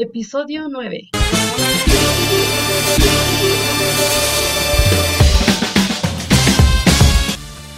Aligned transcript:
Episodio 0.00 0.68
9. 0.68 1.10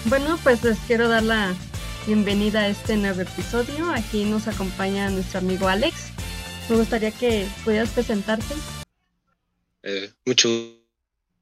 Bueno, 0.04 0.38
pues 0.42 0.62
les 0.62 0.78
quiero 0.80 1.08
dar 1.08 1.22
la 1.22 1.56
bienvenida 2.06 2.60
a 2.60 2.68
este 2.68 2.98
nuevo 2.98 3.22
episodio. 3.22 3.90
Aquí 3.92 4.24
nos 4.24 4.48
acompaña 4.48 5.08
nuestro 5.08 5.38
amigo 5.38 5.66
Alex. 5.66 6.10
Me 6.68 6.76
gustaría 6.76 7.10
que 7.10 7.48
pudieras 7.64 7.88
presentarte. 7.88 8.54
Eh, 9.82 10.12
mucho 10.26 10.50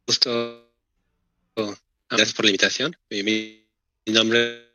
gusto. 0.07 0.71
Gracias 2.09 2.33
por 2.35 2.45
la 2.45 2.51
invitación. 2.53 2.97
Mi, 3.11 3.25
mi 3.25 4.13
nombre 4.13 4.69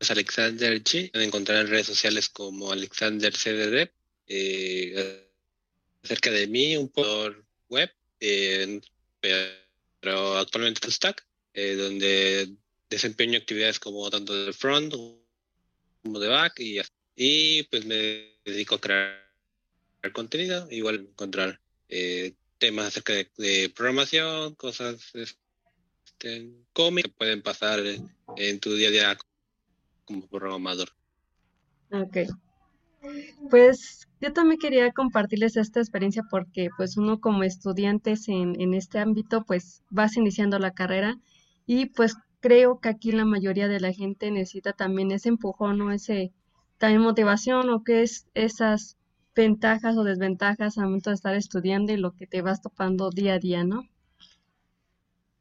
es 0.00 0.10
Alexander 0.10 0.82
G. 0.82 1.12
Pueden 1.12 1.28
encontrar 1.28 1.60
en 1.60 1.68
redes 1.68 1.86
sociales 1.86 2.28
como 2.28 2.72
Alexander 2.72 3.32
CDD 3.32 3.88
eh, 4.34 5.28
acerca 6.02 6.30
de 6.30 6.46
mí, 6.46 6.76
un 6.76 6.88
por 6.88 7.44
web, 7.68 7.90
eh, 8.20 8.80
pero 10.00 10.38
actualmente 10.38 10.80
full 10.80 10.90
stack, 10.90 11.26
eh, 11.54 11.74
donde 11.74 12.56
desempeño 12.88 13.38
actividades 13.38 13.78
como 13.78 14.08
tanto 14.10 14.32
de 14.46 14.52
front 14.52 14.92
como 16.02 16.18
de 16.18 16.28
back 16.28 16.60
y, 17.14 17.62
pues 17.64 17.84
me 17.84 18.38
dedico 18.44 18.76
a 18.76 18.80
crear 18.80 19.22
contenido, 20.12 20.66
igual 20.70 21.06
encontrar 21.10 21.60
eh, 21.88 22.34
temas 22.58 22.86
acerca 22.86 23.12
de, 23.12 23.72
programación, 23.74 24.54
cosas 24.54 25.10
este, 25.14 25.36
que 26.18 27.08
pueden 27.16 27.42
pasar 27.42 27.80
en, 28.36 28.60
tu 28.60 28.74
día 28.74 28.88
a 28.88 28.92
día 28.92 29.18
como 30.04 30.26
programador. 30.26 30.90
Ok. 31.90 32.16
Pues 33.50 34.08
yo 34.20 34.32
también 34.32 34.58
quería 34.58 34.92
compartirles 34.92 35.56
esta 35.56 35.80
experiencia 35.80 36.22
porque 36.30 36.68
pues 36.76 36.96
uno 36.96 37.20
como 37.20 37.42
estudiantes 37.42 38.28
en, 38.28 38.60
en 38.60 38.74
este 38.74 38.98
ámbito 38.98 39.44
pues 39.44 39.82
vas 39.90 40.16
iniciando 40.16 40.58
la 40.58 40.72
carrera 40.72 41.18
y 41.66 41.86
pues 41.86 42.16
creo 42.40 42.80
que 42.80 42.88
aquí 42.88 43.12
la 43.12 43.24
mayoría 43.24 43.68
de 43.68 43.80
la 43.80 43.92
gente 43.92 44.30
necesita 44.30 44.72
también 44.72 45.10
ese 45.10 45.28
empujón 45.28 45.80
o 45.80 45.92
ese 45.92 46.32
también 46.78 47.02
motivación 47.02 47.70
o 47.70 47.84
que 47.84 48.02
es 48.02 48.26
esas 48.34 48.96
ventajas 49.34 49.96
o 49.96 50.04
desventajas 50.04 50.78
al 50.78 50.86
momento 50.86 51.10
de 51.10 51.14
estar 51.14 51.34
estudiando 51.34 51.92
y 51.92 51.96
lo 51.96 52.12
que 52.12 52.26
te 52.26 52.42
vas 52.42 52.60
topando 52.60 53.10
día 53.10 53.34
a 53.34 53.38
día, 53.38 53.64
¿no? 53.64 53.88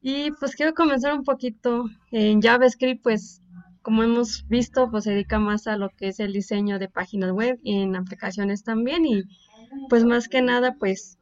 Y 0.02 0.32
pues 0.40 0.56
quiero 0.56 0.74
comenzar 0.74 1.14
un 1.14 1.24
poquito 1.24 1.86
en 2.12 2.42
JavaScript, 2.42 3.04
pues 3.04 3.41
como 3.82 4.04
hemos 4.04 4.48
visto, 4.48 4.90
pues 4.92 5.06
se 5.06 5.12
dedica 5.12 5.40
más 5.40 5.68
a 5.68 5.78
lo 5.78 5.90
que 5.90 6.08
es 6.10 6.20
el 6.20 6.34
diseño 6.34 6.80
de 6.80 6.90
páginas 6.90 7.32
web 7.32 7.60
y 7.64 7.82
en 7.82 7.96
aplicaciones 7.96 8.64
también. 8.64 9.06
Y 9.06 9.24
pues 9.90 10.04
más 10.04 10.28
que 10.28 10.42
nada, 10.42 10.76
pues 10.80 11.18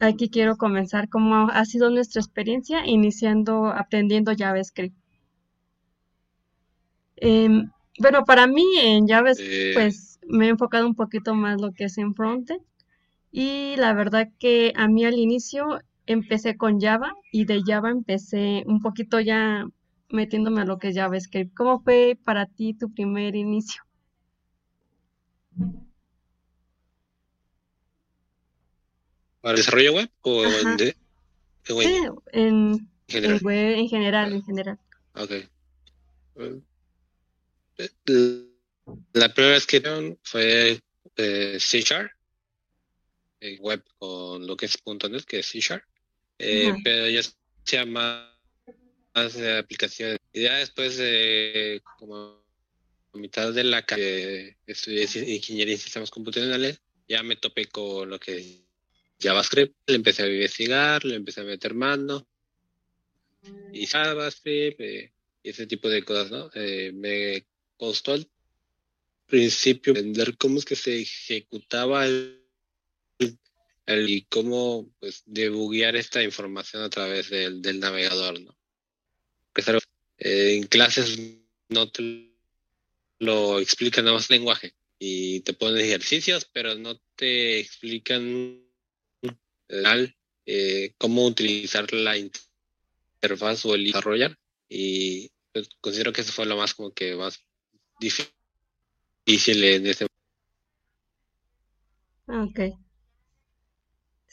aquí 0.00 0.28
quiero 0.28 0.56
comenzar 0.56 1.08
cómo 1.08 1.48
ha 1.48 1.64
sido 1.64 1.90
nuestra 1.90 2.20
experiencia 2.20 2.86
iniciando, 2.86 3.66
aprendiendo 3.66 4.32
JavaScript. 4.36 4.96
Em, 7.16 7.70
bueno, 7.98 8.24
para 8.24 8.46
mí 8.46 8.64
en 8.80 9.06
JavaScript, 9.06 9.52
Eh, 9.52 9.70
pues 9.74 10.20
me 10.28 10.46
he 10.46 10.48
enfocado 10.50 10.86
un 10.86 10.94
poquito 10.94 11.34
más 11.34 11.60
lo 11.60 11.72
que 11.72 11.84
es 11.84 11.98
en 11.98 12.14
frontend. 12.14 12.60
Y 13.32 13.74
la 13.76 13.92
verdad 13.94 14.28
que 14.38 14.72
a 14.76 14.86
mí 14.88 15.04
al 15.04 15.18
inicio 15.18 15.80
empecé 16.06 16.56
con 16.56 16.80
Java 16.80 17.12
y 17.32 17.46
de 17.46 17.62
Java 17.66 17.90
empecé 17.90 18.62
un 18.66 18.80
poquito 18.80 19.20
ya 19.20 19.66
metiéndome 20.14 20.62
a 20.62 20.64
lo 20.64 20.78
que 20.78 20.88
es 20.88 20.94
JavaScript. 20.96 21.54
¿Cómo 21.54 21.82
fue 21.82 22.18
para 22.24 22.46
ti 22.46 22.74
tu 22.74 22.92
primer 22.92 23.36
inicio? 23.36 23.82
¿Para 29.40 29.56
desarrollo 29.56 29.92
web 29.94 30.10
o 30.22 30.42
en, 30.44 30.76
de- 30.76 30.96
Sí, 31.66 31.74
en 31.78 32.14
en, 32.32 32.72
en 32.72 32.88
general? 33.08 33.40
web, 33.42 33.78
en 33.78 33.88
general, 33.88 34.32
en 34.32 34.42
general. 34.44 34.78
Ok. 35.14 35.30
Eh, 36.36 36.60
La 39.12 39.32
primera 39.32 39.54
vez 39.54 39.66
que 39.66 39.80
fue 40.22 40.80
eh, 41.16 41.56
C 41.60 41.80
Sharp, 41.80 42.10
web 43.60 43.82
con 43.98 44.46
lo 44.46 44.56
que 44.56 44.66
es 44.66 44.78
.NET, 44.84 45.24
que 45.24 45.40
es 45.40 45.46
C 45.46 45.60
Sharp, 45.60 45.84
eh, 46.38 46.74
pero 46.82 47.08
ya 47.08 47.20
hacía 47.64 47.86
más, 47.86 48.33
más 49.14 49.34
de 49.34 49.58
aplicaciones. 49.58 50.18
Y 50.32 50.42
ya 50.42 50.56
después 50.56 50.96
de 50.96 51.82
como 51.98 52.42
a 53.12 53.18
mitad 53.18 53.52
de 53.52 53.64
la 53.64 53.84
carrera 53.84 54.56
que 54.66 54.72
estudié 54.72 55.04
ingeniería 55.34 55.74
en 55.74 55.80
sistemas 55.80 56.10
computacionales, 56.10 56.80
ya 57.08 57.22
me 57.22 57.36
topé 57.36 57.66
con 57.66 58.10
lo 58.10 58.18
que 58.18 58.38
es 58.38 58.60
JavaScript, 59.20 59.74
le 59.86 59.94
empecé 59.96 60.24
a 60.24 60.26
investigar, 60.26 61.04
le 61.04 61.14
empecé 61.16 61.40
a 61.42 61.44
meter 61.44 61.74
mano, 61.74 62.26
y 63.72 63.86
JavaScript, 63.86 64.80
eh, 64.80 65.12
y 65.42 65.50
ese 65.50 65.66
tipo 65.66 65.88
de 65.88 66.02
cosas, 66.04 66.30
¿no? 66.30 66.50
Eh, 66.54 66.92
me 66.94 67.46
costó 67.76 68.12
al 68.12 68.26
principio 69.26 69.92
entender 69.92 70.36
cómo 70.36 70.58
es 70.58 70.64
que 70.64 70.76
se 70.76 71.00
ejecutaba 71.00 72.06
el, 72.06 72.40
el- 73.86 74.10
y 74.10 74.22
cómo 74.24 74.90
pues 74.98 75.22
debuguear 75.26 75.96
esta 75.96 76.22
información 76.22 76.82
a 76.82 76.90
través 76.90 77.30
del, 77.30 77.60
del 77.62 77.80
navegador, 77.80 78.40
¿no? 78.40 78.56
Algo- 79.66 79.80
eh, 80.18 80.56
en 80.56 80.66
clases 80.66 81.18
no 81.68 81.90
te 81.90 82.30
lo 83.20 83.58
explican 83.60 84.04
nada 84.04 84.16
más 84.16 84.30
lenguaje 84.30 84.74
y 84.98 85.40
te 85.40 85.52
ponen 85.54 85.78
ejercicios, 85.84 86.48
pero 86.52 86.74
no 86.74 86.98
te 87.16 87.58
explican 87.60 88.60
al, 89.84 90.14
eh, 90.46 90.94
cómo 90.98 91.26
utilizar 91.26 91.90
la 91.92 92.16
interfaz 92.18 93.64
o 93.66 93.74
el 93.74 93.84
desarrollar 93.84 94.36
y 94.68 95.30
pues, 95.52 95.68
considero 95.80 96.12
que 96.12 96.20
eso 96.22 96.32
fue 96.32 96.46
lo 96.46 96.56
más 96.56 96.74
como 96.74 96.92
que 96.92 97.14
más 97.16 97.38
difícil 98.00 98.32
en 99.64 99.86
ese 99.86 100.06
Ah, 102.26 102.42
Ok. 102.44 102.60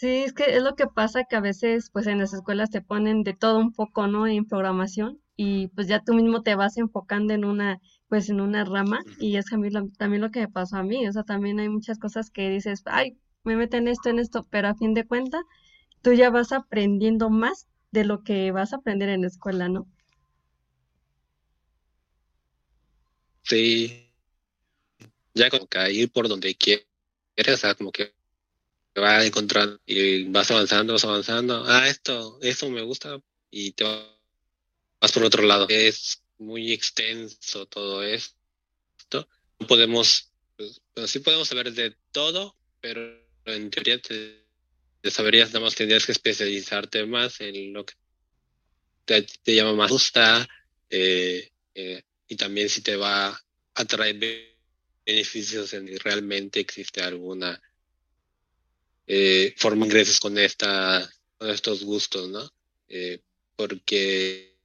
Sí, 0.01 0.23
es 0.23 0.34
que 0.34 0.45
es 0.57 0.63
lo 0.63 0.75
que 0.75 0.88
pasa 0.88 1.25
que 1.25 1.35
a 1.35 1.41
veces 1.41 1.91
pues 1.91 2.07
en 2.07 2.17
las 2.17 2.34
escuelas 2.34 2.72
te 2.72 2.81
ponen 2.81 3.22
de 3.22 3.35
todo 3.35 3.59
un 3.59 3.72
poco, 3.72 4.07
¿no? 4.07 4.25
En 4.25 4.45
programación 4.47 5.22
y 5.35 5.67
pues 5.67 5.88
ya 5.88 6.01
tú 6.03 6.16
mismo 6.16 6.41
te 6.41 6.56
vas 6.56 6.78
enfocando 6.78 7.35
en 7.35 7.45
una 7.45 7.79
pues 8.09 8.28
en 8.31 8.41
una 8.41 8.66
rama 8.66 9.01
y 9.19 9.35
es 9.35 9.45
también 9.45 10.22
lo 10.22 10.31
que 10.31 10.39
me 10.39 10.47
pasó 10.47 10.78
a 10.78 10.84
mí, 10.84 11.07
o 11.07 11.12
sea, 11.12 11.22
también 11.23 11.59
hay 11.59 11.69
muchas 11.69 12.00
cosas 12.00 12.31
que 12.31 12.50
dices, 12.50 12.81
ay, 12.88 13.19
me 13.44 13.56
meten 13.56 13.88
esto 13.88 14.09
en 14.09 14.17
esto, 14.17 14.47
pero 14.50 14.69
a 14.69 14.75
fin 14.75 14.95
de 14.95 15.06
cuentas 15.06 15.44
tú 16.01 16.13
ya 16.13 16.31
vas 16.31 16.51
aprendiendo 16.51 17.29
más 17.29 17.68
de 17.91 18.03
lo 18.03 18.23
que 18.23 18.51
vas 18.51 18.73
a 18.73 18.78
aprender 18.78 19.09
en 19.09 19.22
la 19.22 19.28
escuela, 19.28 19.69
¿no? 19.69 19.85
sí 23.44 24.12
ya 25.35 25.51
como 25.51 25.68
que 25.68 25.94
ir 25.94 26.12
por 26.12 26.28
donde 26.28 26.56
quieres 26.56 26.88
o 27.38 27.57
sea 27.57 27.75
como 27.75 27.91
que 27.91 28.16
vas 29.00 29.25
encontrando 29.25 29.79
y 29.85 30.25
vas 30.25 30.52
avanzando 30.52 30.94
vas 30.94 31.06
avanzando. 31.06 31.63
Ah 31.68 31.88
esto 31.88 32.40
eso 32.41 32.69
me 32.69 32.81
gusta 32.81 33.19
y 33.50 33.72
te 33.74 33.84
vas 33.85 35.12
por 35.12 35.24
otro 35.24 35.44
lado. 35.44 35.68
Es 35.69 36.24
muy 36.38 36.72
extenso 36.74 37.66
todo 37.68 38.03
esto. 38.03 38.35
No 39.59 39.68
podemos 39.68 40.31
pues, 40.57 40.81
bueno, 40.96 41.07
sí 41.07 41.19
podemos 41.19 41.47
saber 41.47 41.72
de 41.74 41.96
todo 42.12 42.57
pero 42.80 43.01
en 43.46 43.69
teoría 43.69 44.00
te, 44.01 44.47
saberías 45.09 45.50
nada 45.50 45.66
más 45.66 45.75
tendrías 45.75 46.06
que 46.06 46.12
especializarte 46.13 47.06
más 47.06 47.41
en 47.41 47.74
lo 47.74 47.85
que 47.85 47.94
te, 49.06 49.25
llama 49.56 49.74
más 49.74 49.91
gusta 49.91 50.47
eh, 50.90 51.51
eh, 51.74 52.03
y 52.28 52.35
también 52.35 52.69
si 52.69 52.81
te 52.81 52.96
va 52.96 53.40
a 53.75 53.85
traer 53.85 54.18
be- 54.18 54.57
beneficios 55.06 55.74
en 55.74 55.88
si 55.88 55.97
realmente 55.97 56.59
existe 56.59 57.01
alguna 57.01 57.62
eh, 59.07 59.53
forma 59.57 59.86
de 59.86 59.89
ingresos 59.89 60.19
con 60.19 60.38
esta 60.38 61.09
con 61.38 61.50
estos 61.50 61.83
gustos 61.83 62.30
no 62.30 62.50
Eh, 62.88 63.19
porque 63.56 64.57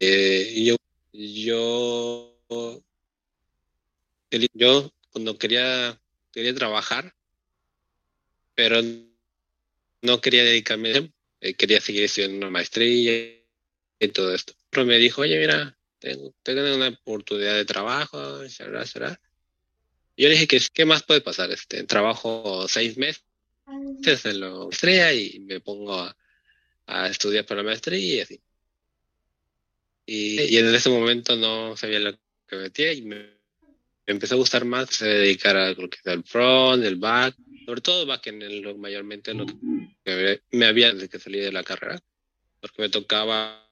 eh, 0.00 0.64
yo 0.64 0.76
yo 1.12 2.38
yo 4.54 4.92
cuando 5.10 5.36
quería 5.38 6.00
quería 6.32 6.54
trabajar 6.54 7.14
pero 8.54 8.80
no 10.02 10.20
quería 10.20 10.44
dedicarme 10.44 11.12
eh, 11.42 11.54
quería 11.54 11.80
seguir 11.80 12.04
estudiando 12.04 12.38
una 12.38 12.50
maestría 12.50 13.42
y 13.98 14.08
todo 14.08 14.34
esto. 14.34 14.54
Pero 14.70 14.86
me 14.86 14.98
dijo, 14.98 15.22
oye, 15.22 15.38
mira, 15.38 15.76
tengo, 15.98 16.32
tengo 16.42 16.74
una 16.74 16.88
oportunidad 16.88 17.56
de 17.56 17.64
trabajo, 17.64 18.48
será. 18.48 18.84
Yo 20.16 20.28
le 20.28 20.30
dije 20.30 20.46
que 20.46 20.60
qué 20.72 20.84
más 20.84 21.02
puede 21.02 21.20
pasar, 21.20 21.50
este, 21.50 21.82
trabajo 21.84 22.68
seis 22.68 22.96
meses 22.96 23.24
en 23.72 24.40
la 24.40 24.50
maestría 24.50 25.12
y 25.14 25.40
me 25.40 25.60
pongo 25.60 25.98
a, 25.98 26.16
a 26.86 27.08
estudiar 27.08 27.46
para 27.46 27.62
la 27.62 27.68
maestría 27.68 27.98
y 27.98 28.20
así. 28.20 28.40
Y, 30.06 30.54
y 30.54 30.56
en 30.58 30.74
ese 30.74 30.90
momento 30.90 31.36
no 31.36 31.76
sabía 31.76 32.00
lo 32.00 32.12
que 32.46 32.56
metía 32.56 32.92
y 32.92 33.02
me, 33.02 33.16
me 33.18 34.14
empezó 34.14 34.34
a 34.34 34.38
gustar 34.38 34.64
más, 34.64 34.90
se 34.90 35.06
dedicar 35.06 35.56
a 35.56 35.70
lo 35.70 35.88
que 35.88 35.98
es 35.98 36.06
el 36.06 36.24
front, 36.24 36.84
el 36.84 36.96
back, 36.96 37.36
sobre 37.64 37.80
todo 37.80 38.06
backend, 38.06 38.42
lo, 38.42 38.76
mayormente 38.76 39.32
lo 39.34 39.46
que 40.04 40.40
me 40.50 40.66
había 40.66 40.92
desde 40.92 41.08
que 41.08 41.18
salí 41.18 41.38
de 41.38 41.52
la 41.52 41.62
carrera, 41.62 42.00
porque 42.60 42.82
me 42.82 42.88
tocaba 42.88 43.68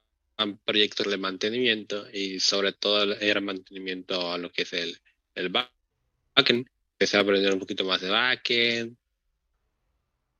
proyectos 0.64 1.08
de 1.10 1.18
mantenimiento 1.18 2.06
y 2.12 2.40
sobre 2.40 2.72
todo 2.72 3.12
era 3.14 3.40
mantenimiento 3.40 4.32
a 4.32 4.38
lo 4.38 4.50
que 4.50 4.62
es 4.62 4.72
el, 4.72 4.96
el 5.34 5.48
backend. 5.50 6.66
Empecé 6.92 7.16
a 7.16 7.20
aprender 7.20 7.52
un 7.52 7.60
poquito 7.60 7.84
más 7.84 8.00
de 8.00 8.10
backend, 8.10 8.96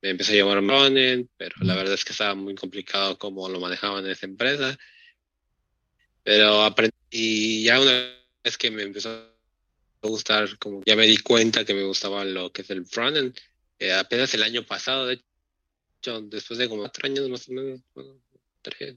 me 0.01 0.09
empecé 0.09 0.33
a 0.33 0.43
llamar 0.43 0.63
frontend, 0.65 1.29
pero 1.37 1.55
la 1.61 1.75
verdad 1.75 1.93
es 1.93 2.03
que 2.03 2.11
estaba 2.11 2.33
muy 2.33 2.55
complicado 2.55 3.17
cómo 3.17 3.47
lo 3.47 3.59
manejaban 3.59 4.03
en 4.03 4.11
esa 4.11 4.25
empresa. 4.25 4.77
Pero 6.23 6.63
aprendí, 6.63 6.95
y 7.11 7.63
ya 7.63 7.79
una 7.79 7.91
vez 8.43 8.57
que 8.57 8.71
me 8.71 8.83
empezó 8.83 9.09
a 9.09 10.07
gustar, 10.07 10.57
como 10.57 10.81
ya 10.85 10.95
me 10.95 11.05
di 11.05 11.17
cuenta 11.17 11.65
que 11.65 11.73
me 11.73 11.83
gustaba 11.83 12.25
lo 12.25 12.51
que 12.51 12.63
es 12.63 12.69
el 12.71 12.85
frontend, 12.85 13.37
eh, 13.79 13.93
apenas 13.93 14.33
el 14.33 14.43
año 14.43 14.65
pasado, 14.65 15.05
de 15.07 15.21
hecho, 15.99 16.21
después 16.21 16.57
de 16.57 16.67
como 16.67 16.81
cuatro 16.81 17.05
años 17.07 17.29
más 17.29 17.47
o 17.47 17.51
menos, 17.51 17.81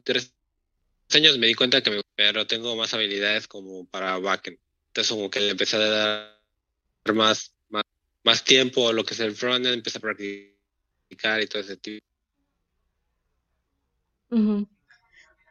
tres, 0.05 0.33
años 1.11 1.39
me 1.39 1.47
di 1.47 1.55
cuenta 1.55 1.83
que 1.83 1.91
me, 1.91 2.01
pero 2.17 2.47
tengo 2.47 2.77
más 2.77 2.95
habilidades 2.95 3.47
como 3.47 3.87
para 3.87 4.19
backend. 4.19 4.59
Entonces 4.89 5.11
como 5.11 5.31
que 5.31 5.41
le 5.41 5.51
empecé 5.51 5.77
a 5.77 5.81
dar 5.81 6.43
más, 7.15 7.55
más, 7.69 7.85
más 8.23 8.45
tiempo 8.45 8.89
a 8.89 8.93
lo 8.93 9.05
que 9.05 9.15
es 9.15 9.21
el 9.21 9.35
frontend, 9.35 9.75
empecé 9.75 9.99
a 9.99 10.01
practicar 10.01 10.54
y 11.11 11.47
todo 11.47 11.63
ese 11.63 11.77
tipo. 11.77 12.05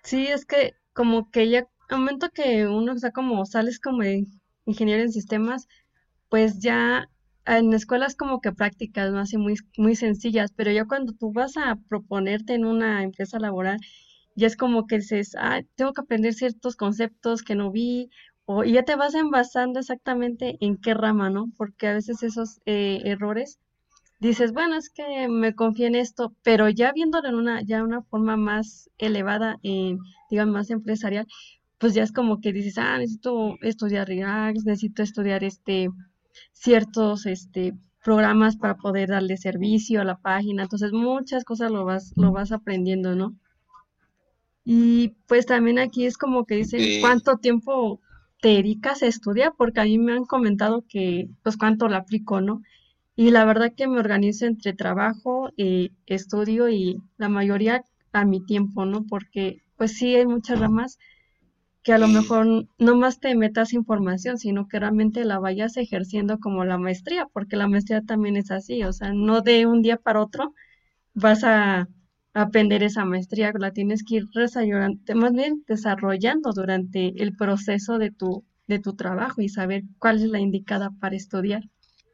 Sí, 0.03 0.27
es 0.27 0.45
que 0.45 0.73
como 0.94 1.31
que 1.31 1.50
ya, 1.50 1.67
al 1.89 2.00
momento 2.00 2.29
que 2.29 2.67
uno 2.67 2.94
está 2.94 3.11
como, 3.11 3.45
sales 3.45 3.79
como 3.79 4.03
ingeniero 4.65 5.03
en 5.03 5.11
sistemas, 5.11 5.67
pues 6.29 6.59
ya 6.59 7.09
en 7.45 7.73
escuelas 7.73 8.15
como 8.15 8.41
que 8.41 8.51
prácticas, 8.51 9.11
¿no? 9.11 9.19
Así 9.19 9.38
muy, 9.38 9.55
muy 9.77 9.95
sencillas, 9.95 10.51
pero 10.55 10.71
ya 10.71 10.85
cuando 10.85 11.13
tú 11.13 11.31
vas 11.31 11.57
a 11.57 11.77
proponerte 11.89 12.53
en 12.55 12.65
una 12.65 13.03
empresa 13.03 13.39
laboral, 13.39 13.79
ya 14.35 14.47
es 14.47 14.57
como 14.57 14.88
que 14.88 14.97
dices, 14.97 15.35
ah, 15.38 15.61
tengo 15.75 15.94
que 15.94 16.01
aprender 16.01 16.33
ciertos 16.33 16.75
conceptos 16.75 17.44
que 17.44 17.55
no 17.55 17.71
vi, 17.71 18.09
o, 18.45 18.63
y 18.63 18.73
ya 18.73 18.83
te 18.83 18.95
vas 18.95 19.15
envasando 19.15 19.79
exactamente 19.79 20.57
en 20.61 20.77
qué 20.77 20.94
rama, 20.94 21.29
¿no? 21.29 21.51
Porque 21.57 21.88
a 21.88 21.94
veces 21.94 22.23
esos 22.23 22.59
eh, 22.65 23.01
errores 23.05 23.59
dices, 24.28 24.54
bueno, 24.54 24.75
es 24.75 24.90
que 24.90 25.28
me 25.28 25.54
confié 25.54 25.88
en 25.88 25.96
esto, 25.96 26.34
pero 26.44 26.70
ya 26.70 26.92
viéndolo 26.94 27.28
en 27.30 27.36
una, 27.36 27.62
ya 27.62 27.84
una 27.84 28.02
forma 28.04 28.38
más 28.38 28.90
elevada, 28.98 29.60
en, 29.64 30.00
digamos, 30.30 30.54
más 30.54 30.70
empresarial, 30.70 31.28
pues 31.78 31.94
ya 31.94 32.04
es 32.04 32.12
como 32.12 32.40
que 32.40 32.54
dices, 32.54 32.78
ah, 32.78 32.98
necesito 32.98 33.56
estudiar 33.62 34.08
React, 34.08 34.66
necesito 34.66 35.04
estudiar 35.04 35.44
este 35.44 35.90
ciertos 36.54 37.25
este 37.25 37.74
programas 38.04 38.58
para 38.58 38.75
poder 38.75 39.10
darle 39.10 39.38
servicio 39.38 40.02
a 40.02 40.06
la 40.06 40.18
página, 40.18 40.64
entonces 40.64 40.92
muchas 40.92 41.44
cosas 41.44 41.72
lo 41.72 41.86
vas, 41.86 42.14
lo 42.18 42.31
vas 42.31 42.52
aprendiendo, 42.52 43.16
¿no? 43.16 43.36
Y 44.66 45.10
pues 45.28 45.46
también 45.46 45.80
aquí 45.80 46.06
es 46.06 46.18
como 46.18 46.46
que 46.46 46.56
dicen 46.56 47.02
cuánto 47.02 47.38
tiempo 47.38 48.00
te 48.42 48.50
dedicas 48.50 49.04
a 49.04 49.08
estudiar, 49.08 49.54
porque 49.58 49.81
a 49.81 49.86
mí 49.86 49.98
me 49.98 50.14
han 50.14 50.25
comentado 50.25 50.84
que 50.88 51.30
pues 51.44 51.58
cuánto 51.58 51.88
lo 51.88 51.96
aplico, 51.98 52.42
¿no? 52.42 52.62
Y 53.15 53.31
la 53.31 53.45
verdad 53.45 53.74
que 53.75 53.88
me 53.88 54.00
organizo 54.00 54.45
entre 54.45 54.74
trabajo, 54.74 55.50
y 55.57 55.92
estudio 56.06 56.69
y 56.69 56.98
la 57.18 57.30
mayoría 57.30 57.83
a 58.12 58.25
mi 58.25 58.45
tiempo, 58.45 58.86
¿no? 58.86 59.06
Porque 59.06 59.62
pues 59.77 59.94
sí 59.98 60.15
hay 60.15 60.25
muchas 60.27 60.60
ramas 60.60 60.98
que 61.83 61.94
a 61.94 61.98
lo 62.00 62.07
mejor 62.07 62.48
no 62.80 62.95
más 62.98 63.19
te 63.19 63.36
metas 63.36 63.74
información, 63.74 64.38
sino 64.38 64.68
que 64.68 64.80
realmente 64.80 65.25
la 65.25 65.39
vayas 65.39 65.77
ejerciendo 65.77 66.39
como 66.39 66.65
la 66.65 66.77
maestría, 66.77 67.27
porque 67.33 67.57
la 67.57 67.68
maestría 67.68 68.01
también 68.01 68.38
es 68.38 68.51
así, 68.51 68.83
o 68.83 68.94
sea, 68.94 69.13
no 69.13 69.42
de 69.42 69.65
un 69.68 69.81
día 69.81 69.98
para 69.98 70.21
otro 70.21 70.54
vas 71.15 71.44
a 71.45 71.88
aprender 72.33 72.83
esa 72.83 73.06
maestría, 73.06 73.54
la 73.60 73.71
tienes 73.74 74.04
que 74.04 74.18
ir 74.18 74.27
desarrollando, 74.36 75.15
más 75.15 75.33
bien 75.33 75.63
desarrollando 75.68 76.51
durante 76.54 77.21
el 77.24 77.36
proceso 77.36 78.00
de 78.00 78.12
tu, 78.12 78.45
de 78.68 78.80
tu 78.80 78.95
trabajo 78.95 79.42
y 79.42 79.50
saber 79.50 79.83
cuál 80.00 80.18
es 80.18 80.30
la 80.30 80.39
indicada 80.39 80.92
para 81.01 81.15
estudiar. 81.18 81.63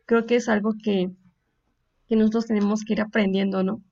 Creo 0.10 0.26
que 0.26 0.38
es 0.38 0.50
algo 0.50 0.74
que, 0.84 1.12
que 2.08 2.16
nosotros 2.16 2.48
tenemos 2.48 2.84
que 2.84 2.94
ir 2.94 3.02
aprendiendo, 3.02 3.62
¿no? 3.62 3.84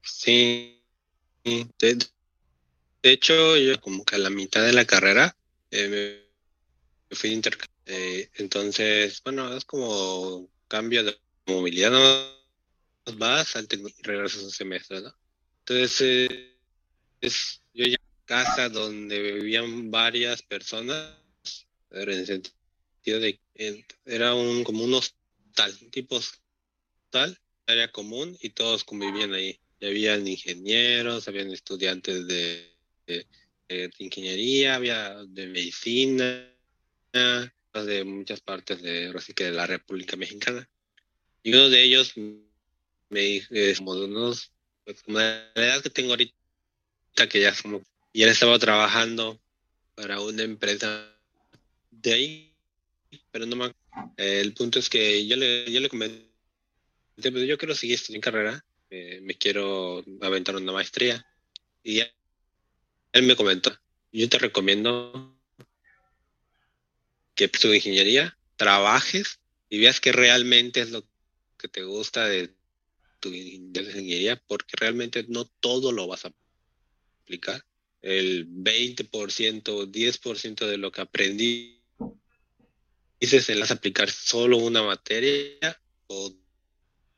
Sí, 0.00 0.82
de 1.44 1.98
hecho, 3.02 3.58
yo 3.58 3.78
como 3.82 4.06
que 4.06 4.14
a 4.14 4.20
la 4.20 4.30
mitad 4.30 4.64
de 4.64 4.72
la 4.72 4.86
carrera 4.86 5.36
eh, 5.70 6.24
me 7.10 7.14
fui 7.14 7.34
a 7.34 7.50
eh, 7.84 8.30
entonces, 8.36 9.20
bueno, 9.22 9.54
es 9.54 9.66
como 9.66 10.48
cambio 10.66 11.04
de 11.04 11.14
movilidad, 11.44 11.90
no 11.90 13.18
vas 13.18 13.54
al 13.54 13.68
y 13.70 14.02
regresas 14.02 14.44
un 14.44 14.50
semestre, 14.50 15.02
¿no? 15.02 15.14
Entonces, 15.58 16.00
eh, 16.00 16.56
es, 17.20 17.60
yo 17.74 17.84
ya 17.84 17.98
casa 18.24 18.70
donde 18.70 19.20
vivían 19.20 19.90
varias 19.90 20.40
personas, 20.40 21.18
en 21.90 22.42
de 23.04 23.40
que 23.54 23.84
era 24.04 24.34
un 24.34 24.64
como 24.64 24.84
un 24.84 24.94
hostal, 24.94 25.76
tipo 25.90 26.16
hostal, 26.16 27.38
área 27.66 27.90
común 27.90 28.36
y 28.40 28.50
todos 28.50 28.84
convivían 28.84 29.34
ahí. 29.34 29.58
Y 29.80 29.86
habían 29.86 30.26
ingenieros, 30.26 31.26
habían 31.26 31.50
estudiantes 31.50 32.26
de 32.26 32.72
ingeniería, 33.98 34.76
había 34.76 35.24
de 35.24 35.46
medicina, 35.48 36.48
de 37.12 38.04
muchas 38.04 38.40
partes 38.40 38.82
de, 38.82 39.12
así 39.16 39.32
que 39.32 39.44
de 39.44 39.52
la 39.52 39.66
República 39.66 40.16
Mexicana. 40.16 40.68
Y 41.42 41.52
uno 41.52 41.68
de 41.68 41.82
ellos 41.82 42.12
me 42.16 43.20
dijo, 43.20 43.54
como 43.78 43.96
de 43.96 44.04
unos, 44.04 44.52
pues, 44.84 45.02
como 45.02 45.18
de 45.18 45.24
la 45.54 45.66
edad 45.66 45.82
que 45.82 45.90
tengo 45.90 46.10
ahorita, 46.10 46.34
que 47.28 47.40
ya 47.40 47.54
como, 47.60 47.82
y 48.12 48.22
él 48.22 48.28
estaba 48.28 48.58
trabajando 48.58 49.40
para 49.94 50.20
una 50.20 50.42
empresa 50.42 51.12
de 51.90 52.12
ahí, 52.12 52.51
pero 53.30 53.46
no 53.46 53.56
me 53.56 53.74
El 54.16 54.54
punto 54.54 54.78
es 54.78 54.88
que 54.88 55.26
yo 55.26 55.36
le, 55.36 55.70
yo 55.70 55.80
le 55.80 55.88
comenté, 55.88 56.30
pues 57.16 57.46
yo 57.46 57.58
quiero 57.58 57.74
seguir 57.74 57.96
estudiando 57.96 58.24
carrera, 58.24 58.64
eh, 58.90 59.20
me 59.22 59.34
quiero 59.34 60.04
aventar 60.20 60.56
una 60.56 60.72
maestría. 60.72 61.26
Y 61.82 62.00
él 62.00 63.22
me 63.22 63.36
comentó, 63.36 63.76
yo 64.12 64.28
te 64.28 64.38
recomiendo 64.38 65.38
que 67.34 67.48
tu 67.48 67.72
ingeniería, 67.72 68.36
trabajes 68.56 69.40
y 69.68 69.78
veas 69.78 70.00
que 70.00 70.12
realmente 70.12 70.80
es 70.80 70.90
lo 70.90 71.04
que 71.58 71.68
te 71.68 71.82
gusta 71.82 72.26
de 72.26 72.54
tu 73.20 73.30
ingeniería, 73.30 74.36
porque 74.46 74.76
realmente 74.76 75.24
no 75.28 75.44
todo 75.60 75.92
lo 75.92 76.06
vas 76.06 76.24
a 76.24 76.32
aplicar. 77.22 77.64
El 78.00 78.48
20%, 78.48 79.86
10% 79.86 80.66
de 80.66 80.76
lo 80.76 80.90
que 80.90 81.00
aprendí 81.00 81.81
dices 83.22 83.48
en 83.50 83.60
las 83.60 83.70
aplicar 83.70 84.10
solo 84.10 84.56
una 84.56 84.82
materia 84.82 85.80
o 86.08 86.34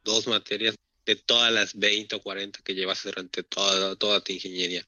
dos 0.04 0.26
materias 0.26 0.76
de 1.06 1.16
todas 1.16 1.50
las 1.50 1.74
20 1.78 2.16
o 2.16 2.20
40 2.20 2.60
que 2.62 2.74
llevas 2.74 3.02
durante 3.04 3.42
toda, 3.42 3.96
toda 3.96 4.20
tu 4.20 4.34
ingeniería. 4.34 4.86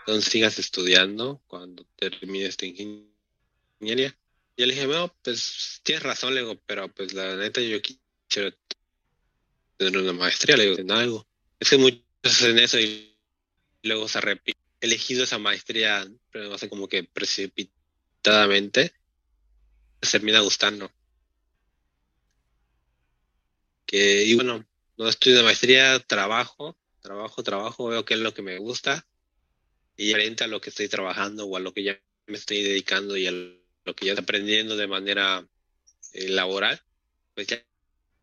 Entonces 0.00 0.30
sigas 0.30 0.58
estudiando 0.58 1.40
cuando 1.46 1.86
termines 1.96 2.58
tu 2.58 2.66
ingeniería. 2.66 4.14
Y 4.54 4.66
le 4.66 4.74
dije, 4.74 4.86
bueno, 4.86 5.14
pues 5.22 5.80
tienes 5.82 6.02
razón, 6.02 6.34
le 6.34 6.42
digo, 6.42 6.60
pero 6.66 6.92
pues 6.92 7.14
la 7.14 7.36
neta 7.36 7.62
yo 7.62 7.78
quiero 8.28 8.54
tener 9.78 9.96
una 9.96 10.12
maestría, 10.12 10.58
le 10.58 10.64
digo, 10.64 10.78
en 10.78 10.90
algo. 10.90 11.26
Es 11.58 11.70
que 11.70 11.78
muchos 11.78 12.02
hacen 12.22 12.58
eso 12.58 12.78
y 12.78 13.16
luego 13.82 14.08
se 14.08 14.20
repite. 14.20 14.58
Elegido 14.82 15.24
esa 15.24 15.38
maestría, 15.38 16.06
pero 16.30 16.50
no 16.50 16.58
sé, 16.58 16.68
como 16.68 16.86
que 16.86 17.04
precipitadamente, 17.04 18.92
termina 20.00 20.40
gustando. 20.40 20.90
Que, 23.86 24.24
y 24.24 24.34
bueno, 24.34 24.64
no 24.96 25.08
estudio 25.08 25.38
de 25.38 25.42
maestría, 25.42 25.98
trabajo, 26.00 26.76
trabajo, 27.00 27.42
trabajo, 27.42 27.88
veo 27.88 28.04
qué 28.04 28.14
es 28.14 28.20
lo 28.20 28.32
que 28.32 28.42
me 28.42 28.58
gusta 28.58 29.06
y 29.96 30.12
frente 30.12 30.44
a 30.44 30.46
lo 30.46 30.60
que 30.60 30.70
estoy 30.70 30.88
trabajando 30.88 31.46
o 31.46 31.56
a 31.56 31.60
lo 31.60 31.74
que 31.74 31.82
ya 31.82 32.00
me 32.26 32.38
estoy 32.38 32.62
dedicando 32.62 33.16
y 33.16 33.26
a 33.26 33.32
lo 33.32 33.94
que 33.94 34.06
ya 34.06 34.12
estoy 34.12 34.22
aprendiendo 34.22 34.76
de 34.76 34.86
manera 34.86 35.46
eh, 36.12 36.28
laboral, 36.28 36.80
pues 37.34 37.48
ya 37.48 37.64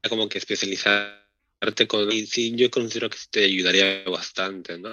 como 0.10 0.30
que 0.30 0.38
especializarte 0.38 1.88
con... 1.88 2.10
Y 2.12 2.56
yo 2.56 2.72
considero 2.72 3.10
que 3.10 3.18
te 3.30 3.44
ayudaría 3.44 4.04
bastante, 4.06 4.78
¿no? 4.78 4.90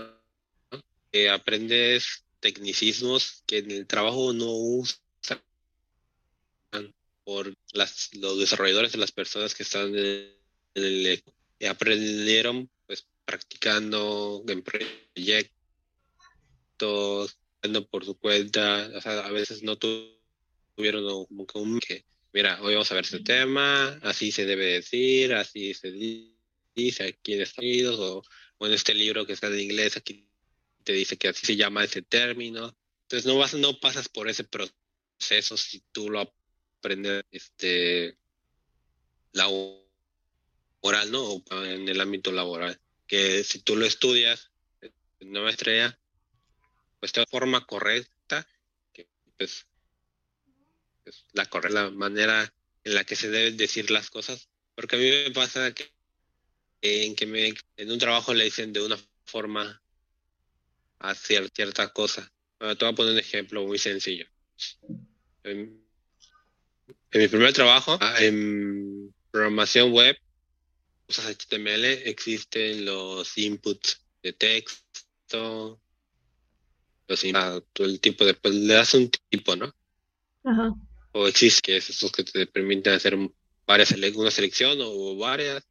Que 1.13 1.31
aprendes 1.31 2.25
tecnicismos 2.41 3.43
que 3.47 3.59
en 3.59 3.71
el 3.71 3.87
trabajo 3.87 4.33
no 4.33 4.51
usan 4.51 5.04
por 7.25 7.55
las, 7.73 8.15
los 8.15 8.39
desarrolladores 8.39 8.93
de 8.93 8.99
las 8.99 9.13
personas 9.13 9.55
que 9.55 9.63
están 9.63 9.97
en 9.97 10.35
el... 10.75 11.23
aprendieron 11.69 12.71
pues 12.87 13.07
practicando 13.25 14.45
en 14.47 14.63
proyectos 14.63 15.55
por 17.91 18.05
su 18.05 18.19
cuenta, 18.19 18.91
o 18.95 19.01
sea, 19.01 19.21
a 19.21 19.31
veces 19.31 19.63
no 19.63 19.77
tuvieron 19.77 21.27
como 21.27 21.47
que 21.47 21.59
un 21.59 21.81
que 21.81 22.05
mira, 22.35 22.61
hoy 22.61 22.75
vamos 22.75 22.91
a 22.91 22.95
ver 22.95 23.05
este 23.05 23.21
tema, 23.21 23.99
así 24.03 24.33
se 24.33 24.45
debe 24.45 24.67
decir, 24.67 25.33
así 25.33 25.73
se 25.73 25.93
dice 26.75 27.05
aquí 27.05 27.35
en 27.35 27.43
Estados 27.43 27.65
Unidos, 27.65 28.01
o, 28.01 28.23
o 28.59 28.67
en 28.67 28.73
este 28.73 28.93
libro 28.93 29.25
que 29.25 29.33
está 29.33 29.47
en 29.47 29.61
inglés, 29.61 29.97
aquí 29.97 30.29
te 30.83 30.93
dice 30.93 31.17
que 31.17 31.29
así 31.29 31.47
se 31.47 31.57
llama 31.57 31.85
ese 31.85 32.03
término. 32.03 32.77
Entonces 33.03 33.25
no 33.27 33.39
vas, 33.39 33.55
no 33.55 33.79
pasas 33.79 34.09
por 34.09 34.29
ese 34.29 34.45
proceso 34.45 35.57
si 35.57 35.83
tú 35.93 36.11
lo 36.11 36.21
aprendes 36.85 37.25
este 37.31 38.19
laboral, 39.33 39.81
¿no? 41.11 41.23
O 41.23 41.43
en 41.65 41.89
el 41.89 42.01
ámbito 42.01 42.31
laboral. 42.31 42.79
Que 43.07 43.43
si 43.43 43.61
tú 43.61 43.77
lo 43.77 43.87
estudias 43.87 44.51
en 44.83 45.31
una 45.31 45.43
maestría, 45.43 45.99
pues 47.01 47.13
de 47.15 47.25
forma 47.27 47.65
correcta, 47.67 48.47
que 48.93 49.09
pues 49.39 49.67
es 51.07 51.25
la 51.33 51.47
correcta 51.47 51.91
manera 51.91 52.53
en 52.85 52.95
la 52.95 53.05
que 53.05 53.17
se 53.17 53.31
deben 53.31 53.57
decir 53.57 53.91
las 53.91 54.11
cosas. 54.11 54.51
Porque 54.75 54.97
a 54.97 54.99
mí 54.99 55.09
me 55.09 55.31
pasa 55.31 55.73
que 55.73 55.91
en 56.83 57.17
que 57.17 57.27
me, 57.27 57.55
en 57.79 57.91
un 57.91 57.99
trabajo 57.99 58.35
le 58.35 58.45
dicen 58.45 58.75
de 58.75 58.83
una 58.83 58.99
forma 59.25 59.83
a 60.99 61.15
cierta 61.15 61.89
cosa. 61.95 62.31
te 62.59 62.67
voy 62.67 62.89
a 62.89 62.93
poner 62.93 63.13
un 63.15 63.19
ejemplo 63.19 63.65
muy 63.65 63.79
sencillo. 63.79 64.27
En, 65.45 65.84
mi 67.19 67.29
primer 67.29 67.53
trabajo, 67.53 67.99
ah, 68.01 68.17
en 68.21 69.15
programación 69.31 69.93
web, 69.93 70.17
usas 71.09 71.27
HTML, 71.27 71.85
existen 72.09 72.85
los 72.85 73.37
inputs 73.39 74.01
de 74.23 74.33
texto, 74.33 75.81
los 77.07 77.25
ah, 77.35 77.61
el 77.75 78.01
tipo 78.01 78.25
de, 78.25 78.35
pues, 78.35 78.55
le 78.55 78.75
das 78.75 78.95
un 78.95 79.11
tipo, 79.29 79.57
¿no? 79.57 79.75
O 81.13 81.29
existe 81.29 81.63
que 81.63 81.77
es 81.77 81.91
esos 81.91 82.11
que 82.11 82.25
te 82.25 82.47
permiten 82.47 82.95
hacer 82.95 83.17
varias 83.67 83.93
una 83.93 84.31
selección 84.31 84.79
o 84.81 85.17
varias, 85.17 85.65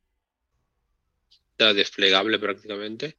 está 1.52 1.74
desplegable 1.74 2.40
prácticamente. 2.40 3.18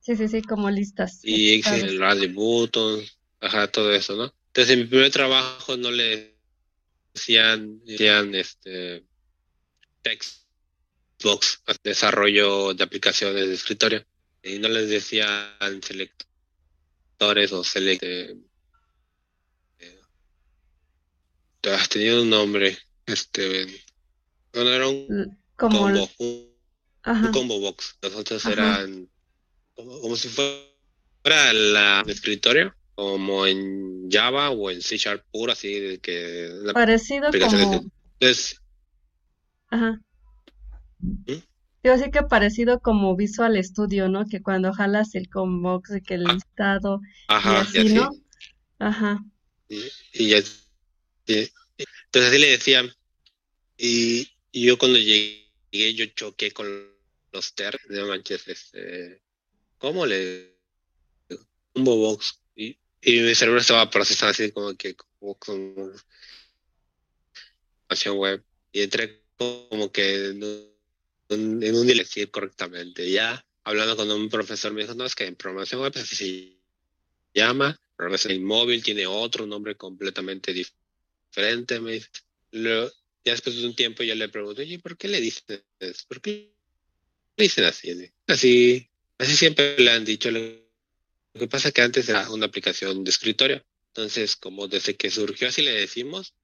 Sí, 0.00 0.16
sí, 0.16 0.28
sí, 0.28 0.42
como 0.42 0.70
listas. 0.70 1.20
Y 1.22 1.54
existe 1.54 1.86
el 1.86 1.98
radio 1.98 2.32
button, 2.32 3.02
ajá, 3.40 3.68
todo 3.68 3.92
eso, 3.92 4.16
¿no? 4.16 4.32
Entonces 4.48 4.74
en 4.74 4.80
mi 4.80 4.86
primer 4.86 5.10
trabajo 5.10 5.76
no 5.76 5.90
le 5.90 6.39
decían, 7.14 7.84
decían 7.84 8.34
este 8.34 9.04
text 10.02 10.44
box, 11.22 11.62
desarrollo 11.82 12.74
de 12.74 12.84
aplicaciones 12.84 13.48
de 13.48 13.54
escritorio. 13.54 14.04
Y 14.42 14.58
no 14.58 14.68
les 14.68 14.88
decían 14.88 15.82
selectores 15.82 17.52
o 17.52 17.62
select 17.62 18.02
eh, 18.02 18.36
has 21.68 21.88
tenido 21.88 22.22
un 22.22 22.30
nombre, 22.30 22.78
este 23.04 23.84
bueno, 24.52 24.70
era 24.70 24.88
un 24.88 25.38
como 25.56 25.78
combo, 25.80 26.10
un, 26.18 27.32
combo 27.32 27.60
box. 27.60 27.96
Nosotros 28.02 28.44
eran 28.46 29.08
como, 29.74 30.16
si 30.16 30.28
fuera 30.28 31.50
el 31.50 32.08
escritorio, 32.08 32.74
como 33.00 33.46
en 33.46 34.10
Java 34.10 34.50
o 34.50 34.70
en 34.70 34.82
C 34.82 34.98
Sharp 34.98 35.24
puro, 35.32 35.52
así 35.52 35.80
de 35.80 35.98
que... 36.00 36.50
Parecido 36.74 37.30
como... 37.32 37.90
Ajá. 39.68 39.98
¿Mm? 40.98 41.32
Digo 41.82 41.94
así 41.94 42.10
que 42.10 42.22
parecido 42.24 42.80
como 42.80 43.16
Visual 43.16 43.56
Studio, 43.64 44.10
¿no? 44.10 44.26
Que 44.26 44.42
cuando 44.42 44.74
jalas 44.74 45.14
el 45.14 45.30
combox 45.30 46.02
que 46.06 46.12
el 46.12 46.26
ah. 46.28 46.34
listado 46.34 47.00
Ajá, 47.28 47.66
y 47.72 47.78
así, 47.78 47.94
¿no? 47.94 48.10
Ajá. 48.78 49.24
Y, 49.66 49.76
y, 50.12 50.34
entonces 50.34 51.52
así 52.12 52.38
le 52.38 52.50
decían. 52.50 52.92
Y, 53.78 54.28
yo 54.52 54.76
cuando 54.76 54.98
llegué, 54.98 55.94
yo 55.94 56.04
choqué 56.14 56.50
con 56.50 56.66
los 57.32 57.54
ter 57.54 57.78
de 57.88 58.04
manches, 58.04 58.46
este, 58.46 59.22
¿cómo 59.78 60.04
le 60.04 60.54
un 61.72 61.84
box? 61.84 62.40
Y, 63.02 63.20
mi 63.20 63.34
cerebro 63.34 63.60
estaba 63.60 63.88
procesando 63.90 64.32
así 64.32 64.52
como 64.52 64.74
que 64.76 64.94
como 64.94 65.34
con 65.36 65.92
web 68.14 68.44
y 68.72 68.82
entré 68.82 69.22
como 69.36 69.90
que 69.90 70.26
en 70.28 70.42
un, 71.28 71.62
en 71.62 72.30
correctamente. 72.30 73.10
Ya 73.10 73.44
hablando 73.64 73.96
con 73.96 74.10
un 74.10 74.28
profesor 74.28 74.72
me 74.72 74.82
dijo, 74.82 74.94
no, 74.94 75.04
es 75.04 75.14
que 75.14 75.26
en 75.26 75.36
programación 75.36 75.80
web 75.80 75.92
así 75.96 76.16
se 76.16 76.58
llama, 77.34 77.80
programación 77.96 78.42
móvil 78.44 78.82
tiene 78.82 79.06
otro 79.06 79.46
nombre 79.46 79.76
completamente 79.76 80.52
diferente. 80.52 81.80
Me 81.80 81.92
dice. 81.92 82.08
ya 82.52 83.32
después 83.32 83.56
de 83.56 83.66
un 83.66 83.74
tiempo 83.74 84.02
yo 84.02 84.14
le 84.14 84.28
pregunté, 84.28 84.62
oye, 84.62 84.78
¿por 84.78 84.96
qué 84.96 85.08
le 85.08 85.20
dicen 85.20 85.62
eso? 85.78 86.04
¿Por 86.06 86.20
qué 86.20 86.52
le 87.36 87.44
dicen 87.44 87.64
así? 87.64 88.12
Así 88.26 88.90
Así 89.20 89.36
siempre 89.36 89.76
le 89.78 89.90
han 89.90 90.04
dicho. 90.04 90.30
Lo 91.34 91.40
que 91.40 91.48
pasa 91.48 91.68
es 91.68 91.74
que 91.74 91.82
antes 91.82 92.08
era 92.08 92.28
una 92.30 92.46
aplicación 92.46 93.04
de 93.04 93.10
escritorio. 93.10 93.64
Entonces, 93.88 94.36
como 94.36 94.68
desde 94.68 94.96
que 94.96 95.10
surgió 95.10 95.48
así 95.48 95.62
le 95.62 95.72
decimos, 95.72 96.34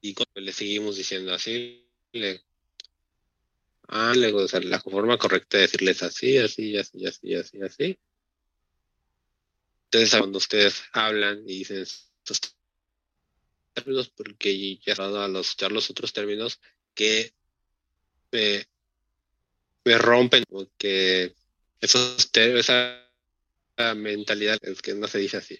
y 0.00 0.14
le 0.34 0.52
seguimos 0.52 0.96
diciendo 0.96 1.32
así, 1.32 1.88
le, 2.12 2.42
ah, 3.88 4.12
le, 4.14 4.32
o 4.32 4.46
la 4.60 4.80
forma 4.80 5.16
correcta 5.16 5.56
de 5.56 5.62
decirles 5.62 6.02
así, 6.02 6.36
así, 6.38 6.76
así, 6.76 7.06
así, 7.06 7.34
así, 7.34 7.62
así. 7.62 7.98
Entonces, 9.86 10.18
cuando 10.18 10.38
ustedes 10.38 10.82
hablan 10.92 11.42
y 11.48 11.58
dicen 11.58 11.82
estos 11.82 12.56
términos, 13.72 14.10
porque 14.10 14.76
ya 14.84 14.94
a 14.94 15.28
los, 15.28 15.56
los 15.70 15.90
otros 15.90 16.12
términos 16.12 16.60
que 16.94 17.32
me, 18.30 18.66
me 19.84 19.98
rompen, 19.98 20.44
porque 20.48 21.34
esos 21.80 22.30
esa 22.34 23.03
mentalidad 23.94 24.58
es 24.62 24.80
que 24.80 24.94
no 24.94 25.06
se 25.08 25.18
dice 25.18 25.38
así. 25.38 25.58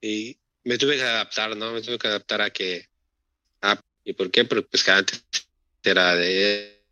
Y 0.00 0.38
me 0.64 0.78
tuve 0.78 0.96
que 0.96 1.02
adaptar, 1.02 1.56
¿no? 1.56 1.72
Me 1.72 1.82
tuve 1.82 1.98
que 1.98 2.08
adaptar 2.08 2.42
a 2.42 2.50
que... 2.50 2.88
¿Y 4.04 4.12
por 4.14 4.30
qué? 4.30 4.44
Porque 4.44 4.68
pues 4.70 4.84
que 4.84 4.90
antes 4.90 5.24
era 5.82 6.14
de... 6.14 6.82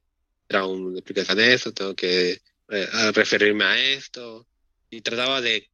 Era 0.48 0.64
una 0.64 0.98
aplicación 0.98 1.38
de 1.38 1.54
eso, 1.54 1.72
tengo 1.72 1.94
que 1.94 2.40
eh, 2.68 2.88
referirme 3.12 3.64
a 3.64 3.78
esto. 3.78 4.46
Y 4.90 5.00
trataba 5.00 5.40
de 5.40 5.68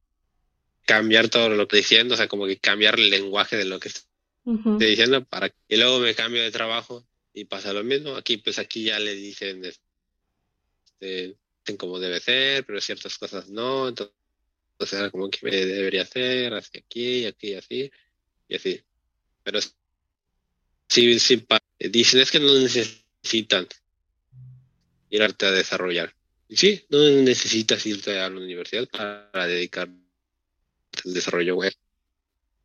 cambiar 0.85 1.29
todo 1.29 1.49
lo 1.49 1.67
que 1.67 1.77
estoy 1.77 1.79
diciendo, 1.79 2.15
o 2.15 2.17
sea, 2.17 2.27
como 2.27 2.45
que 2.45 2.57
cambiar 2.57 2.99
el 2.99 3.09
lenguaje 3.09 3.55
de 3.55 3.65
lo 3.65 3.79
que 3.79 3.89
estoy 3.89 4.87
diciendo 4.89 5.23
para 5.23 5.53
y 5.67 5.77
luego 5.77 5.99
me 5.99 6.15
cambio 6.15 6.41
de 6.41 6.51
trabajo 6.51 7.05
y 7.33 7.45
pasa 7.45 7.73
lo 7.73 7.83
mismo. 7.83 8.15
Aquí, 8.15 8.37
pues 8.37 8.59
aquí 8.59 8.85
ya 8.85 8.99
le 8.99 9.15
dicen 9.15 9.63
este, 9.63 11.37
como 11.77 11.99
debe 11.99 12.19
ser, 12.19 12.65
pero 12.65 12.81
ciertas 12.81 13.17
cosas 13.17 13.49
no, 13.49 13.87
entonces 13.87 14.15
era 14.91 15.09
como 15.11 15.29
que 15.29 15.39
me 15.43 15.51
debería 15.51 16.01
hacer, 16.01 16.53
así 16.53 16.79
aquí, 16.79 17.25
aquí, 17.25 17.53
así, 17.53 17.91
y 18.47 18.55
así. 18.55 18.81
Pero 19.43 19.61
sí, 20.89 21.19
sí, 21.19 21.45
dicen 21.79 22.19
es 22.21 22.31
que 22.31 22.39
no 22.39 22.53
necesitan 22.59 23.67
irte 25.09 25.45
a 25.45 25.51
desarrollar. 25.51 26.13
Sí, 26.49 26.85
no 26.89 26.99
necesitas 27.21 27.85
irte 27.85 28.19
a 28.19 28.29
la 28.29 28.37
universidad 28.37 28.87
para 28.89 29.47
dedicar 29.47 29.87
al 29.87 31.13
desarrollo 31.13 31.55
web. 31.55 31.73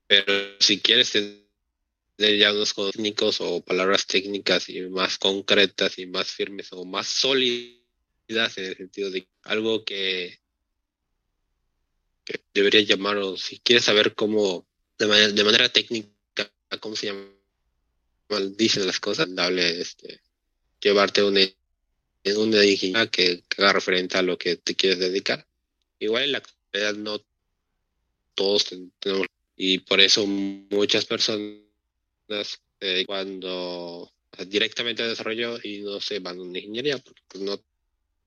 Pero 0.06 0.56
si 0.58 0.80
quieres 0.80 1.12
tener 1.12 2.38
ya 2.38 2.52
unos 2.52 2.74
técnicos 2.74 3.40
o 3.40 3.60
palabras 3.62 4.06
técnicas 4.06 4.68
y 4.68 4.80
más 4.82 5.18
concretas 5.18 5.98
y 5.98 6.06
más 6.06 6.30
firmes 6.30 6.72
o 6.72 6.84
más 6.84 7.06
sólidas, 7.06 7.78
en 8.56 8.64
el 8.64 8.76
sentido 8.76 9.10
de 9.10 9.26
algo 9.42 9.84
que, 9.84 10.38
que 12.28 12.42
debería 12.52 12.82
llamarlo, 12.82 13.38
si 13.38 13.58
quieres 13.60 13.86
saber 13.86 14.14
cómo, 14.14 14.66
de 14.98 15.06
manera, 15.06 15.32
de 15.32 15.44
manera 15.44 15.68
técnica, 15.70 16.52
cómo 16.78 16.94
se 16.94 17.06
llama, 17.06 17.24
dicen 18.54 18.86
las 18.86 19.00
cosas, 19.00 19.34
dable 19.34 19.80
este, 19.80 20.20
llevarte 20.78 21.22
una, 21.22 21.40
una 22.36 22.64
ingeniería 22.64 23.06
que, 23.06 23.42
que, 23.48 23.62
haga 23.62 23.72
referente 23.72 24.18
a 24.18 24.22
lo 24.22 24.36
que 24.36 24.56
te 24.56 24.74
quieres 24.74 24.98
dedicar. 24.98 25.46
Igual 25.98 26.24
en 26.24 26.32
la 26.32 26.38
actualidad 26.38 26.94
no 26.96 27.24
todos 28.34 28.66
tenemos, 28.66 29.26
y 29.56 29.78
por 29.78 30.00
eso 30.00 30.26
muchas 30.26 31.06
personas 31.06 31.62
eh, 32.80 33.04
cuando 33.06 34.12
directamente 34.46 35.02
desarrollo 35.02 35.58
y 35.62 35.80
no 35.80 35.98
se 35.98 36.18
van 36.18 36.38
a 36.38 36.42
una 36.42 36.58
ingeniería 36.58 36.98
porque 36.98 37.22
pues, 37.26 37.42
no 37.42 37.58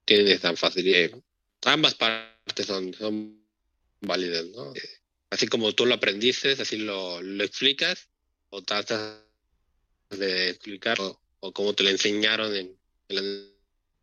tienes 0.03 0.41
tan 0.41 0.58
fácil. 0.58 1.24
ambas 1.63 1.93
partes 1.93 2.65
son 2.65 2.91
válidas, 4.01 4.46
¿no? 4.48 4.74
Así 5.29 5.48
como 5.48 5.74
tú 5.74 5.86
lo 5.86 5.96
aprendiste, 5.96 6.51
así 6.51 6.77
lo, 6.77 7.22
lo 7.22 7.43
explicas, 7.43 8.10
o 8.50 8.62
tratas 8.62 9.22
de 10.10 10.50
explicar, 10.50 10.98
o, 11.00 11.53
como 11.53 11.74
te 11.74 11.84
lo 11.84 11.89
enseñaron 11.89 12.55
en, 12.55 12.77
la 13.08 13.22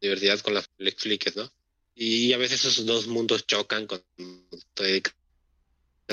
universidad 0.01 0.41
con 0.41 0.55
la 0.55 0.65
lo 0.79 0.89
expliques, 0.89 1.37
¿no? 1.37 1.53
Y, 1.95 2.33
a 2.33 2.39
veces 2.39 2.65
esos 2.65 2.87
dos 2.87 3.07
mundos 3.07 3.47
chocan 3.47 3.87
con 3.87 4.03
te 4.75 4.83
dedicas 4.83 5.15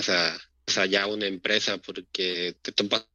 a, 0.08 0.86
ya 0.86 1.08
una 1.08 1.28
empresa 1.28 1.78
porque 1.78 2.56
te 2.62 2.72
topas 2.72 3.06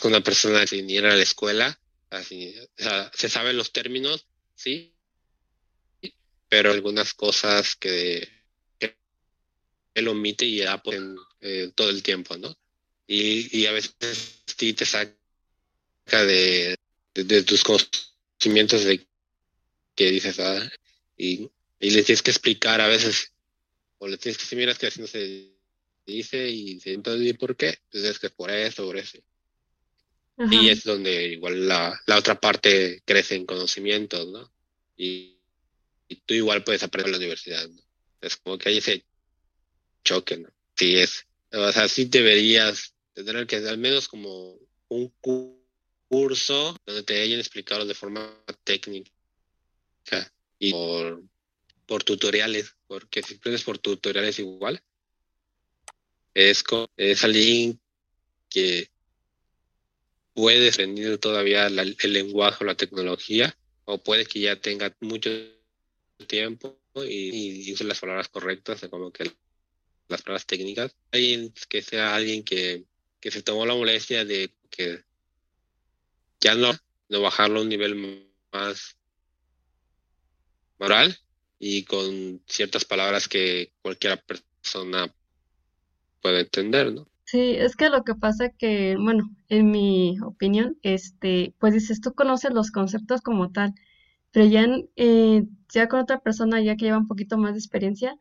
con 0.00 0.12
una 0.12 0.22
persona 0.22 0.66
sin 0.66 0.88
ir 0.90 1.06
a 1.06 1.16
la 1.16 1.22
escuela, 1.22 1.80
así, 2.10 2.54
se 3.14 3.28
saben 3.28 3.56
los 3.56 3.72
términos, 3.72 4.26
sí, 4.54 4.94
pero 6.48 6.72
algunas 6.72 7.14
cosas 7.14 7.74
que, 7.76 8.37
él 9.98 10.08
omite 10.08 10.44
y 10.44 10.58
ya 10.58 10.82
ponen 10.82 11.16
eh, 11.40 11.70
todo 11.74 11.90
el 11.90 12.02
tiempo, 12.02 12.36
¿no? 12.36 12.56
Y, 13.06 13.58
y 13.58 13.66
a 13.66 13.72
veces 13.72 14.42
sí 14.46 14.72
te 14.74 14.84
saca 14.84 15.14
de, 16.10 16.76
de, 17.14 17.42
tus 17.42 17.62
conocimientos 17.62 18.84
de 18.84 19.06
que 19.94 20.10
dices, 20.10 20.38
ah, 20.40 20.70
y, 21.16 21.50
y 21.80 21.90
le 21.90 22.02
tienes 22.02 22.22
que 22.22 22.30
explicar 22.30 22.80
a 22.80 22.88
veces, 22.88 23.32
o 23.98 24.08
le 24.08 24.18
tienes 24.18 24.38
que 24.38 24.44
decir, 24.44 24.58
mira, 24.58 24.74
que 24.74 24.86
así 24.86 25.00
no 25.00 25.06
se 25.06 25.52
dice, 26.06 26.48
y 26.48 26.80
entonces, 26.84 27.26
¿y 27.26 27.32
por 27.32 27.56
qué? 27.56 27.78
Pues 27.90 28.04
es 28.04 28.18
que 28.18 28.30
por 28.30 28.50
eso, 28.50 28.84
por 28.84 28.96
eso. 28.96 29.18
Y 30.50 30.68
es 30.68 30.84
donde 30.84 31.32
igual 31.32 31.66
la, 31.66 32.00
la, 32.06 32.16
otra 32.16 32.40
parte 32.40 33.02
crece 33.04 33.34
en 33.34 33.44
conocimientos, 33.44 34.28
¿no? 34.28 34.52
Y, 34.96 35.36
tú 36.26 36.34
igual 36.34 36.62
puedes 36.62 36.82
aprender 36.84 37.08
en 37.08 37.12
la 37.12 37.18
universidad, 37.18 37.68
¿no? 37.68 37.82
Es 38.20 38.36
como 38.36 38.56
que 38.56 38.68
hay 38.68 38.78
ese 38.78 39.04
choque, 40.04 40.38
¿no? 40.38 40.48
Sí 40.76 40.96
es. 40.96 41.26
O 41.52 41.72
sea, 41.72 41.88
sí 41.88 42.04
deberías 42.04 42.94
tener 43.14 43.46
que 43.46 43.56
al 43.56 43.78
menos 43.78 44.08
como 44.08 44.58
un 44.88 45.12
curso 46.08 46.76
donde 46.86 47.02
te 47.02 47.20
hayan 47.20 47.40
explicado 47.40 47.84
de 47.84 47.94
forma 47.94 48.34
técnica 48.64 49.10
y 50.58 50.72
por, 51.86 52.04
tutoriales, 52.04 52.74
porque 52.86 53.22
si 53.22 53.34
aprendes 53.34 53.62
por 53.64 53.78
tutoriales 53.78 54.38
igual, 54.38 54.82
es, 56.34 56.64
es 56.96 57.24
alguien 57.24 57.80
que 58.48 58.90
puede 60.34 60.68
aprender 60.68 61.18
todavía 61.18 61.66
el 61.66 62.12
lenguaje 62.12 62.62
o 62.62 62.66
la 62.66 62.76
tecnología, 62.76 63.56
o 63.84 63.98
puede 63.98 64.26
que 64.26 64.40
ya 64.40 64.60
tenga 64.60 64.94
mucho 65.00 65.30
tiempo 66.26 66.78
y, 66.94 67.72
use 67.72 67.84
las 67.84 68.00
palabras 68.00 68.28
correctas, 68.28 68.86
como 68.90 69.10
que 69.12 69.30
las 70.08 70.22
palabras 70.22 70.46
técnicas. 70.46 70.96
Alguien 71.12 71.52
que 71.68 71.82
sea 71.82 72.14
alguien 72.14 72.42
que, 72.42 72.84
que 73.20 73.30
se 73.30 73.42
tomó 73.42 73.66
la 73.66 73.74
molestia 73.74 74.24
de 74.24 74.52
que 74.70 75.04
ya 76.40 76.54
no, 76.54 76.72
no 77.08 77.20
bajarlo 77.20 77.60
a 77.60 77.62
un 77.62 77.68
nivel 77.68 78.28
más 78.52 78.96
moral 80.78 81.18
y 81.58 81.84
con 81.84 82.40
ciertas 82.46 82.84
palabras 82.84 83.28
que 83.28 83.72
cualquier 83.82 84.22
persona 84.22 85.12
puede 86.20 86.40
entender, 86.40 86.92
¿no? 86.92 87.08
Sí, 87.24 87.56
es 87.56 87.76
que 87.76 87.90
lo 87.90 88.04
que 88.04 88.14
pasa 88.14 88.48
que, 88.48 88.96
bueno, 88.96 89.28
en 89.50 89.70
mi 89.70 90.18
opinión, 90.24 90.78
este, 90.82 91.52
pues 91.58 91.74
dices, 91.74 92.00
tú 92.00 92.14
conoces 92.14 92.52
los 92.52 92.70
conceptos 92.70 93.20
como 93.20 93.52
tal, 93.52 93.74
pero 94.30 94.46
ya, 94.46 94.66
eh, 94.96 95.44
ya 95.68 95.88
con 95.88 96.00
otra 96.00 96.20
persona 96.20 96.62
ya 96.62 96.76
que 96.76 96.86
lleva 96.86 96.96
un 96.96 97.06
poquito 97.06 97.36
más 97.36 97.52
de 97.52 97.58
experiencia, 97.58 98.16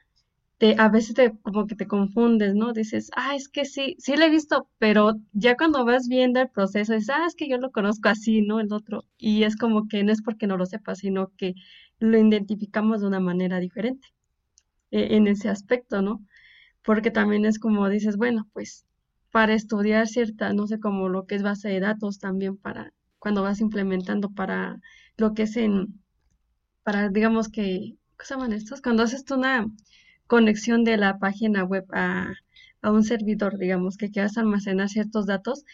te, 0.58 0.76
a 0.80 0.90
veces 0.90 1.16
te, 1.16 1.38
como 1.42 1.68
que 1.68 1.76
te 1.76 1.88
confundes, 1.88 2.56
¿no? 2.56 2.74
Dices, 2.74 3.10
ah, 3.16 3.36
es 3.36 3.48
que 3.50 3.66
sí, 3.66 3.96
sí 4.00 4.16
lo 4.18 4.26
he 4.26 4.30
visto, 4.30 4.70
pero 4.80 5.16
ya 5.34 5.56
cuando 5.56 5.86
vas 5.86 6.08
viendo 6.08 6.42
el 6.42 6.50
proceso, 6.50 6.94
dices, 6.94 7.10
ah, 7.10 7.26
es 7.28 7.36
que 7.36 7.48
yo 7.50 7.58
lo 7.58 7.72
conozco 7.72 8.10
así, 8.10 8.42
¿no? 8.42 8.60
El 8.60 8.74
otro, 8.74 9.04
y 9.18 9.44
es 9.44 9.56
como 9.56 9.88
que 9.88 10.04
no 10.04 10.12
es 10.12 10.22
porque 10.22 10.48
no 10.48 10.58
lo 10.58 10.66
sepas, 10.66 11.00
sino 11.00 11.32
que 11.38 11.54
lo 12.00 12.18
identificamos 12.18 13.02
de 13.02 13.08
una 13.08 13.20
manera 13.20 13.60
diferente 13.60 14.08
eh, 14.92 15.10
en 15.12 15.28
ese 15.28 15.50
aspecto, 15.50 16.02
¿no? 16.02 16.26
Porque 16.84 17.12
también 17.12 17.46
es 17.46 17.60
como 17.60 17.90
dices, 17.90 18.18
bueno, 18.18 18.48
pues 18.54 18.86
para 19.32 19.54
estudiar 19.54 20.08
cierta, 20.08 20.54
no 20.54 20.68
sé, 20.68 20.80
como 20.80 21.10
lo 21.10 21.26
que 21.28 21.36
es 21.36 21.44
base 21.44 21.70
de 21.70 21.80
datos 21.80 22.20
también 22.20 22.58
para 22.58 22.94
cuando 23.20 23.44
vas 23.44 23.62
implementando 23.62 24.30
para 24.32 24.80
lo 25.18 25.34
que 25.34 25.44
es 25.44 25.58
en, 25.58 26.02
para, 26.84 27.10
digamos 27.10 27.50
que, 27.50 27.98
¿qué 28.18 28.26
se 28.26 28.36
llaman 28.36 28.54
estos? 28.54 28.82
Cuando 28.82 29.04
haces 29.04 29.30
una 29.32 29.68
conexión 30.28 30.84
de 30.84 30.98
la 30.98 31.20
página 31.20 31.64
web 31.64 31.86
a, 31.94 32.34
a 32.82 32.92
un 32.92 33.04
servidor, 33.04 33.58
digamos, 33.58 33.98
que 33.98 34.12
quieras 34.12 34.38
almacenar 34.38 34.90
ciertos 34.90 35.26
datos, 35.26 35.66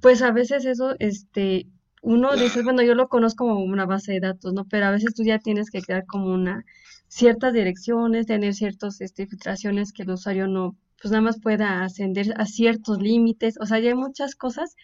pues 0.00 0.22
a 0.22 0.32
veces 0.32 0.64
eso, 0.64 0.94
este, 0.98 1.66
uno 2.02 2.36
dice, 2.36 2.62
bueno, 2.62 2.82
yo 2.82 2.94
lo 2.94 3.08
conozco 3.08 3.46
como 3.46 3.64
una 3.64 3.86
base 3.86 4.12
de 4.12 4.20
datos, 4.20 4.52
¿no? 4.52 4.66
Pero 4.66 4.86
a 4.86 4.90
veces 4.90 5.14
tú 5.14 5.24
ya 5.24 5.38
tienes 5.38 5.70
que 5.70 5.82
crear 5.82 6.04
como 6.06 6.32
una, 6.32 6.64
ciertas 7.08 7.54
direcciones, 7.54 8.26
tener 8.26 8.54
ciertas 8.54 9.00
este, 9.00 9.26
filtraciones 9.26 9.92
que 9.92 10.02
el 10.02 10.10
usuario 10.10 10.46
no, 10.46 10.76
pues 11.00 11.12
nada 11.12 11.22
más 11.22 11.40
pueda 11.40 11.82
ascender 11.84 12.34
a 12.36 12.46
ciertos 12.46 12.98
límites. 13.00 13.56
O 13.60 13.66
sea, 13.66 13.78
ya 13.78 13.90
hay 13.90 13.94
muchas 13.94 14.34
cosas 14.34 14.76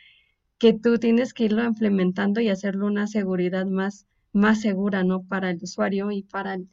que 0.58 0.72
tú 0.72 0.98
tienes 0.98 1.34
que 1.34 1.44
irlo 1.44 1.64
implementando 1.64 2.40
y 2.40 2.48
hacerlo 2.48 2.86
una 2.86 3.06
seguridad 3.06 3.66
más, 3.66 4.06
más 4.32 4.60
segura, 4.60 5.04
¿no? 5.04 5.22
Para 5.22 5.50
el 5.50 5.58
usuario 5.62 6.10
y 6.10 6.22
para 6.22 6.54
el, 6.54 6.68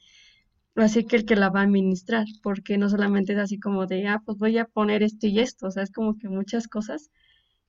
así 0.82 1.06
que 1.06 1.18
el 1.18 1.26
que 1.26 1.36
la 1.36 1.50
va 1.50 1.62
a 1.62 1.64
administrar, 1.64 2.26
porque 2.44 2.78
no 2.78 2.90
solamente 2.90 3.34
es 3.34 3.40
así 3.40 3.60
como 3.60 3.86
de, 3.88 4.08
ah, 4.08 4.22
pues 4.26 4.38
voy 4.38 4.58
a 4.58 4.66
poner 4.66 5.04
esto 5.04 5.28
y 5.28 5.40
esto, 5.40 5.68
o 5.68 5.72
sea, 5.72 5.84
es 5.84 5.92
como 5.92 6.18
que 6.18 6.30
muchas 6.30 6.68
cosas 6.68 7.12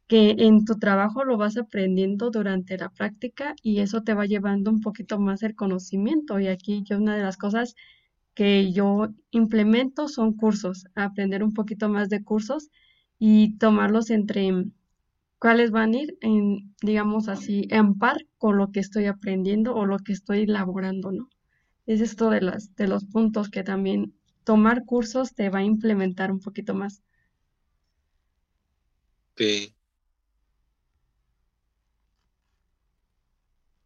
que 0.09 0.31
en 0.39 0.65
tu 0.65 0.79
trabajo 0.79 1.25
lo 1.25 1.37
vas 1.37 1.57
aprendiendo 1.59 2.31
durante 2.31 2.79
la 2.79 2.91
práctica 2.91 3.55
y 3.63 3.81
eso 3.81 4.03
te 4.03 4.15
va 4.15 4.27
llevando 4.27 4.71
un 4.71 4.81
poquito 4.81 5.19
más 5.21 5.43
el 5.43 5.55
conocimiento. 5.55 6.41
Y 6.41 6.49
aquí 6.49 6.83
yo 6.85 6.99
una 6.99 7.17
de 7.17 7.23
las 7.23 7.37
cosas 7.37 7.75
que 8.35 8.73
yo 8.73 9.09
implemento 9.31 10.09
son 10.09 10.35
cursos, 10.35 10.87
aprender 10.95 11.43
un 11.45 11.53
poquito 11.55 11.89
más 11.91 12.09
de 12.09 12.25
cursos 12.25 12.71
y 13.19 13.59
tomarlos 13.59 14.11
entre 14.11 14.53
cuáles 15.39 15.71
van 15.73 15.95
a 15.95 15.99
ir 15.99 16.19
en, 16.21 16.75
digamos 16.83 17.29
así, 17.29 17.67
en 17.71 17.99
par 17.99 18.19
con 18.39 18.57
lo 18.59 18.73
que 18.73 18.81
estoy 18.81 19.07
aprendiendo 19.07 19.75
o 19.75 19.87
lo 19.87 19.99
que 19.99 20.13
estoy 20.13 20.43
elaborando, 20.43 21.13
¿no? 21.13 21.29
Es 21.89 22.03
esto 22.03 22.29
de 22.29 22.43
las, 22.43 22.77
de 22.77 22.87
los 22.87 23.07
puntos 23.07 23.49
que 23.49 23.65
también 23.65 24.13
tomar 24.45 24.85
cursos 24.85 25.35
te 25.35 25.49
va 25.49 25.61
a 25.61 25.65
implementar 25.65 26.31
un 26.31 26.39
poquito 26.39 26.75
más. 26.75 27.03
Sí. 29.39 29.75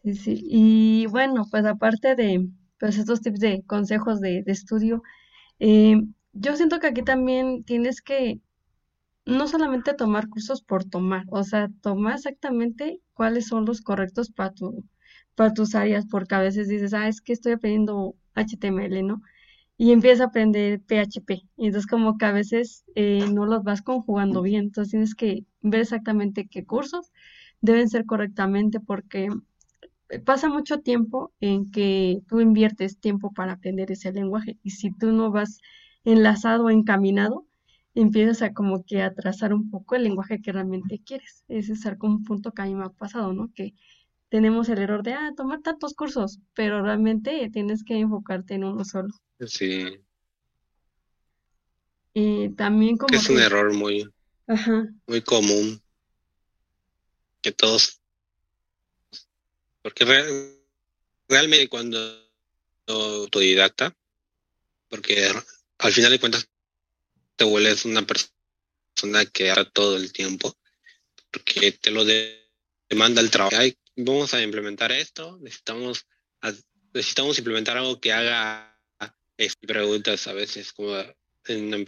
Sí, 0.02 0.14
sí. 0.16 0.40
Y 0.44 1.06
bueno, 1.06 1.46
pues 1.48 1.64
aparte 1.64 2.16
de, 2.16 2.48
pues 2.80 2.98
estos 2.98 3.20
tips 3.20 3.38
de 3.38 3.62
consejos 3.66 4.20
de, 4.20 4.42
estudio. 4.46 5.02
Eh, 5.60 5.96
yo 6.32 6.56
siento 6.56 6.80
que 6.80 6.88
aquí 6.88 7.02
también 7.04 7.62
tienes 7.64 8.02
que 8.02 8.40
no 9.26 9.48
solamente 9.48 9.94
tomar 9.94 10.28
cursos 10.28 10.62
por 10.62 10.84
tomar, 10.84 11.24
o 11.28 11.44
sea, 11.44 11.68
tomar 11.82 12.16
exactamente 12.16 13.00
cuáles 13.14 13.46
son 13.46 13.64
los 13.64 13.80
correctos 13.82 14.32
para 14.32 14.52
tu, 14.52 14.84
para 15.34 15.52
tus 15.54 15.74
áreas, 15.74 16.06
porque 16.10 16.34
a 16.34 16.40
veces 16.40 16.68
dices, 16.68 16.94
ah, 16.94 17.08
es 17.08 17.20
que 17.20 17.32
estoy 17.32 17.52
aprendiendo 17.52 18.14
HTML, 18.34 19.02
¿no? 19.02 19.22
Y 19.76 19.92
empiezas 19.92 20.20
a 20.22 20.24
aprender 20.26 20.80
PHP. 20.80 21.42
Y 21.56 21.66
entonces 21.66 21.86
como 21.86 22.18
que 22.18 22.26
a 22.26 22.32
veces 22.32 22.84
eh, 22.94 23.26
no 23.32 23.46
los 23.46 23.64
vas 23.64 23.82
conjugando 23.82 24.42
bien. 24.42 24.64
Entonces 24.66 24.90
tienes 24.92 25.14
que 25.14 25.44
ver 25.60 25.80
exactamente 25.82 26.46
qué 26.48 26.64
cursos 26.64 27.12
deben 27.60 27.88
ser 27.88 28.06
correctamente 28.06 28.80
porque 28.80 29.28
pasa 30.24 30.48
mucho 30.48 30.80
tiempo 30.80 31.32
en 31.40 31.70
que 31.70 32.20
tú 32.28 32.40
inviertes 32.40 32.98
tiempo 33.00 33.32
para 33.32 33.52
aprender 33.54 33.90
ese 33.92 34.12
lenguaje 34.12 34.58
y 34.62 34.70
si 34.70 34.92
tú 34.92 35.12
no 35.12 35.30
vas 35.30 35.58
enlazado 36.04 36.64
o 36.64 36.70
encaminado, 36.70 37.46
empiezas 37.94 38.42
a 38.42 38.52
como 38.52 38.84
que 38.84 39.02
atrasar 39.02 39.54
un 39.54 39.70
poco 39.70 39.94
el 39.94 40.04
lenguaje 40.04 40.40
que 40.42 40.52
realmente 40.52 41.00
quieres. 41.04 41.44
Ese 41.48 41.74
es 41.74 41.86
algún 41.86 42.12
un 42.12 42.24
punto 42.24 42.52
que 42.52 42.62
a 42.62 42.64
mí 42.66 42.74
me 42.74 42.84
ha 42.84 42.88
pasado, 42.90 43.32
¿no? 43.32 43.50
Que 43.54 43.74
tenemos 44.32 44.66
el 44.70 44.78
error 44.78 45.02
de, 45.02 45.12
ah, 45.12 45.34
tomar 45.36 45.60
tantos 45.60 45.92
cursos, 45.92 46.38
pero 46.54 46.80
realmente 46.80 47.50
tienes 47.52 47.84
que 47.84 47.98
enfocarte 47.98 48.54
en 48.54 48.64
uno 48.64 48.82
solo. 48.82 49.10
Sí. 49.46 50.00
Y 52.14 52.48
también 52.54 52.96
como... 52.96 53.14
Es 53.14 53.28
un 53.28 53.38
error 53.38 53.74
muy, 53.74 54.10
muy 55.06 55.20
común 55.20 55.82
que 57.42 57.52
todos 57.52 58.00
porque 59.82 60.06
realmente 61.28 61.68
cuando 61.68 61.98
autodidacta, 62.86 63.94
porque 64.88 65.30
al 65.76 65.92
final 65.92 66.10
de 66.10 66.20
cuentas 66.20 66.48
te 67.36 67.44
vuelves 67.44 67.84
una 67.84 68.06
persona 68.06 69.26
que 69.30 69.50
haga 69.50 69.68
todo 69.68 69.98
el 69.98 70.10
tiempo, 70.10 70.56
porque 71.30 71.72
te 71.72 71.90
lo 71.90 72.06
demanda 72.88 73.20
el 73.20 73.30
trabajo. 73.30 73.56
Vamos 73.96 74.35
a 74.35 74.42
implementar 74.42 74.92
esto, 74.92 75.38
necesitamos, 75.40 76.07
necesitamos 76.92 77.38
implementar 77.38 77.76
algo 77.76 78.00
que 78.00 78.12
haga 78.12 78.72
preguntas 79.66 80.26
a 80.26 80.33
veces 80.33 80.72
como 80.72 80.96
en 81.46 81.64
una 81.64 81.85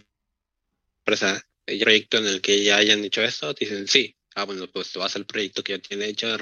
empresa, 0.99 1.41
el 1.65 1.79
proyecto 1.79 2.17
en 2.17 2.27
el 2.27 2.41
que 2.41 2.63
ya 2.63 2.77
hayan 2.77 3.03
hecho 3.03 3.23
esto, 3.23 3.53
dicen 3.53 3.87
sí, 3.87 4.15
ah 4.35 4.45
bueno, 4.45 4.69
pues 4.71 4.91
te 4.91 4.99
vas 4.99 5.15
al 5.15 5.25
proyecto 5.25 5.63
que 5.63 5.73
ya 5.73 5.79
tiene 5.79 6.07
hecho, 6.07 6.37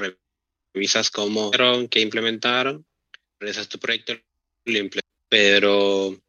revisas 0.74 1.12
cómo 1.12 1.52
que 1.90 2.00
implementaron, 2.00 2.86
revisas 3.40 3.70
tu 3.70 3.80
proyecto, 3.80 4.14
pero 5.30 6.20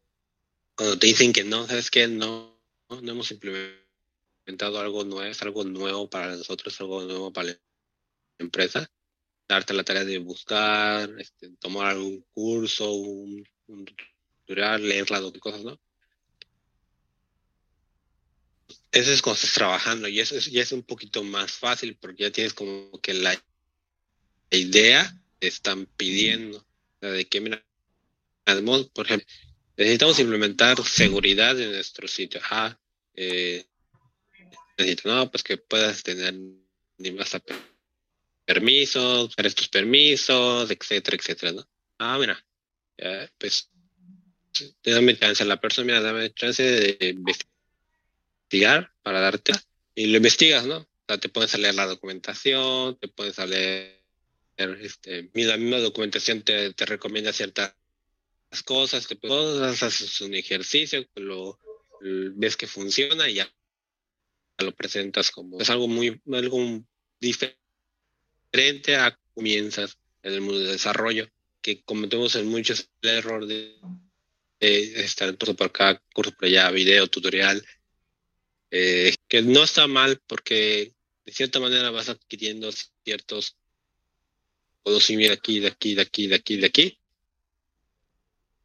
cuando 0.75 0.99
te 0.99 1.07
dicen 1.07 1.33
que 1.33 1.43
no, 1.43 1.67
sabes 1.67 1.89
que 1.89 2.07
no, 2.07 2.61
no 2.89 3.11
hemos 3.11 3.31
implementado 3.31 4.79
algo 4.79 5.03
nuevo, 5.03 5.23
es 5.23 5.41
algo 5.41 5.63
nuevo 5.63 6.09
para 6.09 6.35
nosotros, 6.35 6.79
algo 6.79 7.03
nuevo 7.03 7.33
para 7.33 7.49
la 7.49 7.59
empresa, 8.39 8.89
darte 9.47 9.73
la 9.73 9.83
tarea 9.83 10.05
de 10.05 10.17
buscar, 10.19 11.09
este, 11.19 11.49
tomar 11.59 11.87
algún 11.87 12.25
curso, 12.33 12.91
un, 12.91 13.43
tutorial, 14.45 14.87
leer 14.87 15.09
las 15.11 15.21
cosas, 15.39 15.63
¿no? 15.63 15.79
Eso 18.91 19.11
es 19.11 19.21
cuando 19.21 19.35
estás 19.35 19.53
trabajando 19.53 20.07
y 20.07 20.19
eso 20.19 20.37
es, 20.37 20.45
ya 20.45 20.61
es 20.61 20.71
un 20.71 20.83
poquito 20.83 21.23
más 21.23 21.51
fácil 21.51 21.97
porque 21.97 22.23
ya 22.23 22.31
tienes 22.31 22.53
como 22.53 22.99
que 23.01 23.13
la 23.13 23.35
idea 24.51 25.21
te 25.39 25.47
están 25.47 25.85
pidiendo, 25.97 26.65
de 27.01 27.25
que, 27.25 27.41
mira, 27.41 27.65
por 28.93 29.05
ejemplo, 29.05 29.27
necesitamos 29.77 30.19
implementar 30.19 30.81
seguridad 30.85 31.59
en 31.59 31.71
nuestro 31.71 32.07
sitio. 32.07 32.39
Ah, 32.49 32.79
eh, 33.15 33.65
necesito, 34.77 35.09
no, 35.13 35.29
pues 35.29 35.43
que 35.43 35.57
puedas 35.57 36.03
tener 36.03 36.33
hasta 37.19 37.41
permisos, 38.45 39.29
usar 39.29 39.45
estos 39.45 39.67
permisos, 39.69 40.69
etcétera, 40.69 41.17
etcétera, 41.17 41.51
¿no? 41.53 41.67
Ah, 41.97 42.17
mira, 42.19 42.45
pues 43.37 43.69
dame 44.83 45.17
chance 45.17 45.43
a 45.43 45.45
la 45.45 45.59
persona, 45.59 45.85
mira, 45.87 46.01
dame 46.01 46.33
chance 46.33 46.63
de 46.63 47.09
investigar 47.09 48.91
para 49.01 49.19
darte 49.19 49.53
y 49.95 50.07
lo 50.07 50.17
investigas, 50.17 50.65
¿no? 50.65 50.77
O 50.77 51.05
sea, 51.07 51.17
te 51.17 51.29
puedes 51.29 51.57
leer 51.57 51.75
la 51.75 51.85
documentación, 51.85 52.97
te 52.97 53.07
puedes 53.07 53.37
leer, 53.37 54.01
este, 54.57 55.29
la 55.33 55.57
misma 55.57 55.79
documentación 55.79 56.41
te, 56.43 56.73
te 56.73 56.85
recomienda 56.85 57.33
ciertas 57.33 57.75
cosas, 58.65 59.07
te 59.07 59.15
puedes, 59.15 59.81
haces 59.81 60.21
un 60.21 60.33
ejercicio, 60.35 61.05
lo, 61.15 61.59
ves 62.01 62.55
que 62.57 62.67
funciona 62.67 63.29
y 63.29 63.35
ya 63.35 63.51
lo 64.59 64.73
presentas 64.73 65.31
como 65.31 65.59
es 65.59 65.69
algo 65.69 65.87
muy 65.87 66.21
algo 66.31 66.81
diferente 67.19 67.64
a 68.97 69.19
comienzas 69.33 69.97
en 70.23 70.33
el 70.33 70.41
mundo 70.41 70.59
del 70.59 70.73
desarrollo 70.73 71.29
que 71.61 71.83
cometemos 71.83 72.35
en 72.35 72.47
muchos 72.47 72.89
el 73.01 73.09
error 73.09 73.45
de, 73.45 73.75
estar 74.59 75.33
todo 75.33 75.55
por 75.55 75.67
acá 75.67 76.01
curso 76.13 76.31
por 76.33 76.45
allá 76.45 76.71
video 76.71 77.07
tutorial 77.07 77.63
eh, 78.71 79.13
que 79.27 79.41
no 79.41 79.63
está 79.63 79.87
mal 79.87 80.21
porque 80.25 80.93
de 81.25 81.31
cierta 81.31 81.59
manera 81.59 81.91
vas 81.91 82.09
adquiriendo 82.09 82.71
ciertos 83.03 83.57
conocimientos 84.83 85.37
aquí 85.37 85.59
de 85.59 85.67
aquí 85.67 85.95
de 85.95 86.01
aquí 86.01 86.27
de 86.27 86.35
aquí 86.35 86.57
de 86.57 86.65
aquí 86.67 86.99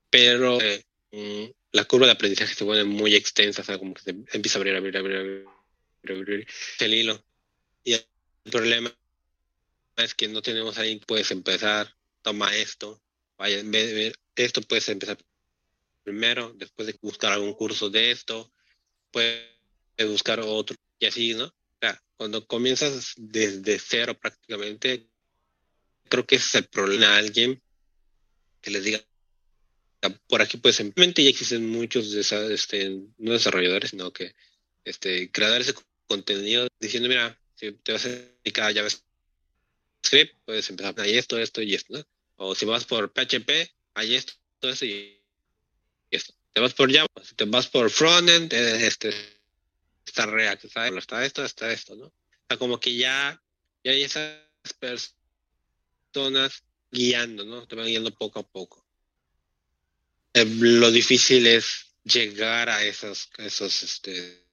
pero 0.09 0.61
eh, 0.61 0.85
mm, 1.13 1.45
la 1.73 1.85
curva 1.85 2.07
de 2.07 2.13
aprendizaje 2.13 2.55
se 2.55 2.65
vuelve 2.65 2.85
muy 2.85 3.15
extensa, 3.15 3.63
o 3.63 3.65
sea, 3.65 3.79
como 3.79 3.95
que 3.95 4.03
se 4.03 4.11
empieza 4.11 4.59
a 4.59 4.61
abrir, 4.61 4.75
abrir, 4.75 4.97
abrir, 4.97 5.17
abrir, 6.03 6.19
abrir, 6.19 6.47
el 6.81 6.95
hilo. 6.95 7.25
Y 7.85 7.93
el 7.93 8.05
problema 8.51 8.93
es 10.05 10.15
que 10.15 10.29
no 10.29 10.43
tenemos 10.43 10.79
ahí, 10.79 11.01
puedes 11.07 11.31
empezar, 11.31 11.95
toma 12.23 12.55
esto, 12.57 13.03
vaya, 13.39 13.59
en 13.59 13.71
vez 13.71 13.93
de 13.95 14.15
esto 14.37 14.61
puedes 14.63 14.89
empezar 14.89 15.19
primero, 16.03 16.53
después 16.55 16.87
de 16.87 16.99
buscar 17.01 17.33
algún 17.33 17.55
curso 17.55 17.91
de 17.91 18.11
esto, 18.11 18.53
puedes 19.11 19.47
buscar 20.07 20.41
otro, 20.41 20.77
y 20.99 21.07
así, 21.07 21.35
¿no? 21.35 21.47
O 21.47 21.79
sea, 21.81 22.03
cuando 22.17 22.47
comienzas 22.47 23.15
desde 23.17 23.79
cero 23.79 24.19
prácticamente, 24.19 25.09
creo 26.09 26.27
que 26.27 26.37
ese 26.37 26.47
es 26.47 26.55
el 26.57 26.69
problema 26.69 27.13
de 27.13 27.19
alguien 27.19 27.63
que 28.61 28.71
les 28.71 28.85
diga, 28.85 29.05
por 30.29 30.43
aquí 30.43 30.57
pues 30.57 30.77
simplemente 30.77 31.23
ya 31.23 31.31
existen 31.31 31.69
muchos 31.69 32.13
de 32.13 32.21
esas, 32.21 32.51
este, 32.51 32.91
no 33.19 33.33
desarrolladores, 33.33 33.91
sino 33.91 34.13
que 34.13 34.35
este, 34.85 35.31
crear 35.31 35.61
ese 35.61 35.75
contenido 36.07 36.69
diciendo, 36.81 37.09
mira, 37.09 37.39
si 37.55 37.73
te 37.73 37.93
vas 37.93 38.07
a 38.07 38.09
dedicar 38.09 38.67
a 38.67 38.73
JavaScript, 40.03 40.37
puedes 40.45 40.71
empezar 40.71 40.95
ahí 40.99 41.17
esto, 41.17 41.39
esto 41.39 41.63
y 41.63 41.75
esto. 41.75 42.07
O 42.37 42.55
si 42.55 42.65
vas 42.65 42.85
por 42.85 43.13
PHP, 43.13 43.51
hay 43.95 44.15
esto, 44.15 44.33
esto 44.63 44.85
y 44.85 45.21
esto. 46.11 46.35
Te 46.53 46.61
vas 46.61 46.75
por 46.75 46.93
Java, 46.93 47.09
si 47.23 47.35
te 47.35 47.45
vas 47.45 47.69
por 47.69 47.91
frontend, 47.91 48.53
eh, 48.53 48.87
este, 48.87 49.15
está 50.05 50.27
React, 50.27 50.65
está 50.65 51.25
esto, 51.25 51.45
está 51.45 51.71
esto, 51.71 51.95
¿no? 51.97 52.13
Como 52.59 52.81
que 52.81 52.97
ya, 52.97 53.41
ya 53.85 53.93
hay 53.93 54.03
esas 54.03 54.41
personas 54.79 56.65
guiando, 56.91 57.45
¿no? 57.45 57.67
Te 57.67 57.77
van 57.77 57.87
guiando 57.87 58.13
poco 58.13 58.41
a 58.41 58.43
poco. 58.43 58.85
Eh, 60.35 60.45
lo 60.45 60.91
difícil 60.91 61.47
es 61.47 61.95
llegar 62.03 62.69
a 62.69 62.83
esos, 62.83 63.31
esos 63.39 63.83
este, 63.85 64.45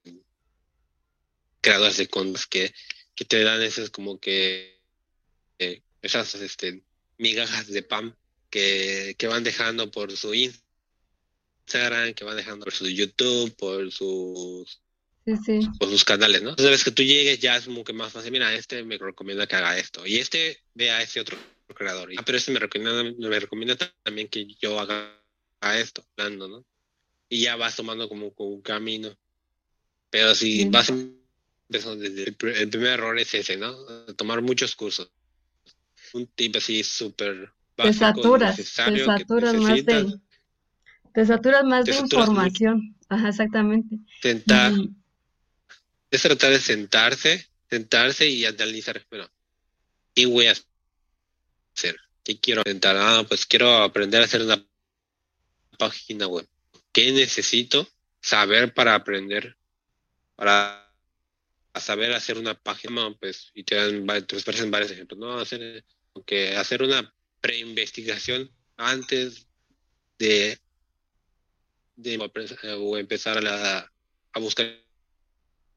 creadores 1.61 1.97
de 1.97 2.07
condos 2.07 2.45
que, 2.45 2.73
que 3.15 3.25
te 3.25 3.43
dan 3.43 3.63
esas 3.63 3.89
como 3.89 4.19
que 4.19 4.76
eh, 5.59 5.81
esas 6.01 6.35
este, 6.35 6.83
migajas 7.17 7.67
de 7.67 7.83
pan 7.83 8.15
que, 8.49 9.15
que 9.17 9.27
van 9.27 9.43
dejando 9.43 9.91
por 9.91 10.15
su 10.15 10.33
Instagram, 10.33 12.13
que 12.13 12.23
van 12.23 12.37
dejando 12.37 12.65
por 12.65 12.73
su 12.73 12.87
YouTube, 12.87 13.55
por 13.55 13.91
sus 13.91 14.81
por 15.77 15.89
sus 15.89 16.05
canales, 16.05 16.41
¿no? 16.41 16.51
Entonces, 16.51 16.85
que 16.85 16.91
tú 16.91 17.03
llegues 17.03 17.39
ya 17.39 17.57
es 17.57 17.65
como 17.65 17.83
que 17.83 17.91
más 17.91 18.13
fácil, 18.13 18.31
mira, 18.31 18.53
este 18.55 18.83
me 18.83 18.97
recomienda 18.97 19.45
que 19.45 19.57
haga 19.57 19.77
esto, 19.77 20.07
y 20.07 20.19
este 20.19 20.63
ve 20.73 20.89
a 20.89 21.01
ese 21.01 21.19
otro 21.19 21.37
creador, 21.75 22.09
ah, 22.17 22.23
pero 22.25 22.37
este 22.37 22.53
me 22.53 22.59
recomienda, 22.59 23.03
me 23.03 23.39
recomienda 23.39 23.75
también 24.03 24.29
que 24.29 24.47
yo 24.61 24.79
haga 24.79 25.13
esto, 25.75 26.05
hablando, 26.15 26.47
¿no? 26.47 26.65
Y 27.29 27.41
ya 27.41 27.57
vas 27.57 27.75
tomando 27.75 28.07
como, 28.07 28.33
un 28.37 28.61
camino. 28.61 29.17
Pero 30.09 30.33
si 30.33 30.63
vas 30.69 30.89
empezando 30.89 31.97
desde 31.97 32.23
el, 32.23 32.35
primer 32.35 32.93
error 32.93 33.19
es 33.19 33.33
ese, 33.33 33.57
¿no? 33.57 33.75
Tomar 34.15 34.41
muchos 34.41 34.77
cursos. 34.77 35.11
Un 36.13 36.27
tip 36.27 36.55
así 36.55 36.83
súper 36.83 37.51
te 37.75 37.93
saturas, 37.93 38.55
te 38.55 38.63
saturas 38.63 39.55
más 39.55 39.85
de 39.85 40.19
te 41.13 41.25
saturas 41.25 41.63
más 41.63 41.85
de 41.85 41.95
información. 41.95 42.95
Ajá, 43.09 43.29
exactamente. 43.29 43.97
Tentar 44.21 44.73
es 46.09 46.21
tratar 46.21 46.51
de 46.51 46.59
sentarse, 46.59 47.47
sentarse 47.69 48.27
y 48.27 48.45
analizar, 48.45 49.05
bueno, 49.09 49.29
¿qué 50.15 50.25
voy 50.25 50.47
a 50.47 50.53
hacer? 51.75 51.97
¿Qué 52.23 52.39
quiero 52.39 52.61
intentar? 52.61 52.95
Ah, 52.97 53.23
pues 53.27 53.45
quiero 53.45 53.77
aprender 53.77 54.21
a 54.21 54.25
hacer 54.25 54.41
una 54.41 54.63
página 55.77 56.27
web. 56.27 56.47
¿Qué 56.91 57.11
necesito 57.11 57.87
saber 58.21 58.73
para 58.73 58.95
aprender? 58.95 59.55
Para 60.35 60.91
saber 61.75 62.13
hacer 62.13 62.37
una 62.37 62.53
página, 62.55 63.15
pues, 63.19 63.51
y 63.53 63.63
te 63.63 63.75
dan 63.75 64.25
te 64.25 64.35
ofrecen 64.35 64.71
varios 64.71 64.91
ejemplos, 64.91 65.19
¿no? 65.19 65.39
Hacer, 65.39 65.83
aunque 66.17 66.55
hacer 66.55 66.81
una 66.81 67.13
preinvestigación 67.41 68.51
antes 68.75 69.45
de, 70.17 70.59
de 71.95 72.17
o 72.75 72.97
empezar 72.97 73.45
a, 73.45 73.91
a 74.33 74.39
buscar 74.39 74.83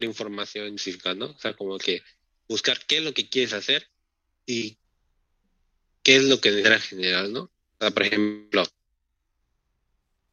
información 0.00 0.68
específica, 0.68 1.12
¿no? 1.12 1.26
O 1.26 1.38
sea, 1.38 1.52
como 1.52 1.76
que 1.76 2.02
buscar 2.48 2.86
qué 2.86 2.98
es 2.98 3.04
lo 3.04 3.12
que 3.12 3.28
quieres 3.28 3.52
hacer 3.52 3.86
y 4.46 4.78
qué 6.02 6.16
es 6.16 6.24
lo 6.24 6.40
que 6.40 6.52
necesitas 6.52 6.84
generar, 6.84 7.28
¿no? 7.28 7.42
O 7.42 7.76
sea, 7.78 7.90
por 7.90 8.02
ejemplo, 8.04 8.64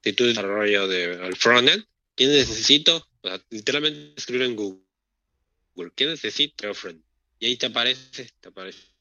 si 0.03 0.13
tú 0.13 0.23
desarrollo 0.23 0.87
de 0.87 1.21
al 1.21 1.35
frontend, 1.35 1.85
¿qué 2.15 2.27
necesito? 2.27 3.05
literalmente 3.49 4.13
escribir 4.15 4.43
en 4.43 4.55
Google. 4.55 5.91
¿Qué 5.93 6.05
necesito? 6.05 6.71
Y 7.39 7.45
ahí 7.45 7.57
te 7.57 7.65
aparece, 7.65 8.31
te 8.39 8.47
aparece 8.47 8.96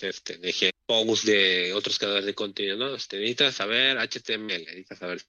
este, 0.00 0.38
de 0.38 0.72
posts 0.86 1.26
de 1.26 1.72
otros 1.74 1.98
creadores 1.98 2.26
de 2.26 2.34
contenido, 2.34 2.76
¿no? 2.76 2.94
Este, 2.94 3.16
necesitas 3.18 3.54
saber 3.54 3.98
HTML, 3.98 4.64
necesitas 4.64 4.98
saber 4.98 5.22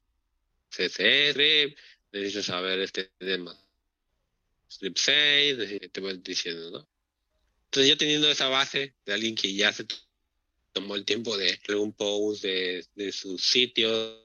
CSS, 0.69 1.75
necesitas 2.11 2.45
saber 2.45 2.79
este 2.79 3.11
demás. 3.19 3.57
Strip 4.69 4.97
6, 4.97 5.91
te 5.91 6.01
voy 6.01 6.17
diciendo, 6.23 6.71
¿no? 6.71 6.87
Entonces 7.65 7.89
ya 7.89 7.97
teniendo 7.97 8.29
esa 8.29 8.49
base 8.49 8.95
de 9.05 9.13
alguien 9.13 9.35
que 9.35 9.53
ya 9.53 9.71
se 9.71 9.85
tomó 10.71 10.95
el 10.95 11.05
tiempo 11.05 11.37
de 11.37 11.59
algún 11.67 11.93
post 11.93 12.43
de, 12.43 12.85
de 12.95 13.11
sus 13.11 13.43
sitios, 13.43 14.23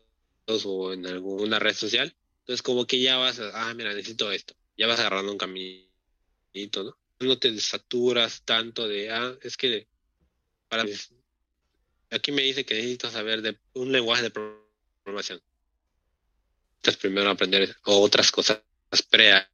o 0.64 0.92
en 0.92 1.06
alguna 1.06 1.58
red 1.58 1.74
social. 1.74 2.14
Entonces 2.40 2.62
como 2.62 2.86
que 2.86 3.00
ya 3.00 3.16
vas 3.16 3.38
a, 3.38 3.68
ah, 3.68 3.74
mira, 3.74 3.92
necesito 3.92 4.32
esto. 4.32 4.54
Ya 4.76 4.86
vas 4.86 5.00
agarrando 5.00 5.32
un 5.32 5.38
caminito, 5.38 6.84
¿no? 6.84 6.98
No 7.20 7.38
te 7.38 7.58
saturas 7.60 8.42
tanto 8.44 8.88
de, 8.88 9.10
ah, 9.10 9.36
es 9.42 9.56
que 9.56 9.88
para 10.68 10.84
aquí 12.10 12.32
me 12.32 12.42
dice 12.42 12.64
que 12.64 12.74
necesito 12.74 13.10
saber 13.10 13.42
de 13.42 13.58
un 13.74 13.92
lenguaje 13.92 14.22
de 14.22 14.30
programación. 14.30 15.42
Entonces 16.76 17.00
primero 17.00 17.30
aprender 17.30 17.76
otras 17.84 18.30
cosas 18.30 18.62
pre 19.10 19.32
a, 19.32 19.50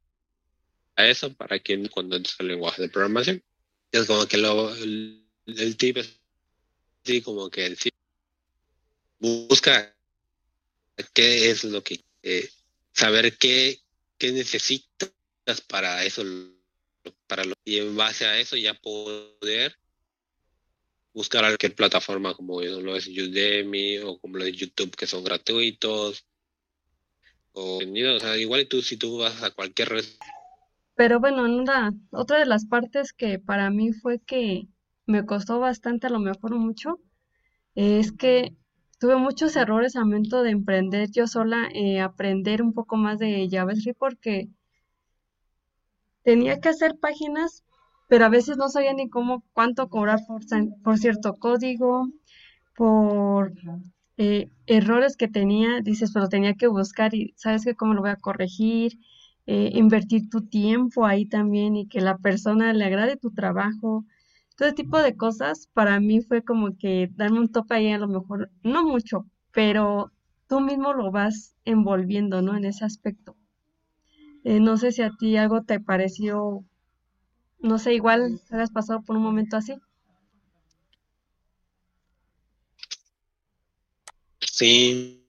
eso 0.97 1.33
para 1.33 1.59
que 1.59 1.89
cuando 1.89 2.15
entres 2.15 2.35
el 2.39 2.47
lenguaje 2.47 2.81
de 2.81 2.89
programación. 2.89 3.43
Es 3.91 4.05
como 4.05 4.25
que 4.27 4.37
lo, 4.37 4.73
el, 4.75 5.25
el 5.45 5.77
tip 5.77 5.97
es 5.97 6.19
así 7.03 7.21
como 7.21 7.49
que 7.49 7.65
el 7.65 7.77
busca 9.19 9.95
qué 11.13 11.49
es 11.49 11.63
lo 11.63 11.83
que, 11.83 12.03
eh, 12.23 12.49
saber 12.93 13.37
qué, 13.37 13.79
qué 14.17 14.31
necesito 14.31 15.11
para 15.67 16.03
eso, 16.05 16.23
para 17.27 17.43
lo, 17.43 17.53
y 17.63 17.77
en 17.77 17.95
base 17.95 18.25
a 18.25 18.39
eso 18.39 18.55
ya 18.55 18.73
poder 18.73 19.77
buscar 21.15 21.45
cualquier 21.45 21.73
plataforma 21.73 22.35
como 22.35 22.61
lo 22.61 22.95
es 22.95 23.07
Udemy 23.07 23.99
o 23.99 24.19
como 24.19 24.37
lo 24.37 24.43
es 24.43 24.55
YouTube 24.55 24.95
que 24.95 25.07
son 25.07 25.23
gratuitos 25.23 26.27
o, 27.53 27.81
igual 27.81 28.67
tú 28.67 28.81
si 28.81 28.97
tú 28.97 29.19
vas 29.19 29.41
a 29.41 29.51
cualquier 29.51 29.89
red. 29.89 30.05
Pero 30.95 31.19
bueno, 31.19 31.43
una, 31.43 31.93
otra 32.11 32.39
de 32.39 32.45
las 32.45 32.65
partes 32.65 33.13
que 33.13 33.39
para 33.39 33.69
mí 33.69 33.93
fue 33.93 34.19
que 34.19 34.67
me 35.05 35.25
costó 35.25 35.59
bastante, 35.59 36.07
a 36.07 36.09
lo 36.09 36.19
mejor 36.19 36.55
mucho, 36.55 36.99
es 37.75 38.11
que 38.11 38.53
tuve 38.99 39.17
muchos 39.17 39.55
errores 39.55 39.95
al 39.95 40.05
momento 40.05 40.41
de 40.41 40.51
emprender 40.51 41.09
yo 41.11 41.27
sola, 41.27 41.69
eh, 41.73 41.99
aprender 41.99 42.61
un 42.61 42.73
poco 42.73 42.95
más 42.97 43.19
de 43.19 43.47
JavaScript 43.49 43.99
porque 43.99 44.49
tenía 46.23 46.59
que 46.59 46.69
hacer 46.69 46.97
páginas, 46.97 47.64
pero 48.07 48.25
a 48.25 48.29
veces 48.29 48.57
no 48.57 48.69
sabía 48.69 48.93
ni 48.93 49.09
cómo, 49.09 49.43
cuánto 49.53 49.89
cobrar 49.89 50.19
por, 50.27 50.41
por 50.83 50.97
cierto 50.97 51.35
código, 51.35 52.07
por 52.75 53.53
eh, 54.17 54.49
errores 54.67 55.17
que 55.17 55.27
tenía, 55.27 55.81
dices, 55.81 56.11
pero 56.13 56.29
tenía 56.29 56.55
que 56.55 56.67
buscar 56.67 57.13
y 57.15 57.33
sabes 57.37 57.65
que 57.65 57.75
cómo 57.75 57.93
lo 57.93 58.01
voy 58.01 58.11
a 58.11 58.15
corregir, 58.17 58.99
eh, 59.47 59.71
invertir 59.73 60.29
tu 60.29 60.41
tiempo 60.47 61.05
ahí 61.05 61.25
también 61.27 61.75
y 61.75 61.87
que 61.87 62.01
la 62.01 62.17
persona 62.17 62.73
le 62.73 62.85
agrade 62.85 63.17
tu 63.17 63.31
trabajo. 63.31 64.05
Todo 64.57 64.69
ese 64.69 64.75
tipo 64.75 64.99
de 64.99 65.15
cosas 65.15 65.69
para 65.73 65.99
mí 65.99 66.21
fue 66.21 66.43
como 66.43 66.77
que 66.77 67.09
darme 67.15 67.39
un 67.39 67.51
tope 67.51 67.75
ahí 67.75 67.91
a 67.91 67.97
lo 67.97 68.07
mejor, 68.07 68.49
no 68.63 68.83
mucho, 68.83 69.25
pero 69.51 70.11
tú 70.47 70.61
mismo 70.61 70.93
lo 70.93 71.11
vas 71.11 71.55
envolviendo, 71.65 72.41
¿no? 72.41 72.55
En 72.55 72.65
ese 72.65 72.85
aspecto. 72.85 73.35
Eh, 74.43 74.59
no 74.59 74.77
sé 74.77 74.91
si 74.91 75.01
a 75.01 75.11
ti 75.19 75.37
algo 75.37 75.63
te 75.63 75.79
pareció, 75.79 76.63
no 77.65 77.79
sé, 77.79 77.93
igual 77.93 78.41
has 78.51 78.71
pasado 78.71 79.01
por 79.01 79.17
un 79.17 79.23
momento 79.23 79.57
así. 79.57 79.75
Sí 84.39 85.25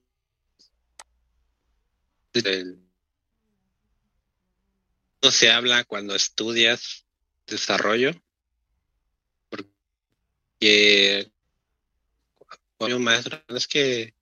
no 5.21 5.31
se 5.31 5.51
habla 5.51 5.83
cuando 5.83 6.15
estudias 6.15 7.05
desarrollo, 7.45 8.11
porque 9.49 11.31
maestro 12.99 13.41
es 13.49 13.67
que 13.67 14.13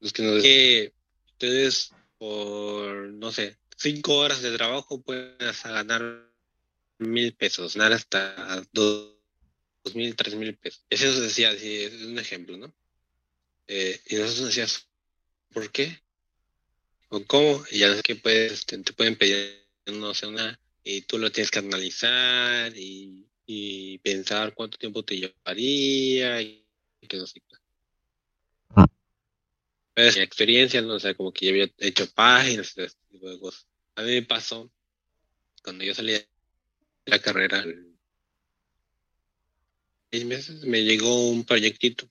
los 0.00 0.12
que 0.12 0.22
nos 0.22 0.42
que 0.42 0.92
ustedes 1.26 1.92
por 2.18 3.08
no 3.08 3.30
sé 3.32 3.56
cinco 3.76 4.16
horas 4.16 4.42
de 4.42 4.56
trabajo 4.56 5.00
pueden 5.02 5.36
ganar 5.64 6.31
mil 7.02 7.34
pesos, 7.34 7.76
ganar 7.76 7.92
hasta 7.92 8.66
dos, 8.72 9.14
mil, 9.94 10.14
tres 10.16 10.34
mil 10.34 10.56
pesos. 10.56 10.84
Eso 10.90 11.12
se 11.12 11.20
decía, 11.20 11.50
así, 11.50 11.82
es 11.82 12.02
un 12.02 12.18
ejemplo, 12.18 12.56
¿no? 12.56 12.74
Eh, 13.66 14.00
y 14.06 14.16
nosotros 14.16 14.46
decíamos, 14.46 14.88
¿por 15.52 15.70
qué? 15.70 16.00
¿O 17.08 17.24
cómo? 17.24 17.64
Y 17.70 17.80
ya 17.80 17.94
sé 17.94 18.02
que 18.02 18.16
puedes, 18.16 18.66
te 18.66 18.78
pueden 18.92 19.16
pedir 19.16 19.62
no 19.86 20.14
sé, 20.14 20.26
una, 20.26 20.58
y 20.84 21.02
tú 21.02 21.18
lo 21.18 21.30
tienes 21.30 21.50
que 21.50 21.58
analizar 21.58 22.72
y, 22.76 23.28
pensar 24.02 24.54
cuánto 24.54 24.78
tiempo 24.78 25.04
te 25.04 25.16
llevaría 25.16 26.40
y, 26.40 26.66
que 27.06 27.16
no 27.18 27.26
sé. 27.26 27.42
Pero 29.94 30.16
mi 30.16 30.22
experiencia, 30.22 30.80
no 30.80 30.94
o 30.94 31.00
sea, 31.00 31.14
como 31.14 31.32
que 31.32 31.46
yo 31.46 31.52
había 31.52 31.70
hecho 31.78 32.10
páginas 32.12 32.74
y 32.76 32.82
ese 32.82 32.96
tipo 33.10 33.28
de 33.28 33.38
cosas. 33.38 33.66
A 33.94 34.02
mí 34.02 34.12
me 34.12 34.22
pasó 34.22 34.72
cuando 35.62 35.84
yo 35.84 35.94
salí 35.94 36.12
de 36.12 36.28
la 37.06 37.18
carrera, 37.18 37.64
seis 40.10 40.24
meses, 40.24 40.64
me 40.64 40.82
llegó 40.82 41.28
un 41.28 41.44
proyectito. 41.44 42.08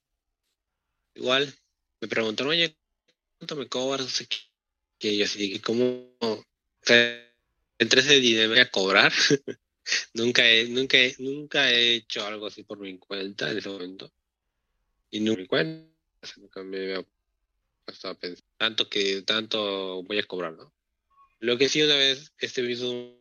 Igual, 1.14 1.54
me 2.00 2.08
preguntaron, 2.08 2.52
oye, 2.52 2.76
¿cuánto 3.38 3.56
me 3.56 3.68
cobras? 3.68 4.28
Que 4.98 5.18
yo 5.18 5.26
así, 5.26 5.60
¿cómo? 5.60 6.18
Entre 7.78 8.02
ese 8.02 8.20
dinero 8.20 8.50
voy 8.50 8.60
a 8.60 8.72
cobrar. 8.72 9.12
nunca, 10.14 10.48
he, 10.50 10.68
nunca, 10.68 10.98
nunca 11.20 11.72
he 11.72 11.96
hecho 11.96 12.26
algo 12.26 12.48
así 12.48 12.64
por 12.64 12.80
mi 12.80 12.98
cuenta 12.98 13.52
en 13.52 13.58
ese 13.58 13.70
momento. 13.70 14.12
Y 15.10 15.20
nunca, 15.20 15.64
nunca 16.38 16.64
me 16.64 16.78
había 16.78 17.06
puesto 17.86 18.08
a 18.08 18.16
pensar. 18.16 18.46
Tanto 18.58 18.90
que 18.90 19.22
tanto 19.24 20.04
voy 20.04 20.20
a 20.20 20.24
cobrar, 20.24 20.54
¿no? 20.54 20.74
Lo 21.40 21.58
que 21.58 21.70
sí 21.70 21.82
una 21.82 21.96
vez, 21.96 22.32
este 22.38 22.62
mismo 22.62 23.20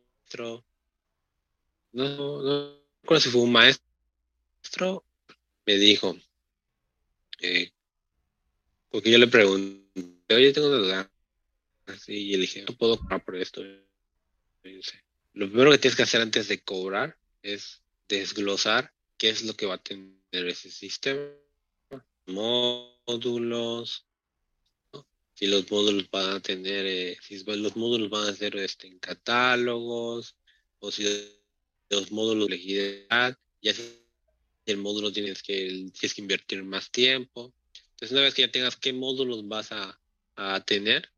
no, 1.93 2.43
no 2.43 2.81
recuerdo 3.03 3.21
si 3.21 3.31
fue 3.31 3.43
un 3.43 3.53
maestro, 3.53 5.05
me 5.67 5.77
dijo, 5.77 6.17
eh, 7.41 7.73
porque 8.91 9.11
yo 9.11 9.19
le 9.19 9.27
pregunté, 9.29 10.35
oye, 10.35 10.53
tengo 10.53 10.69
una 10.69 10.79
duda. 10.79 11.11
Y 12.07 12.33
le 12.33 12.43
dije, 12.43 12.63
no 12.63 12.77
puedo 12.77 12.99
cobrar 12.99 13.25
por 13.25 13.37
esto. 13.37 13.63
Lo 15.33 15.49
primero 15.49 15.71
que 15.71 15.79
tienes 15.79 15.97
que 15.97 16.03
hacer 16.03 16.21
antes 16.21 16.49
de 16.49 16.63
cobrar 16.63 17.17
es 17.43 17.83
desglosar 18.09 18.93
qué 19.17 19.31
es 19.31 19.43
lo 19.43 19.55
que 19.55 19.67
va 19.67 19.75
a 19.75 19.83
tener 19.83 20.17
ese 20.33 20.71
sistema. 20.71 21.31
Módulos, 22.27 24.07
si 25.35 25.47
los 25.47 25.71
módulos 25.71 26.11
van 26.11 26.37
a 26.37 26.41
tener, 26.41 26.87
eh, 26.87 27.19
si 27.23 27.43
los 27.43 27.77
módulos 27.77 28.11
van 28.11 28.29
a 28.29 28.35
ser 28.35 28.57
este, 28.57 28.87
en 28.87 28.99
catálogos, 28.99 30.37
o 30.79 30.93
si 30.93 31.05
los 31.91 32.11
módulos 32.13 32.47
de 32.47 32.57
legibilidad, 32.57 33.37
ya 33.61 33.75
si 33.75 34.01
el 34.67 34.79
módulo 34.79 35.13
tienes 35.13 35.43
que, 35.43 35.91
tienes 35.93 36.15
que 36.15 36.21
invertir 36.21 36.63
más 36.63 36.91
tiempo. 36.91 37.53
Entonces, 37.91 38.13
una 38.13 38.23
vez 38.23 38.35
que 38.35 38.43
ya 38.43 38.51
tengas 38.51 38.77
qué 38.77 38.93
módulos 38.93 39.47
vas 39.47 39.73
a, 39.73 40.01
a 40.37 40.65
tener, 40.65 41.11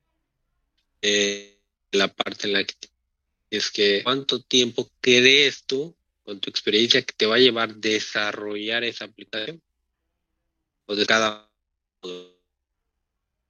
eh, 1.02 1.58
la 1.92 2.08
parte 2.12 2.46
en 2.46 2.54
la 2.54 2.64
que 2.64 2.74
es 3.50 3.70
que 3.70 4.02
cuánto 4.02 4.40
tiempo 4.42 4.90
crees 5.00 5.64
tú, 5.64 5.94
con 6.24 6.40
tu 6.40 6.48
experiencia, 6.48 7.02
que 7.02 7.12
te 7.12 7.26
va 7.26 7.36
a 7.36 7.40
llevar 7.40 7.74
desarrollar 7.76 8.84
esa 8.84 9.04
aplicación 9.04 9.60
o 10.86 10.96
de 10.96 11.06
cada 11.06 11.50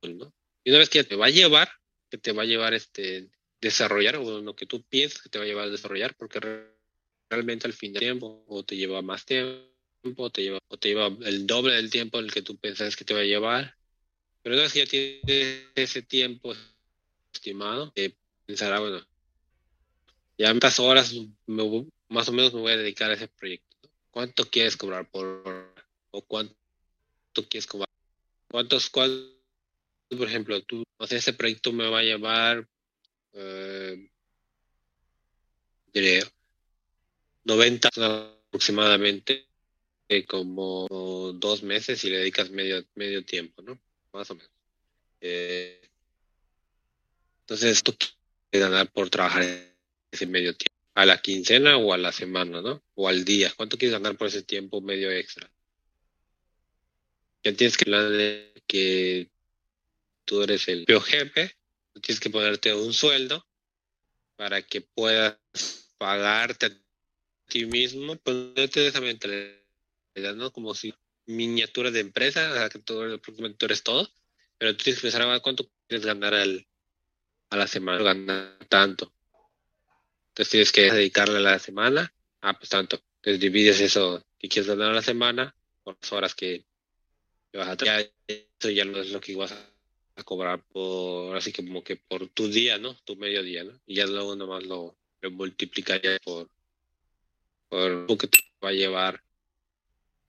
¿no? 0.03 0.35
Y 0.65 0.71
una 0.71 0.81
vez 0.81 0.89
que 0.89 1.03
ya 1.03 1.09
te 1.09 1.17
va 1.17 1.27
a 1.27 1.31
llevar, 1.31 1.71
que 2.11 2.19
te 2.19 2.33
va 2.33 2.43
a 2.43 2.47
llevar 2.47 2.75
este 2.75 3.31
desarrollar 3.61 4.17
o 4.17 4.41
lo 4.41 4.57
que 4.57 4.67
tú 4.67 4.83
piensas 4.83 5.23
que 5.23 5.29
te 5.29 5.39
va 5.39 5.45
a 5.45 5.47
llevar 5.47 5.69
a 5.69 5.71
desarrollar, 5.71 6.17
porque 6.17 6.41
realmente 7.33 7.66
al 7.66 7.73
fin 7.73 7.92
del 7.92 8.01
tiempo 8.01 8.45
o 8.47 8.62
te 8.62 8.77
lleva 8.77 9.01
más 9.01 9.25
tiempo, 9.25 10.31
te 10.31 10.42
lleva, 10.42 10.59
o 10.68 10.77
te 10.77 10.88
lleva 10.88 11.07
el 11.07 11.47
doble 11.47 11.75
del 11.75 11.90
tiempo 11.90 12.18
en 12.18 12.27
el 12.27 12.33
que 12.33 12.42
tú 12.42 12.59
pensas 12.59 12.95
que 12.95 13.05
te 13.05 13.14
va 13.14 13.21
a 13.21 13.25
llevar. 13.25 13.75
Pero 14.42 14.57
que 14.71 14.79
ya 14.79 14.87
tienes 14.87 15.66
ese 15.75 16.03
tiempo 16.03 16.53
estimado, 17.33 17.92
eh, 17.95 18.14
pensará, 18.45 18.81
bueno, 18.81 19.07
ya 20.37 20.51
estas 20.51 20.79
horas 20.81 21.14
más 22.09 22.29
o 22.29 22.33
menos 22.33 22.53
me 22.53 22.61
voy 22.61 22.73
a 22.73 22.77
dedicar 22.77 23.11
a 23.11 23.14
ese 23.14 23.29
proyecto. 23.29 23.77
¿Cuánto 24.11 24.45
quieres 24.45 24.77
cobrar 24.77 25.09
por 25.11 25.73
o 26.11 26.23
cuánto 26.23 26.55
quieres 27.49 27.66
cobrar? 27.66 27.88
¿Cuántos, 28.51 28.90
cuál, 28.90 29.38
por 30.11 30.29
ejemplo, 30.29 30.61
tú, 30.64 30.83
ese 31.09 31.33
proyecto 31.33 31.73
me 31.73 31.88
va 31.88 32.01
a 32.01 32.03
llevar, 32.03 32.68
eh, 33.33 34.11
90 37.45 37.89
aproximadamente, 37.89 39.47
eh, 40.09 40.25
como 40.25 40.87
dos 41.35 41.63
meses 41.63 42.03
y 42.05 42.11
le 42.11 42.19
dedicas 42.19 42.51
medio, 42.51 42.85
medio 42.95 43.25
tiempo, 43.25 43.63
¿no? 43.63 43.81
Más 44.13 44.31
o 44.31 44.35
menos. 44.35 44.51
Eh, 45.21 45.81
entonces, 47.41 47.83
tú 47.83 47.95
quieres 48.51 48.71
ganar 48.71 48.91
por 48.93 49.11
trabajar 49.11 49.43
ese 50.13 50.27
medio 50.27 50.55
tiempo? 50.55 50.79
¿A 50.95 51.07
la 51.07 51.21
quincena 51.21 51.79
o 51.79 51.93
a 51.93 51.99
la 51.99 52.13
semana, 52.13 52.61
no? 52.61 52.85
O 52.95 53.09
al 53.09 53.25
día. 53.25 53.53
¿Cuánto 53.57 53.79
quieres 53.79 53.99
ganar 53.99 54.17
por 54.17 54.29
ese 54.29 54.43
tiempo 54.43 54.81
medio 54.81 55.11
extra? 55.11 55.51
Ya 57.43 57.55
tienes 57.55 57.77
que 57.77 57.85
hablar 57.87 58.11
de 58.11 58.63
que 58.67 59.31
tú 60.25 60.43
eres 60.43 60.69
el 60.69 60.85
jefe, 60.87 61.57
tienes 62.01 62.21
que 62.21 62.31
ponerte 62.31 62.75
un 62.75 62.93
sueldo 62.93 63.47
para 64.37 64.63
que 64.63 64.83
puedas 64.83 65.39
pagarte 65.99 66.82
ti 67.53 67.67
mismo, 67.67 68.17
ponerte 68.17 68.87
esa 68.87 69.01
mentalidad, 69.03 70.35
¿no? 70.35 70.51
Como 70.53 70.75
si 70.75 70.95
miniatura 71.27 71.91
de 71.91 72.01
empresa, 72.01 72.51
o 72.51 72.55
sea, 72.55 72.69
que 72.71 72.79
tú, 72.79 73.19
tú 73.19 73.67
eres 73.67 73.83
todo, 73.83 74.09
pero 74.57 74.75
tú 74.75 74.85
tienes 74.85 75.03
que 75.03 75.11
pensar 75.11 75.43
cuánto 75.43 75.71
quieres 75.87 76.07
ganar 76.07 76.33
al, 76.33 76.67
a 77.51 77.57
la 77.57 77.67
semana, 77.67 78.03
ganar 78.03 78.59
tanto. 78.71 79.12
Entonces 80.29 80.51
tienes 80.51 80.73
que 80.73 80.91
dedicarle 80.91 81.37
a 81.37 81.41
la 81.41 81.59
semana. 81.59 82.12
Ah, 82.41 82.57
pues 82.57 82.71
tanto. 82.71 83.03
Entonces 83.17 83.38
divides 83.38 83.81
eso 83.81 84.25
que 84.38 84.49
quieres 84.49 84.69
ganar 84.69 84.91
a 84.91 84.95
la 84.95 85.03
semana 85.03 85.55
por 85.85 85.99
las 86.01 86.12
horas 86.12 86.35
que, 86.35 86.65
vas 87.53 87.69
a 87.69 87.77
trabajar. 87.77 88.11
Eso 88.27 88.71
ya 88.71 88.87
no 88.87 88.99
es 88.99 89.11
lo 89.11 89.21
que 89.21 89.37
vas 89.37 89.53
a 89.53 90.25
cobrar 90.25 90.65
por, 90.69 91.37
así 91.37 91.53
como 91.53 91.85
que 91.85 91.97
por 91.97 92.29
tu 92.29 92.49
día, 92.49 92.79
¿no? 92.79 92.95
Tu 93.05 93.15
medio 93.17 93.43
día, 93.43 93.62
¿no? 93.62 93.79
Y 93.87 93.97
ya 93.97 94.07
luego 94.07 94.35
nomás 94.35 94.65
lo, 94.65 94.97
lo 95.21 95.37
por, 96.25 96.49
por 97.73 97.91
lo 97.91 98.19
que 98.19 98.27
te 98.27 98.39
va 98.63 98.69
a 98.69 98.73
llevar 98.73 99.25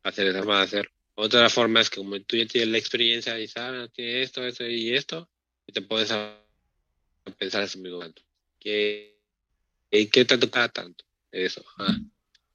a 0.01 0.09
hacer 0.09 0.27
esa 0.27 0.43
más 0.43 0.65
hacer. 0.65 0.89
Otra 1.15 1.49
forma 1.49 1.81
es 1.81 1.89
que 1.89 1.97
como 1.97 2.17
tú 2.21 2.37
ya 2.37 2.45
tienes 2.45 2.69
la 2.69 2.77
experiencia 2.77 3.37
y 3.37 3.49
sabes, 3.49 3.91
tiene 3.91 4.21
esto, 4.21 4.47
esto 4.47 4.65
y 4.65 4.95
esto, 4.95 5.29
y 5.67 5.73
te 5.73 5.81
puedes 5.81 6.09
pensar 7.37 7.63
eso 7.63 7.79
mismo. 7.79 7.99
¿Qué, 8.57 9.19
¿Qué 9.91 10.23
tanto 10.23 10.49
cada 10.49 10.69
tanto? 10.69 11.03
Eso. 11.31 11.65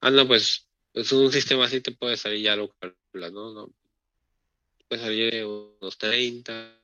Ah. 0.00 0.10
no, 0.10 0.26
pues, 0.26 0.66
pues 0.90 1.12
un 1.12 1.30
sistema 1.30 1.66
así 1.66 1.82
te 1.82 1.92
puede 1.92 2.16
salir 2.16 2.40
ya 2.40 2.56
lo 2.56 2.70
calculas, 2.70 3.30
¿no? 3.30 3.52
no 3.52 3.70
puede 4.88 5.02
salir 5.02 5.32
de 5.32 5.44
unos 5.44 5.98
30, 5.98 6.80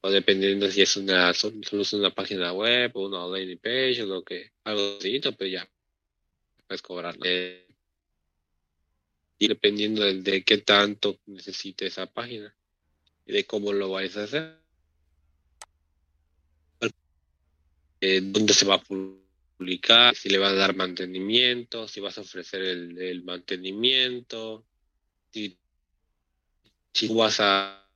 o 0.00 0.10
dependiendo 0.10 0.70
si 0.70 0.80
es 0.80 0.96
una 0.96 1.34
solo 1.34 1.82
una 1.92 2.14
página 2.14 2.54
web 2.54 2.92
o 2.94 3.08
una 3.08 3.26
landing 3.26 3.58
page 3.58 4.02
o 4.02 4.06
lo 4.06 4.24
que 4.24 4.52
algo 4.64 4.96
así, 4.98 5.20
pues 5.36 5.52
ya 5.52 5.68
puedes 6.72 6.82
cobrar. 6.82 7.16
y 9.38 9.48
dependiendo 9.48 10.02
de, 10.02 10.42
qué 10.42 10.58
tanto 10.58 11.18
necesite 11.26 11.86
esa 11.86 12.06
página 12.06 12.54
y 13.26 13.32
de 13.32 13.44
cómo 13.44 13.72
lo 13.72 13.90
vais 13.90 14.16
a 14.16 14.24
hacer. 14.24 14.58
Eh, 18.00 18.20
dónde 18.22 18.54
se 18.54 18.64
va 18.64 18.76
a 18.76 18.82
publicar, 18.82 20.16
si 20.16 20.28
le 20.28 20.38
vas 20.38 20.52
a 20.52 20.56
dar 20.56 20.74
mantenimiento, 20.74 21.86
si 21.86 22.00
vas 22.00 22.18
a 22.18 22.22
ofrecer 22.22 22.62
el, 22.62 23.22
mantenimiento, 23.22 24.64
si 25.30 25.58
si 26.94 27.08
vas 27.08 27.38
a, 27.40 27.86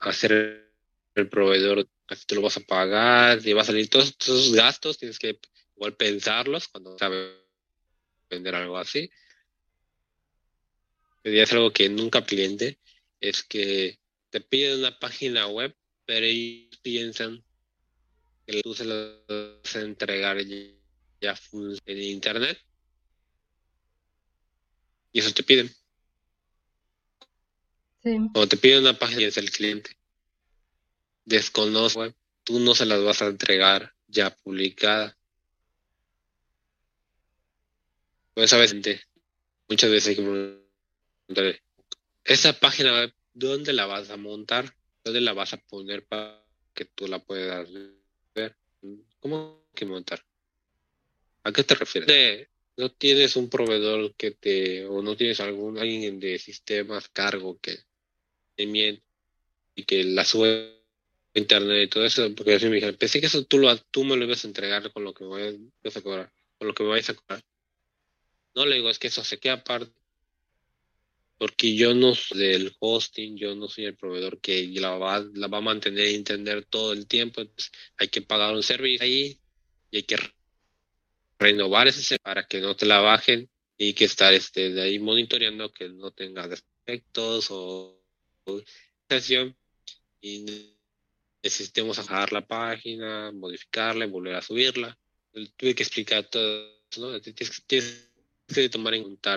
hacer 0.00 0.70
el 1.14 1.28
proveedor, 1.28 1.88
así 2.08 2.26
te 2.26 2.34
lo 2.34 2.42
vas 2.42 2.56
a 2.56 2.60
pagar, 2.60 3.40
si 3.40 3.52
va 3.52 3.62
a 3.62 3.64
salir 3.64 3.88
todos 3.88 4.14
esos 4.18 4.52
gastos, 4.52 4.98
tienes 4.98 5.18
que 5.18 5.38
igual 5.76 5.96
pensarlos 5.96 6.68
cuando 6.68 6.98
sabes 6.98 7.43
vender 8.30 8.54
algo 8.54 8.78
así. 8.78 9.10
Es 11.22 11.52
algo 11.52 11.72
que 11.72 11.88
nunca 11.88 12.24
cliente, 12.24 12.78
es 13.20 13.42
que 13.42 13.98
te 14.30 14.40
piden 14.40 14.80
una 14.80 14.98
página 14.98 15.46
web, 15.46 15.74
pero 16.04 16.26
ellos 16.26 16.78
piensan 16.82 17.42
que 18.46 18.62
tú 18.62 18.74
se 18.74 18.84
lo 18.84 19.24
vas 19.26 19.76
a 19.76 19.80
entregar 19.80 20.38
ya 21.20 21.34
en 21.86 22.02
internet. 22.02 22.58
Y 25.12 25.20
eso 25.20 25.32
te 25.32 25.42
piden. 25.42 25.70
Cuando 28.02 28.48
te 28.48 28.56
piden 28.58 28.80
una 28.80 28.98
página 28.98 29.22
y 29.22 29.24
es 29.24 29.38
el 29.38 29.50
cliente, 29.50 29.96
desconoce, 31.24 32.14
tú 32.42 32.60
no 32.60 32.74
se 32.74 32.84
las 32.84 33.02
vas 33.02 33.22
a 33.22 33.28
entregar 33.28 33.94
ya 34.06 34.36
publicada. 34.36 35.16
Pues 38.34 38.52
a 38.52 38.58
veces, 38.58 39.06
muchas 39.68 39.90
veces 39.90 40.08
hay 40.08 40.24
que 40.24 41.60
esa 42.24 42.58
página 42.58 42.92
web, 42.92 43.12
¿dónde 43.34 43.72
la 43.72 43.86
vas 43.86 44.10
a 44.10 44.16
montar? 44.16 44.74
¿Dónde 45.04 45.20
la 45.20 45.34
vas 45.34 45.52
a 45.52 45.58
poner 45.58 46.06
para 46.06 46.42
que 46.72 46.86
tú 46.86 47.06
la 47.06 47.18
puedas 47.18 47.68
ver? 48.34 48.56
¿Cómo 49.20 49.68
que 49.74 49.84
montar? 49.84 50.24
¿A 51.44 51.52
qué 51.52 51.62
te 51.62 51.74
refieres? 51.74 52.48
¿No 52.76 52.90
tienes 52.90 53.36
un 53.36 53.48
proveedor 53.50 54.14
que 54.16 54.32
te, 54.32 54.84
o 54.86 55.02
no 55.02 55.16
tienes 55.16 55.38
algún, 55.40 55.78
alguien 55.78 56.18
de 56.18 56.38
sistemas 56.38 57.08
cargo 57.10 57.58
que 57.60 57.84
y 58.56 59.84
que 59.84 60.04
la 60.04 60.24
sube 60.24 60.82
a 61.34 61.38
internet 61.38 61.84
y 61.84 61.88
todo 61.88 62.04
eso, 62.04 62.34
porque 62.34 62.54
así 62.54 62.66
me 62.66 62.76
dijeron, 62.76 62.96
pensé 62.96 63.20
que 63.20 63.26
eso 63.26 63.44
tú, 63.44 63.58
lo, 63.58 63.76
tú 63.76 64.04
me 64.04 64.16
lo 64.16 64.24
ibas 64.24 64.44
a 64.44 64.48
entregar 64.48 64.92
con 64.92 65.04
lo 65.04 65.12
que 65.12 65.24
me 65.24 65.30
vais 65.82 65.96
a 65.96 66.00
cobrar, 66.00 66.32
con 66.58 66.68
lo 66.68 66.74
que 66.74 66.82
me 66.84 66.90
vais 66.90 67.10
a 67.10 67.14
cobrar. 67.14 67.42
No 68.54 68.66
le 68.66 68.76
digo, 68.76 68.90
es 68.90 68.98
que 68.98 69.08
eso 69.08 69.24
se 69.24 69.38
queda 69.38 69.54
aparte, 69.54 69.92
porque 71.38 71.74
yo 71.74 71.94
no 71.94 72.14
soy 72.14 72.38
del 72.38 72.76
hosting, 72.78 73.36
yo 73.36 73.54
no 73.54 73.68
soy 73.68 73.86
el 73.86 73.96
proveedor 73.96 74.40
que 74.40 74.66
la 74.68 74.96
va, 74.96 75.16
a 75.16 75.60
mantener 75.60 76.10
y 76.10 76.14
entender 76.14 76.64
todo 76.66 76.92
el 76.92 77.06
tiempo, 77.06 77.40
entonces 77.40 77.72
hay 77.96 78.08
que 78.08 78.22
pagar 78.22 78.54
un 78.54 78.62
servicio 78.62 79.04
ahí 79.04 79.38
y 79.90 79.96
hay 79.96 80.02
que 80.04 80.16
renovar 81.38 81.88
ese 81.88 82.02
servicio 82.02 82.22
para 82.22 82.46
que 82.46 82.60
no 82.60 82.76
te 82.76 82.86
la 82.86 83.00
bajen 83.00 83.50
y 83.76 83.92
que 83.94 84.04
estar 84.04 84.32
este, 84.32 84.70
de 84.70 84.82
ahí 84.82 84.98
monitoreando 84.98 85.72
que 85.72 85.88
no 85.88 86.12
tenga 86.12 86.46
defectos 86.46 87.48
o 87.50 88.00
y 90.20 90.44
necesitemos 91.42 91.98
bajar 91.98 92.32
la 92.32 92.46
página, 92.46 93.30
modificarla, 93.32 94.06
volver 94.06 94.34
a 94.36 94.42
subirla. 94.42 94.98
Tuve 95.56 95.74
que 95.74 95.82
explicar 95.82 96.28
todo 96.28 96.74
¿no? 96.98 97.20
Tienes, 97.20 98.13
que 98.46 98.68
tomar 98.68 98.94
en 98.94 99.02
cuenta 99.02 99.36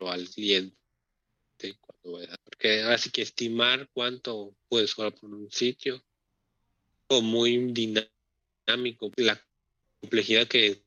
al 0.00 0.28
cliente 0.28 0.78
porque 2.44 2.82
ahora 2.82 2.98
sí 2.98 3.10
que 3.10 3.22
estimar 3.22 3.88
cuánto 3.92 4.54
puedes 4.68 4.94
cobrar 4.94 5.14
por 5.14 5.30
un 5.30 5.50
sitio 5.50 6.04
o 7.08 7.20
muy 7.20 7.72
dinámico 7.72 9.10
la 9.16 9.40
complejidad 10.00 10.46
que 10.46 10.82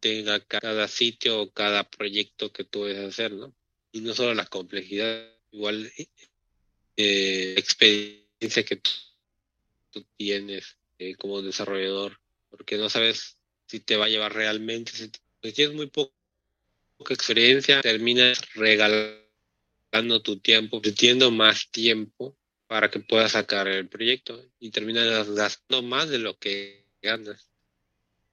tenga 0.00 0.40
cada 0.40 0.88
sitio 0.88 1.42
o 1.42 1.50
cada 1.50 1.88
proyecto 1.88 2.52
que 2.52 2.64
tú 2.64 2.84
debes 2.84 3.08
hacer, 3.08 3.32
¿no? 3.32 3.54
Y 3.92 4.00
no 4.00 4.14
solo 4.14 4.34
la 4.34 4.46
complejidad, 4.46 5.32
igual 5.50 5.90
eh, 6.96 7.54
experiencia 7.56 8.64
que 8.64 8.76
tú, 8.76 8.90
tienes 10.16 10.76
eh, 10.98 11.14
como 11.16 11.40
desarrollador, 11.40 12.20
porque 12.50 12.76
no 12.76 12.90
sabes 12.90 13.38
si 13.66 13.80
te 13.80 13.96
va 13.96 14.06
a 14.06 14.08
llevar 14.08 14.34
realmente. 14.34 14.92
Si 14.92 15.10
tienes 15.52 15.74
muy 15.74 15.86
poca 16.96 17.14
experiencia, 17.14 17.80
terminas 17.80 18.40
regalando 18.54 20.22
tu 20.22 20.38
tiempo, 20.38 20.80
teniendo 20.80 21.30
más 21.30 21.70
tiempo 21.70 22.36
para 22.66 22.90
que 22.90 23.00
puedas 23.00 23.32
sacar 23.32 23.68
el 23.68 23.88
proyecto 23.88 24.44
y 24.58 24.70
terminas 24.70 25.28
gastando 25.30 25.82
más 25.82 26.08
de 26.08 26.18
lo 26.18 26.38
que 26.38 26.86
ganas. 27.02 27.50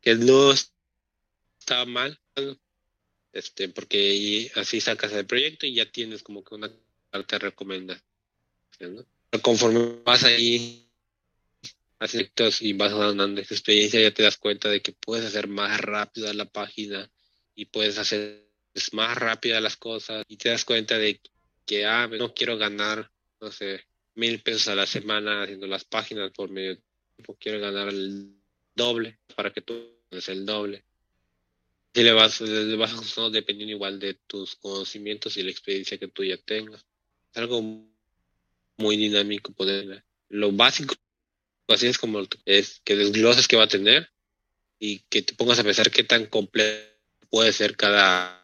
Que 0.02 0.16
no 0.16 0.52
está 0.52 1.86
mal, 1.86 2.20
este, 3.32 3.70
porque 3.70 4.52
así 4.56 4.82
sacas 4.82 5.14
el 5.14 5.26
proyecto 5.26 5.66
y 5.66 5.76
ya 5.76 5.92
tienes 5.92 6.24
como 6.24 6.44
que 6.44 6.56
una 6.56 6.72
carta 7.12 7.40
recomendación 7.40 8.04
Conforme 9.42 10.02
vas 10.04 10.24
ahí 10.24 10.88
y 12.60 12.74
vas 12.74 12.94
ganando 12.94 13.42
esa 13.42 13.54
experiencia, 13.54 14.02
ya 14.02 14.14
te 14.14 14.24
das 14.24 14.38
cuenta 14.38 14.70
de 14.70 14.82
que 14.82 14.92
puedes 14.92 15.26
hacer 15.26 15.48
más 15.48 15.80
rápida 15.80 16.34
la 16.34 16.46
página 16.46 17.10
y 17.56 17.66
puedes 17.66 17.98
hacer 17.98 18.43
más 18.94 19.18
rápida 19.18 19.62
las 19.62 19.78
cosas 19.78 20.26
y 20.28 20.38
te 20.38 20.50
das 20.50 20.66
cuenta 20.66 20.98
de 20.98 21.20
que, 21.66 21.86
ah, 21.86 22.08
no 22.08 22.34
quiero 22.34 22.58
ganar, 22.58 23.12
no 23.40 23.52
sé, 23.52 23.86
mil 24.16 24.42
pesos 24.42 24.68
a 24.68 24.76
la 24.76 24.86
semana 24.86 25.44
haciendo 25.44 25.68
las 25.68 25.86
páginas 25.86 26.32
por 26.32 26.50
medio 26.50 26.78
tiempo, 27.16 27.38
quiero 27.40 27.60
ganar 27.60 27.90
el 27.90 28.36
doble 28.76 29.20
para 29.36 29.52
que 29.52 29.62
tú 29.62 30.02
es 30.12 30.30
el 30.30 30.46
doble. 30.46 30.84
Y 31.94 32.02
le 32.02 32.12
vas, 32.12 32.42
le 32.42 32.76
vas 32.76 32.92
dependiendo 33.32 33.76
igual 33.76 34.00
de 34.00 34.16
tus 34.16 34.56
conocimientos 34.56 35.38
y 35.38 35.44
la 35.44 35.52
experiencia 35.52 35.98
que 36.00 36.08
tú 36.08 36.24
ya 36.24 36.38
tengas. 36.38 36.86
Es 37.32 37.38
algo 37.38 37.62
muy 38.78 38.98
dinámico 38.98 39.54
poder 39.54 40.04
lo 40.30 40.52
básico 40.52 40.96
así 41.68 41.88
es 41.88 41.98
como 41.98 42.22
es 42.46 42.82
que 42.84 42.96
desgloses 42.96 43.48
que 43.48 43.56
va 43.56 43.64
a 43.64 43.68
tener 43.68 44.10
y 44.80 45.00
que 45.10 45.22
te 45.22 45.36
pongas 45.36 45.60
a 45.60 45.64
pensar 45.64 45.92
qué 45.92 46.04
tan 46.04 46.26
complejo 46.26 46.90
puede 47.30 47.54
ser 47.54 47.76
cada 47.76 48.43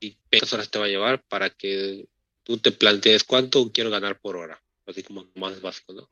y 0.00 0.16
cuántas 0.30 0.52
horas 0.52 0.70
te 0.70 0.78
va 0.78 0.86
a 0.86 0.88
llevar 0.88 1.22
para 1.24 1.50
que 1.50 2.08
tú 2.42 2.58
te 2.58 2.72
plantees 2.72 3.24
cuánto 3.24 3.72
quiero 3.72 3.90
ganar 3.90 4.20
por 4.20 4.36
hora. 4.36 4.62
Así 4.86 5.02
como 5.02 5.30
más 5.34 5.60
básico 5.60 5.94
no 5.94 6.08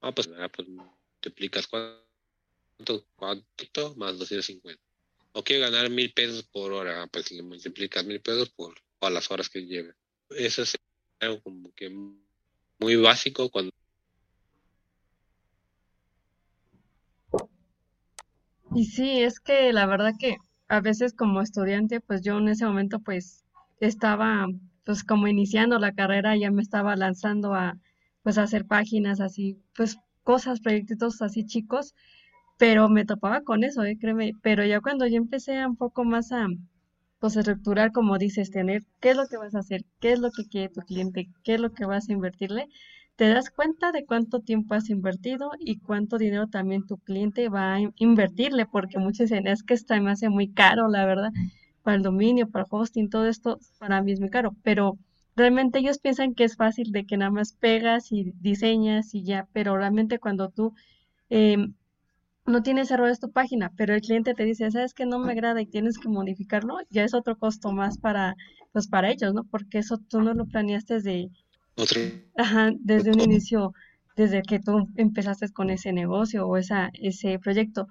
ah 0.00 0.12
pues, 0.14 0.28
pues 0.54 0.68
multiplicas 0.68 1.66
cuánto 1.66 3.06
cuánto 3.16 3.94
más 3.96 4.18
250 4.18 4.82
o 5.32 5.44
quiero 5.44 5.62
ganar 5.62 5.90
mil 5.90 6.12
pesos 6.12 6.44
por 6.44 6.72
hora. 6.72 7.06
Pues 7.08 7.30
le 7.30 7.42
multiplicas 7.42 8.04
mil 8.06 8.20
pesos 8.20 8.50
por 8.50 8.80
las 9.10 9.30
horas 9.30 9.50
que 9.50 9.66
lleve. 9.66 9.94
Eso 10.30 10.62
es 10.62 10.76
algo 11.20 11.40
como 11.42 11.72
que 11.74 11.90
muy 12.78 12.96
básico 12.96 13.50
cuando 13.50 13.70
Y 18.74 18.84
sí, 18.84 19.22
es 19.22 19.40
que 19.40 19.72
la 19.72 19.86
verdad 19.86 20.12
que 20.18 20.36
a 20.68 20.80
veces 20.80 21.14
como 21.14 21.40
estudiante, 21.40 22.00
pues 22.00 22.22
yo 22.22 22.38
en 22.38 22.48
ese 22.48 22.66
momento 22.66 23.00
pues 23.00 23.44
estaba 23.80 24.46
pues 24.84 25.02
como 25.04 25.26
iniciando 25.28 25.78
la 25.78 25.92
carrera, 25.92 26.36
ya 26.36 26.50
me 26.50 26.62
estaba 26.62 26.94
lanzando 26.96 27.54
a 27.54 27.76
pues 28.22 28.38
hacer 28.38 28.66
páginas 28.66 29.20
así, 29.20 29.58
pues 29.76 29.98
cosas, 30.22 30.60
proyectos 30.60 31.22
así 31.22 31.44
chicos, 31.44 31.94
pero 32.58 32.88
me 32.88 33.04
topaba 33.04 33.42
con 33.42 33.64
eso, 33.64 33.84
eh, 33.84 33.98
créeme, 34.00 34.32
pero 34.42 34.64
ya 34.64 34.80
cuando 34.80 35.06
yo 35.06 35.16
empecé 35.16 35.64
un 35.66 35.76
poco 35.76 36.04
más 36.04 36.32
a 36.32 36.46
pues 37.18 37.36
estructurar, 37.36 37.92
como 37.92 38.18
dices, 38.18 38.50
tener 38.50 38.82
qué 39.00 39.10
es 39.10 39.16
lo 39.16 39.26
que 39.26 39.38
vas 39.38 39.54
a 39.54 39.60
hacer, 39.60 39.82
qué 40.00 40.12
es 40.12 40.18
lo 40.20 40.30
que 40.30 40.46
quiere 40.46 40.68
tu 40.68 40.80
cliente, 40.82 41.28
qué 41.44 41.54
es 41.54 41.60
lo 41.60 41.72
que 41.72 41.86
vas 41.86 42.08
a 42.08 42.12
invertirle, 42.12 42.68
te 43.16 43.28
das 43.28 43.50
cuenta 43.50 43.92
de 43.92 44.04
cuánto 44.04 44.40
tiempo 44.40 44.74
has 44.74 44.90
invertido 44.90 45.50
y 45.58 45.78
cuánto 45.78 46.18
dinero 46.18 46.48
también 46.48 46.86
tu 46.86 46.98
cliente 46.98 47.48
va 47.48 47.74
a 47.74 47.80
invertirle, 47.96 48.66
porque 48.66 48.98
muchas 48.98 49.30
veces 49.30 49.46
es 49.46 49.62
que 49.62 49.74
está 49.74 50.00
me 50.00 50.10
hace 50.10 50.28
muy 50.28 50.48
caro, 50.52 50.88
la 50.88 51.06
verdad, 51.06 51.32
para 51.82 51.96
el 51.96 52.02
dominio, 52.02 52.50
para 52.50 52.64
el 52.64 52.68
hosting, 52.70 53.08
todo 53.10 53.26
esto 53.26 53.58
para 53.78 54.02
mí 54.02 54.12
es 54.12 54.20
muy 54.20 54.30
caro, 54.30 54.54
pero 54.62 54.98
realmente 55.34 55.78
ellos 55.78 55.98
piensan 55.98 56.34
que 56.34 56.44
es 56.44 56.56
fácil 56.56 56.92
de 56.92 57.06
que 57.06 57.16
nada 57.16 57.30
más 57.30 57.52
pegas 57.54 58.12
y 58.12 58.32
diseñas 58.40 59.14
y 59.14 59.22
ya, 59.24 59.48
pero 59.52 59.76
realmente 59.76 60.18
cuando 60.18 60.50
tú 60.50 60.74
em, 61.30 61.74
no 62.46 62.62
tienes 62.62 62.90
errores 62.90 63.20
tu 63.20 63.30
página, 63.32 63.72
pero 63.76 63.94
el 63.94 64.02
cliente 64.02 64.34
te 64.34 64.44
dice, 64.44 64.70
sabes 64.70 64.94
que 64.94 65.06
no 65.06 65.18
me 65.18 65.32
agrada 65.32 65.60
y 65.62 65.66
tienes 65.66 65.98
que 65.98 66.08
modificarlo, 66.08 66.78
ya 66.90 67.04
es 67.04 67.14
otro 67.14 67.36
costo 67.38 67.72
más 67.72 67.98
para, 67.98 68.36
pues 68.72 68.88
para 68.88 69.10
ellos, 69.10 69.34
¿no? 69.34 69.44
Porque 69.44 69.78
eso 69.78 69.98
tú 70.08 70.20
no 70.20 70.34
lo 70.34 70.46
planeaste 70.46 71.00
Ajá, 72.36 72.70
desde 72.80 73.10
un 73.10 73.20
inicio, 73.20 73.72
desde 74.16 74.42
que 74.42 74.58
tú 74.60 74.88
empezaste 74.96 75.50
con 75.50 75.70
ese 75.70 75.92
negocio 75.92 76.46
o 76.46 76.56
esa, 76.56 76.90
ese 76.94 77.38
proyecto. 77.38 77.88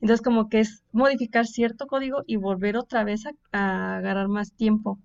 Entonces, 0.00 0.22
como 0.22 0.48
que 0.48 0.60
es 0.60 0.82
modificar 0.92 1.46
cierto 1.46 1.86
código 1.86 2.22
y 2.26 2.36
volver 2.36 2.76
otra 2.76 3.04
vez 3.04 3.26
a, 3.26 3.32
a 3.52 3.96
agarrar 3.96 4.28
más 4.28 4.52
tiempo. 4.52 4.98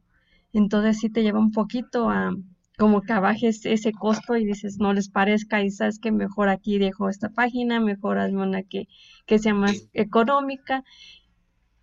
Entonces, 0.54 1.00
sí 1.00 1.10
te 1.10 1.24
lleva 1.24 1.40
un 1.40 1.52
poquito 1.52 2.10
a, 2.10 2.32
como 2.80 3.02
que 3.02 3.14
bajes 3.14 3.66
ese 3.66 3.92
costo 3.92 4.38
y 4.38 4.46
dices, 4.46 4.78
no 4.80 4.94
les 4.94 5.10
parezca 5.10 5.62
y 5.62 5.70
sabes 5.70 6.00
que 6.00 6.12
mejor 6.12 6.48
aquí 6.48 6.80
dejo 6.80 7.10
esta 7.10 7.30
página, 7.30 7.82
mejor 7.82 8.18
hazme 8.18 8.42
una 8.42 8.64
que, 8.64 8.88
que 9.26 9.38
sea 9.38 9.54
más 9.54 9.90
económica. 9.94 10.84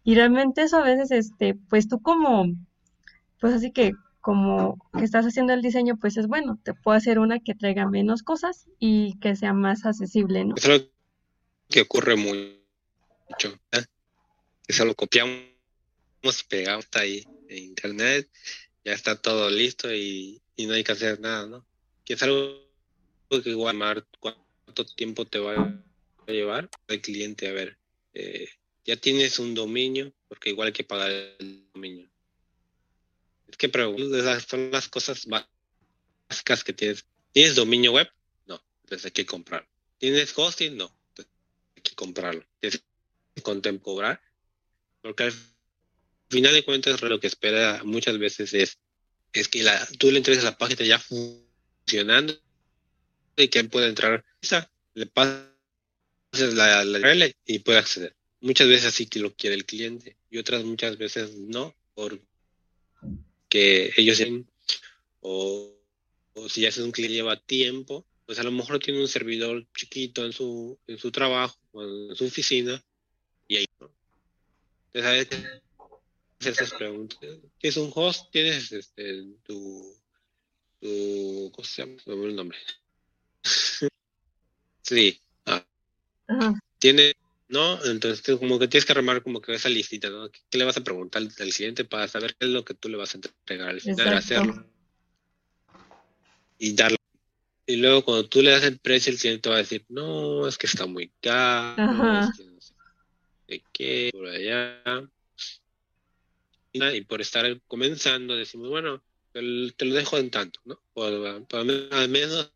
Y 0.03 0.15
realmente 0.15 0.63
eso 0.63 0.79
a 0.79 0.83
veces, 0.85 1.11
este, 1.11 1.55
pues 1.69 1.87
tú 1.87 2.01
como, 2.01 2.47
pues 3.41 3.53
así 3.53 3.73
que 3.73 3.93
como 4.27 4.77
que 4.99 5.05
estás 5.05 5.25
haciendo 5.25 5.53
el 5.53 5.63
diseño, 5.63 5.99
pues 6.01 6.17
es 6.17 6.27
bueno, 6.27 6.59
te 6.65 6.75
puedo 6.75 6.97
hacer 6.97 7.21
una 7.21 7.39
que 7.39 7.55
traiga 7.55 7.89
menos 7.89 8.25
cosas 8.25 8.67
y 8.81 9.17
que 9.21 9.37
sea 9.37 9.53
más 9.53 9.87
accesible, 9.87 10.45
¿no? 10.45 10.57
Es 10.57 10.65
algo 10.65 10.85
que 11.69 11.83
ocurre 11.83 12.17
mucho, 12.17 13.61
¿eh? 13.71 13.85
Eso 14.67 14.85
lo 14.85 14.97
copiamos 14.97 15.39
pegamos 16.49 16.89
ahí 16.95 17.25
en 17.49 17.59
internet, 17.59 18.29
ya 18.85 18.95
está 18.95 19.15
todo 19.15 19.49
listo 19.49 19.95
y 19.95 20.43
y 20.57 20.67
no 20.67 20.75
hay 20.75 20.83
que 20.83 20.91
hacer 20.91 21.21
nada, 21.21 21.47
¿no? 21.47 21.65
Que 22.05 22.15
es 22.15 22.23
algo 22.25 22.67
que 23.29 23.51
igual 23.51 24.05
cuánto 24.19 24.85
tiempo 24.97 25.25
te 25.25 25.39
va 25.39 25.55
a 25.55 26.33
llevar 26.33 26.69
el 26.89 27.01
cliente 27.01 27.47
a 27.47 27.53
ver. 27.53 27.79
Eh, 28.13 28.49
ya 28.85 28.97
tienes 28.97 29.39
un 29.39 29.55
dominio, 29.55 30.13
porque 30.27 30.51
igual 30.51 30.67
hay 30.67 30.73
que 30.73 30.83
pagar 30.83 31.13
el 31.13 31.69
dominio. 31.73 32.09
Que 33.57 33.67
esas 33.67 34.45
son 34.45 34.71
las 34.71 34.89
cosas 34.89 35.27
básicas 36.29 36.65
que 36.65 36.73
tienes. 36.73 37.07
¿Tienes 37.33 37.55
dominio 37.55 37.93
web? 37.93 38.09
No, 38.47 38.63
entonces 38.83 39.07
hay 39.07 39.13
que 39.13 39.27
comprarlo. 39.27 39.69
¿Tienes 39.99 40.33
hosting? 40.37 40.77
No, 40.77 40.95
entonces 41.09 41.33
hay 41.75 41.83
que 41.83 41.95
comprarlo. 41.95 42.47
Tienes 42.61 42.83
que 43.35 43.81
cobrar, 43.81 44.21
porque 45.03 45.25
al 45.25 45.33
final 46.31 46.55
de 46.55 46.65
cuentas 46.65 47.01
lo 47.03 47.21
que 47.21 47.27
espera 47.27 47.83
muchas 47.85 48.19
veces 48.19 48.55
es 48.55 48.79
es 49.41 49.49
que 49.49 49.63
la, 49.63 49.87
tú 49.99 50.11
le 50.11 50.19
entregas 50.19 50.45
la 50.45 50.57
página 50.57 50.85
ya 50.85 50.99
funcionando 50.99 52.35
y 53.37 53.49
que 53.49 53.59
él 53.59 53.69
puede 53.69 53.89
entrar, 53.89 54.25
le 54.95 55.07
pasas 55.07 55.51
la, 56.33 56.85
la 56.85 57.35
y 57.45 57.59
puede 57.61 57.79
acceder. 57.79 58.17
Muchas 58.41 58.69
veces 58.69 58.95
sí 58.95 59.07
que 59.07 59.19
lo 59.19 59.35
quiere 59.35 59.57
el 59.57 59.67
cliente 59.67 60.17
y 60.31 60.39
otras 60.39 60.65
muchas 60.65 60.97
veces 60.97 61.35
no, 61.37 61.75
porque 61.95 62.23
ellos 63.51 64.23
o, 65.21 65.73
o 66.35 66.49
si 66.49 66.67
haces 66.67 66.85
un 66.85 66.93
cliente 66.93 67.17
lleva 67.17 67.41
tiempo, 67.41 68.07
pues 68.27 68.39
a 68.39 68.43
lo 68.43 68.51
mejor 68.51 68.81
tiene 68.81 69.01
un 69.01 69.09
servidor 69.09 69.67
chiquito 69.75 70.25
en 70.25 70.33
su, 70.33 70.79
en 70.87 70.99
su 70.99 71.11
trabajo 71.11 71.57
o 71.73 71.83
en 71.83 72.17
su 72.17 72.27
oficina 72.27 72.83
y 73.49 73.57
ahí 73.57 73.67
no. 73.81 73.91
Entonces, 74.93 75.51
esas 76.41 76.73
preguntas. 76.73 77.19
¿Qué 77.59 77.69
es 77.69 77.77
un 77.77 77.91
host? 77.95 78.31
Tienes 78.31 78.73
este, 78.73 79.25
tu, 79.45 79.97
tu. 80.81 81.51
¿Cómo 81.55 81.65
se 81.65 81.83
llama? 81.83 82.03
No 82.07 82.25
el 82.25 82.37
nombre. 82.37 82.59
sí. 84.83 85.21
Ah. 85.47 85.65
Tiene. 86.79 87.15
¿No? 87.49 87.85
Entonces, 87.85 88.39
como 88.39 88.59
que 88.59 88.69
tienes 88.69 88.85
que 88.85 88.93
armar 88.93 89.23
como 89.23 89.41
que 89.41 89.55
esa 89.55 89.69
listita, 89.69 90.11
¿no? 90.11 90.29
¿Qué, 90.31 90.59
le 90.59 90.65
vas 90.65 90.77
a 90.77 90.85
preguntar 90.85 91.23
al, 91.23 91.33
cliente 91.33 91.85
para 91.85 92.09
saber 92.09 92.35
qué 92.35 92.47
es 92.47 92.53
lo 92.53 92.65
que 92.65 92.75
tú 92.75 92.89
le 92.89 92.97
vas 92.97 93.15
a 93.15 93.19
entregar 93.19 93.69
al 93.69 93.81
final, 93.81 94.15
hacerlo? 94.15 94.67
Y 96.59 96.75
darle. 96.75 96.97
Y 97.67 97.77
luego, 97.77 98.05
cuando 98.05 98.29
tú 98.29 98.43
le 98.43 98.51
das 98.51 98.65
el 98.65 98.79
precio, 98.79 99.13
el 99.13 99.19
cliente 99.19 99.49
va 99.49 99.57
a 99.57 99.59
decir, 99.59 99.85
no, 99.89 100.47
es 100.47 100.59
que 100.59 100.67
está 100.67 100.87
muy 100.87 101.13
caro, 101.21 102.21
es 102.21 102.37
que 102.37 102.45
no 102.45 102.61
sé 102.61 102.77
de 103.49 103.63
qué, 103.73 104.11
por 104.13 104.27
allá 104.27 104.83
y 106.73 107.01
por 107.03 107.21
estar 107.21 107.61
comenzando 107.67 108.37
decimos, 108.37 108.69
bueno, 108.69 109.03
te 109.33 109.41
lo 109.41 109.95
dejo 109.95 110.19
en 110.19 110.31
tanto, 110.31 110.61
¿no? 110.65 110.79
al 110.95 112.09
menos 112.09 112.53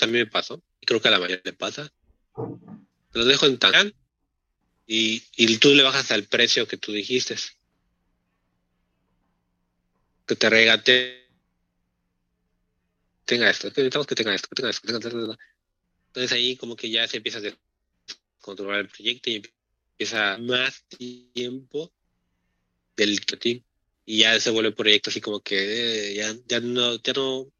a 0.00 0.06
mí 0.06 0.12
me 0.12 0.26
pasó, 0.26 0.62
y 0.80 0.86
creo 0.86 1.00
que 1.00 1.08
a 1.08 1.12
la 1.12 1.18
mayoría 1.18 1.42
le 1.44 1.52
pasa, 1.52 1.92
te 3.12 3.18
lo 3.18 3.24
dejo 3.24 3.46
en 3.46 3.58
tanto 3.58 3.96
y, 4.86 5.22
y 5.36 5.56
tú 5.58 5.74
le 5.74 5.82
bajas 5.82 6.10
al 6.10 6.24
precio 6.24 6.66
que 6.66 6.76
tú 6.76 6.92
dijiste. 6.92 7.36
Que 10.26 10.36
te 10.36 10.50
regate 10.50 11.22
tenga 13.24 13.50
esto, 13.50 13.68
necesitamos 13.68 14.06
que 14.06 14.14
tenga 14.14 14.34
esto, 14.34 14.48
que 14.48 14.56
tenga 14.56 14.70
esto, 14.70 14.82
que 14.86 14.92
tenga 14.92 15.08
esto. 15.08 15.38
Entonces 16.08 16.32
ahí 16.32 16.56
como 16.56 16.76
que 16.76 16.90
ya 16.90 17.06
se 17.08 17.18
empieza 17.18 17.38
a 17.38 17.58
controlar 18.40 18.80
el 18.80 18.88
proyecto 18.88 19.30
y 19.30 19.36
empieza 19.36 20.38
más 20.38 20.84
tiempo 20.88 21.92
del 22.96 23.24
team 23.24 23.62
y 24.04 24.18
ya 24.18 24.38
se 24.40 24.50
vuelve 24.50 24.70
un 24.70 24.74
proyecto 24.74 25.10
así 25.10 25.20
como 25.20 25.40
que 25.40 26.10
eh, 26.10 26.14
ya, 26.14 26.34
ya 26.46 26.60
no 26.60 26.96
ya 26.96 27.12
no 27.14 27.50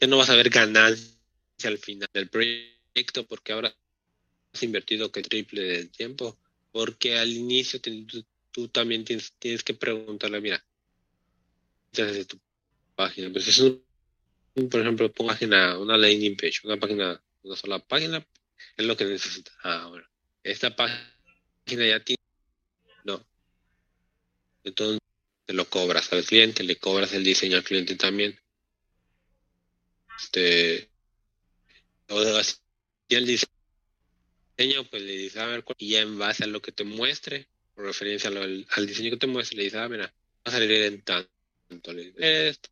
ya 0.00 0.06
no 0.08 0.16
vas 0.16 0.30
a 0.30 0.34
ver 0.34 0.50
ganancia 0.50 1.16
al 1.64 1.78
final 1.78 2.08
del 2.12 2.28
proyecto 2.28 3.26
porque 3.28 3.52
ahora 3.52 3.76
invertido 4.60 5.10
que 5.10 5.22
triple 5.22 5.62
de 5.62 5.84
tiempo 5.86 6.38
porque 6.72 7.18
al 7.18 7.30
inicio 7.30 7.80
tú, 8.50 8.68
también 8.68 9.04
tienes, 9.04 9.32
tienes 9.38 9.62
que 9.62 9.74
preguntarle 9.74 10.40
mira 10.40 10.64
desde 11.92 12.24
tu 12.24 12.38
página 12.94 13.30
pues 13.32 13.48
es 13.48 13.58
un, 13.58 13.82
por 14.68 14.80
ejemplo 14.80 15.12
página 15.12 15.78
una 15.78 15.96
landing 15.96 16.36
page 16.36 16.60
una 16.64 16.78
página 16.78 17.22
una 17.42 17.56
sola 17.56 17.78
página 17.78 18.26
es 18.76 18.84
lo 18.84 18.96
que 18.96 19.04
necesita 19.04 19.52
ah 19.62 19.86
bueno 19.88 20.06
esta 20.42 20.74
página 20.74 21.86
ya 21.86 22.00
tiene 22.00 22.20
no. 23.04 23.24
Entonces 24.64 25.00
te 25.46 25.54
lo 25.54 25.68
cobras 25.68 26.12
al 26.12 26.24
cliente, 26.24 26.62
le 26.62 26.76
cobras 26.76 27.12
el 27.12 27.24
diseño 27.24 27.56
al 27.56 27.64
cliente 27.64 27.96
también. 27.96 28.38
Este, 30.18 30.90
y 33.08 33.14
el 33.14 33.26
diseño, 33.26 33.49
pues 34.90 35.02
le 35.02 35.16
dice, 35.16 35.40
a 35.40 35.46
ver, 35.46 35.64
y 35.78 35.90
ya 35.90 36.00
en 36.00 36.18
base 36.18 36.44
a 36.44 36.46
lo 36.46 36.60
que 36.60 36.72
te 36.72 36.84
muestre, 36.84 37.48
por 37.74 37.86
referencia 37.86 38.28
al, 38.28 38.86
diseño 38.86 39.10
que 39.10 39.16
te 39.16 39.26
muestre, 39.26 39.56
le 39.56 39.64
dice, 39.64 39.78
ah, 39.78 39.88
mira, 39.88 40.06
va 40.06 40.12
a 40.44 40.50
salir 40.50 40.70
en 40.70 41.02
tanto, 41.02 41.30
esto, 42.18 42.68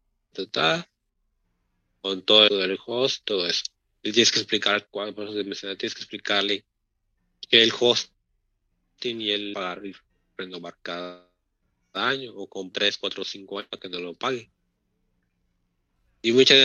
con 2.01 2.23
todo 2.23 2.65
el 2.65 2.79
host, 2.85 3.25
todo 3.25 3.47
eso. 3.47 3.65
Y 4.03 4.13
tienes 4.13 4.31
que 4.31 4.41
explicar, 4.41 4.87
cuál, 4.91 5.15
por 5.15 5.25
eso 5.25 5.33
tienes 5.33 5.61
que 5.61 5.87
explicarle 5.87 6.65
que 7.49 7.63
el 7.63 7.73
host 7.79 8.13
y 9.03 9.31
el 9.31 9.53
pagar 9.55 9.83
renovar 10.37 10.77
cada 10.83 11.29
año 11.95 12.33
o 12.35 12.49
con 12.49 12.71
3, 12.71 12.99
4, 12.99 13.25
5 13.25 13.59
años 13.61 13.71
que 13.81 13.89
no 13.89 14.01
lo 14.01 14.15
pague. 14.15 14.51
Y 16.21 16.33
muchas 16.33 16.59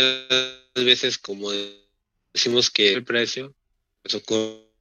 veces, 0.75 1.17
como 1.17 1.51
decimos 2.33 2.69
que 2.69 2.93
el 2.93 3.05
precio, 3.05 3.55
pues 4.01 4.15
ocurre 4.15 4.72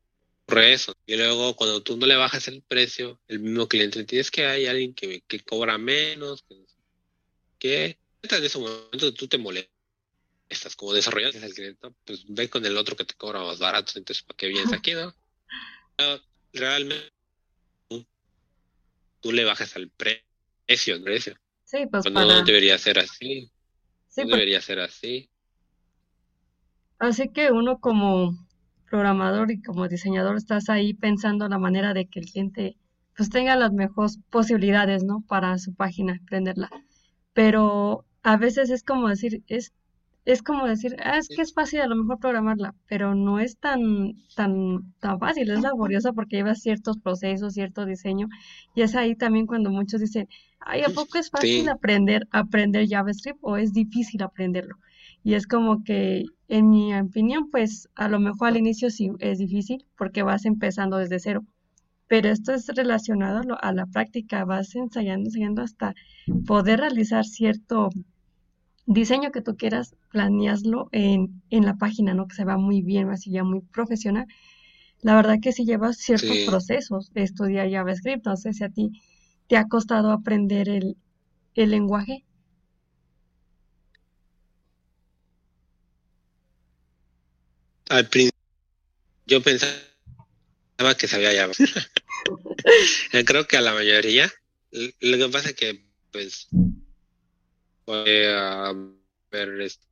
eso. 0.59 0.94
Y 1.07 1.16
luego 1.16 1.55
cuando 1.57 1.82
tú 1.82 1.96
no 1.96 2.07
le 2.07 2.16
bajas 2.16 2.48
el 2.48 2.62
precio, 2.62 3.20
el 3.28 3.40
mismo 3.40 3.68
cliente 3.68 4.05
tienes 4.05 4.30
que 4.30 4.46
hay 4.46 4.66
alguien 4.66 4.94
que, 4.94 5.22
que 5.26 5.40
cobra 5.40 5.78
menos, 5.78 6.44
que, 7.59 7.98
en 8.22 8.44
ese 8.44 8.59
momento 8.59 9.14
tú 9.14 9.28
te 9.28 9.38
molestas 9.38 9.68
como 10.76 10.92
desarrollas 10.92 11.34
el 11.34 11.55
cliente, 11.55 11.88
pues 12.05 12.24
ve 12.28 12.48
con 12.48 12.64
el 12.66 12.76
otro 12.76 12.96
que 12.96 13.05
te 13.05 13.14
cobra 13.14 13.40
más 13.40 13.59
barato, 13.59 13.92
entonces 13.96 14.22
para 14.22 14.36
qué 14.36 14.48
vienes 14.48 14.72
aquí, 14.72 14.92
¿no? 14.94 15.14
realmente 16.53 17.12
tú 19.20 19.32
le 19.32 19.44
bajas 19.44 19.76
al 19.76 19.88
precio 19.90 20.32
precio, 20.66 21.03
precio. 21.03 21.34
Sí, 21.64 21.86
pues 21.90 22.11
no 22.11 22.44
debería 22.44 22.78
ser 22.78 22.98
así. 22.98 23.44
no 23.44 23.50
pues 24.14 24.28
debería 24.28 24.61
ser 24.61 24.80
así. 24.80 25.28
Así 26.98 27.32
que 27.32 27.50
uno 27.50 27.80
como 27.80 28.36
programador 28.93 29.51
y 29.51 29.62
como 29.62 29.88
diseñador 29.88 30.36
estás 30.36 30.68
ahí 30.68 30.93
pensando 30.93 31.49
la 31.49 31.59
manera 31.59 31.95
de 31.95 32.05
que 32.09 32.20
el 32.20 32.26
cliente 32.26 32.76
pues 33.16 33.30
tenga 33.30 33.57
las 33.57 33.72
mejores 33.72 34.20
posibilidades, 34.28 35.03
¿no? 35.03 35.22
Para 35.26 35.57
su 35.57 35.74
página, 35.74 36.20
aprenderla. 36.22 36.68
Pero 37.32 38.05
a 38.22 38.36
veces 38.36 38.68
es 38.68 38.82
como 38.82 39.09
decir, 39.09 39.43
es, 39.49 39.72
es 40.26 40.43
como 40.43 40.66
decir, 40.66 40.95
ah, 41.03 41.16
es 41.16 41.28
que 41.28 41.40
es 41.40 41.55
fácil 41.55 41.80
a 41.80 41.86
lo 41.86 41.97
mejor 41.97 42.18
programarla, 42.18 42.74
pero 42.86 43.14
no 43.14 43.40
es 43.40 43.57
tan, 43.57 44.12
tan, 44.36 44.93
tan 45.01 45.18
fácil, 45.18 45.51
es 45.51 45.62
laboriosa 45.62 46.12
porque 46.12 46.36
lleva 46.36 46.55
ciertos 46.55 46.99
procesos, 46.99 47.55
cierto 47.55 47.86
diseño, 47.86 48.28
y 48.74 48.82
es 48.82 48.95
ahí 48.95 49.14
también 49.16 49.47
cuando 49.47 49.70
muchos 49.70 50.03
dicen, 50.03 50.28
ay, 50.61 50.82
¿a 50.82 50.90
poco 50.90 51.16
es 51.16 51.30
fácil 51.30 51.66
aprender, 51.70 52.28
aprender 52.30 52.86
JavaScript 52.86 53.38
o 53.40 53.57
es 53.57 53.72
difícil 53.72 54.22
aprenderlo? 54.22 54.76
Y 55.25 55.35
es 55.35 55.47
como 55.47 55.85
que, 55.85 56.25
en 56.49 56.70
mi 56.70 56.95
opinión, 56.95 57.51
pues 57.51 57.89
a 57.95 58.09
lo 58.09 58.20
mejor 58.20 58.49
al 58.49 58.57
inicio 58.57 58.91
sí 58.91 59.11
es 59.20 59.39
difícil 59.39 59.85
porque 59.97 60.23
vas 60.23 60.45
empezando 60.45 60.97
desde 60.99 61.20
cero 61.20 61.45
pero 62.12 62.29
esto 62.29 62.53
es 62.53 62.66
relacionado 62.66 63.57
a 63.62 63.73
la 63.73 63.87
práctica, 63.87 64.45
vas 64.45 64.75
ensayando, 64.75 65.29
ensayando 65.29 65.62
hasta 65.62 65.95
poder 66.47 66.81
realizar 66.81 67.25
cierto 67.25 67.89
diseño 68.85 69.31
que 69.31 69.41
tú 69.41 69.57
quieras, 69.57 69.97
planeaslo 70.11 70.91
en, 70.93 71.43
en 71.49 71.64
la 71.64 71.77
página, 71.77 72.12
¿no? 72.12 72.29
Que 72.29 72.35
se 72.35 72.45
va 72.45 72.59
muy 72.59 72.83
bien, 72.83 73.09
así 73.09 73.31
ya 73.31 73.45
muy 73.45 73.62
profesional. 73.62 74.27
La 75.01 75.14
verdad 75.16 75.39
que 75.41 75.53
si 75.53 75.64
llevas 75.64 75.97
ciertos 75.97 76.37
procesos 76.47 77.11
de 77.14 77.23
estudiar 77.23 77.70
JavaScript, 77.70 78.27
no 78.27 78.37
sé 78.37 78.53
si 78.53 78.62
a 78.62 78.68
ti 78.68 78.93
te 79.49 79.57
ha 79.57 79.66
costado 79.68 80.11
aprender 80.12 80.68
el, 80.68 80.99
el 81.55 81.70
lenguaje. 81.70 82.27
Al 87.93 88.09
principio 88.09 88.40
yo 89.26 89.43
pensaba 89.43 89.76
que 90.99 91.07
sabía 91.07 91.34
Java. 91.34 91.53
Creo 93.26 93.47
que 93.47 93.59
a 93.59 93.61
la 93.61 93.74
mayoría. 93.74 94.32
Lo 94.70 95.18
que 95.18 95.28
pasa 95.30 95.51
es 95.51 95.55
que, 95.55 95.84
pues, 96.11 96.49
fue 97.84 98.32
a 98.34 98.74
ver 99.30 99.61
este, 99.61 99.84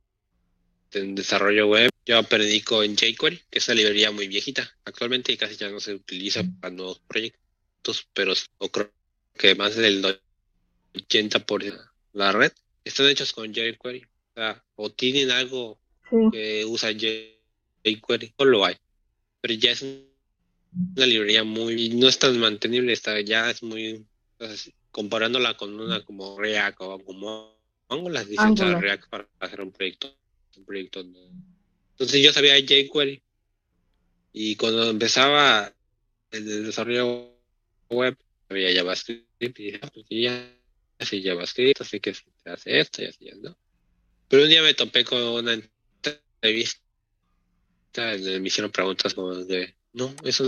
en 0.93 1.13
desarrollo 1.13 1.67
web. 1.67 1.91
Yo 2.03 2.17
aprendí 2.17 2.61
con 2.61 2.95
jQuery, 2.95 3.39
que 3.51 3.59
es 3.59 3.67
una 3.67 3.75
librería 3.75 4.09
muy 4.09 4.27
viejita. 4.27 4.75
Actualmente 4.83 5.37
casi 5.37 5.55
ya 5.55 5.69
no 5.69 5.79
se 5.79 5.93
utiliza 5.93 6.41
para 6.59 6.73
nuevos 6.73 7.01
proyectos, 7.07 8.09
pero 8.13 8.33
creo 8.71 8.91
que 9.37 9.53
más 9.53 9.75
del 9.75 10.03
80% 10.95 11.45
por 11.45 11.63
la 12.13 12.31
red 12.31 12.51
están 12.83 13.09
hechos 13.09 13.31
con 13.31 13.53
jQuery. 13.53 14.01
O, 14.01 14.33
sea, 14.33 14.65
o 14.73 14.91
tienen 14.91 15.29
algo 15.29 15.79
que 16.31 16.65
usa 16.65 16.89
jQuery, 16.93 17.30
o 18.37 18.45
lo 18.45 18.65
hay. 18.65 18.75
Pero 19.41 19.53
ya 19.55 19.71
es 19.71 19.81
una 19.81 21.05
librería 21.05 21.43
muy, 21.43 21.89
no 21.89 22.07
es 22.07 22.19
tan 22.19 22.37
mantenible, 22.39 22.93
está, 22.93 23.19
ya 23.21 23.49
es 23.49 23.63
muy, 23.63 24.05
comparándola 24.91 25.55
con 25.55 25.79
una 25.79 26.03
como 26.03 26.39
React 26.39 26.81
o 26.81 26.99
como 27.03 27.57
Angular, 27.87 28.25
las 28.27 28.55
de 28.55 28.75
React 28.75 29.09
para 29.09 29.27
hacer 29.39 29.61
un 29.61 29.71
proyecto, 29.71 30.15
un 30.57 30.65
proyecto. 30.65 31.01
Entonces 31.01 32.21
yo 32.21 32.31
sabía 32.31 32.59
jQuery 32.59 33.21
y 34.33 34.55
cuando 34.55 34.89
empezaba 34.89 35.73
el 36.31 36.65
desarrollo 36.65 37.37
web, 37.89 38.17
había 38.49 38.73
JavaScript 38.73 39.59
y 39.59 39.63
dije, 39.63 39.79
ah, 39.81 39.91
pues 39.93 40.05
ya 40.09 40.57
así 40.99 41.21
JavaScript, 41.21 41.81
así 41.81 41.99
que 41.99 42.13
se 42.13 42.23
hace 42.45 42.79
esto 42.79 43.01
y 43.01 43.05
así, 43.05 43.29
¿no? 43.41 43.57
Pero 44.27 44.43
un 44.43 44.49
día 44.49 44.61
me 44.61 44.73
topé 44.73 45.03
con 45.03 45.21
una 45.21 45.53
entrevista, 45.53 46.80
me 47.97 48.47
hicieron 48.47 48.71
preguntas 48.71 49.13
como 49.13 49.35
de, 49.35 49.75
no, 49.93 50.13
eso 50.23 50.43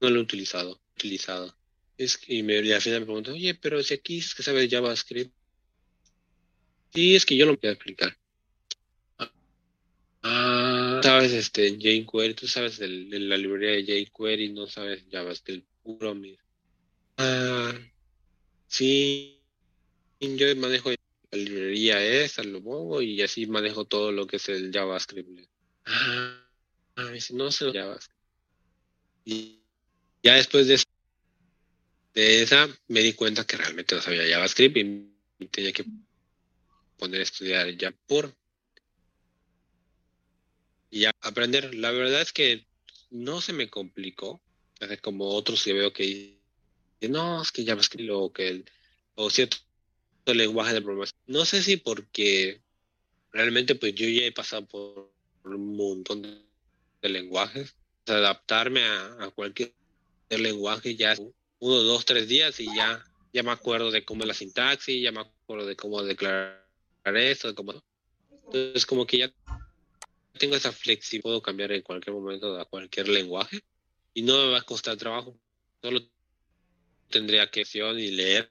no 0.00 0.10
lo 0.10 0.20
he 0.20 0.22
utilizado. 0.22 0.80
utilizado. 0.96 1.54
Es 1.96 2.18
y, 2.26 2.42
me, 2.42 2.58
al 2.58 2.80
final 2.80 3.00
me 3.00 3.06
pregunto, 3.06 3.32
oye, 3.32 3.54
pero 3.54 3.82
si 3.82 3.94
aquí 3.94 4.18
es 4.18 4.34
que 4.34 4.42
sabes 4.42 4.70
JavaScript. 4.70 5.32
Sí, 6.94 7.14
es 7.14 7.26
que 7.26 7.36
yo 7.36 7.46
lo 7.46 7.56
voy 7.56 7.68
a 7.68 7.72
explicar. 7.72 8.16
Ah, 10.22 11.00
sabes 11.02 11.32
este 11.32 11.78
jQuery, 11.78 12.34
tú 12.34 12.46
sabes 12.46 12.78
de, 12.78 12.88
la 12.88 13.36
librería 13.36 13.70
de 13.70 14.04
jQuery, 14.04 14.52
no 14.52 14.66
sabes 14.66 15.04
JavaScript 15.10 15.66
puro. 15.82 16.14
Ah, 17.16 17.72
sí, 18.66 19.40
yo 20.20 20.56
manejo 20.56 20.90
la 20.90 20.96
librería 21.38 22.04
esa, 22.04 22.42
lo 22.42 22.62
pongo 22.62 23.00
y 23.00 23.22
así 23.22 23.46
manejo 23.46 23.84
todo 23.86 24.12
lo 24.12 24.26
que 24.26 24.36
es 24.36 24.48
el 24.50 24.70
JavaScript. 24.72 25.48
Ah, 25.86 26.39
no 27.32 27.50
sé 27.50 27.72
JavaScript. 27.72 28.20
Y 29.24 29.60
ya 30.22 30.34
después 30.34 30.66
de, 30.66 30.82
de 32.14 32.42
esa 32.42 32.68
me 32.88 33.00
di 33.00 33.12
cuenta 33.12 33.46
que 33.46 33.56
realmente 33.56 33.94
no 33.94 34.02
sabía 34.02 34.28
JavaScript 34.28 34.76
y 34.76 35.46
tenía 35.46 35.72
que 35.72 35.84
poner 36.98 37.20
a 37.20 37.24
estudiar 37.24 37.70
ya 37.76 37.92
por 38.06 38.34
y 40.90 41.04
aprender. 41.04 41.74
La 41.74 41.90
verdad 41.92 42.20
es 42.20 42.32
que 42.32 42.66
no 43.10 43.40
se 43.40 43.52
me 43.52 43.70
complicó, 43.70 44.40
como 45.02 45.28
otros 45.28 45.64
que 45.64 45.72
veo 45.72 45.92
que 45.92 46.38
no, 47.02 47.42
es 47.42 47.52
que 47.52 47.64
JavaScript 47.64 48.10
o 48.12 48.32
que 48.32 48.64
o 49.14 49.30
cierto 49.30 49.58
lenguaje 50.26 50.74
de 50.74 50.82
programación. 50.82 51.20
No 51.26 51.44
sé 51.44 51.62
si 51.62 51.76
porque 51.76 52.60
realmente 53.32 53.74
pues 53.74 53.94
yo 53.94 54.08
ya 54.08 54.22
he 54.22 54.32
pasado 54.32 54.66
por 54.66 55.12
un 55.44 55.76
montón 55.76 56.22
de 56.22 56.49
lenguajes 57.08 57.74
adaptarme 58.06 58.82
a, 58.82 59.30
cualquier 59.34 59.72
lenguaje 60.30 60.96
ya 60.96 61.16
uno, 61.58 61.76
dos, 61.76 62.04
tres 62.04 62.28
días 62.28 62.58
y 62.60 62.66
ya, 62.74 63.04
ya 63.32 63.42
me 63.42 63.50
acuerdo 63.50 63.90
de 63.90 64.04
cómo 64.04 64.22
es 64.22 64.28
la 64.28 64.34
sintaxis, 64.34 65.02
ya 65.02 65.12
me 65.12 65.20
acuerdo 65.20 65.66
de 65.66 65.76
cómo 65.76 66.02
declarar 66.02 66.58
esto, 67.14 67.48
de 67.48 67.54
cómo... 67.54 67.82
Entonces 68.46 68.86
como 68.86 69.06
que 69.06 69.18
ya 69.18 69.32
tengo 70.38 70.56
esa 70.56 70.72
flexibilidad, 70.72 71.22
puedo 71.22 71.42
cambiar 71.42 71.72
en 71.72 71.82
cualquier 71.82 72.14
momento 72.14 72.58
a 72.58 72.64
cualquier 72.64 73.08
lenguaje 73.08 73.60
y 74.14 74.22
no 74.22 74.34
me 74.34 74.52
va 74.52 74.58
a 74.58 74.62
costar 74.62 74.96
trabajo. 74.96 75.38
Solo 75.82 76.00
tendría 77.10 77.50
que 77.50 77.62
y 77.62 78.10
leer 78.10 78.50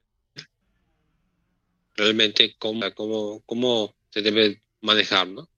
realmente 1.96 2.54
cómo, 2.58 2.82
cómo, 2.94 3.42
cómo 3.44 3.94
se 4.10 4.22
debe 4.22 4.62
manejar, 4.80 5.26
¿no? 5.26 5.48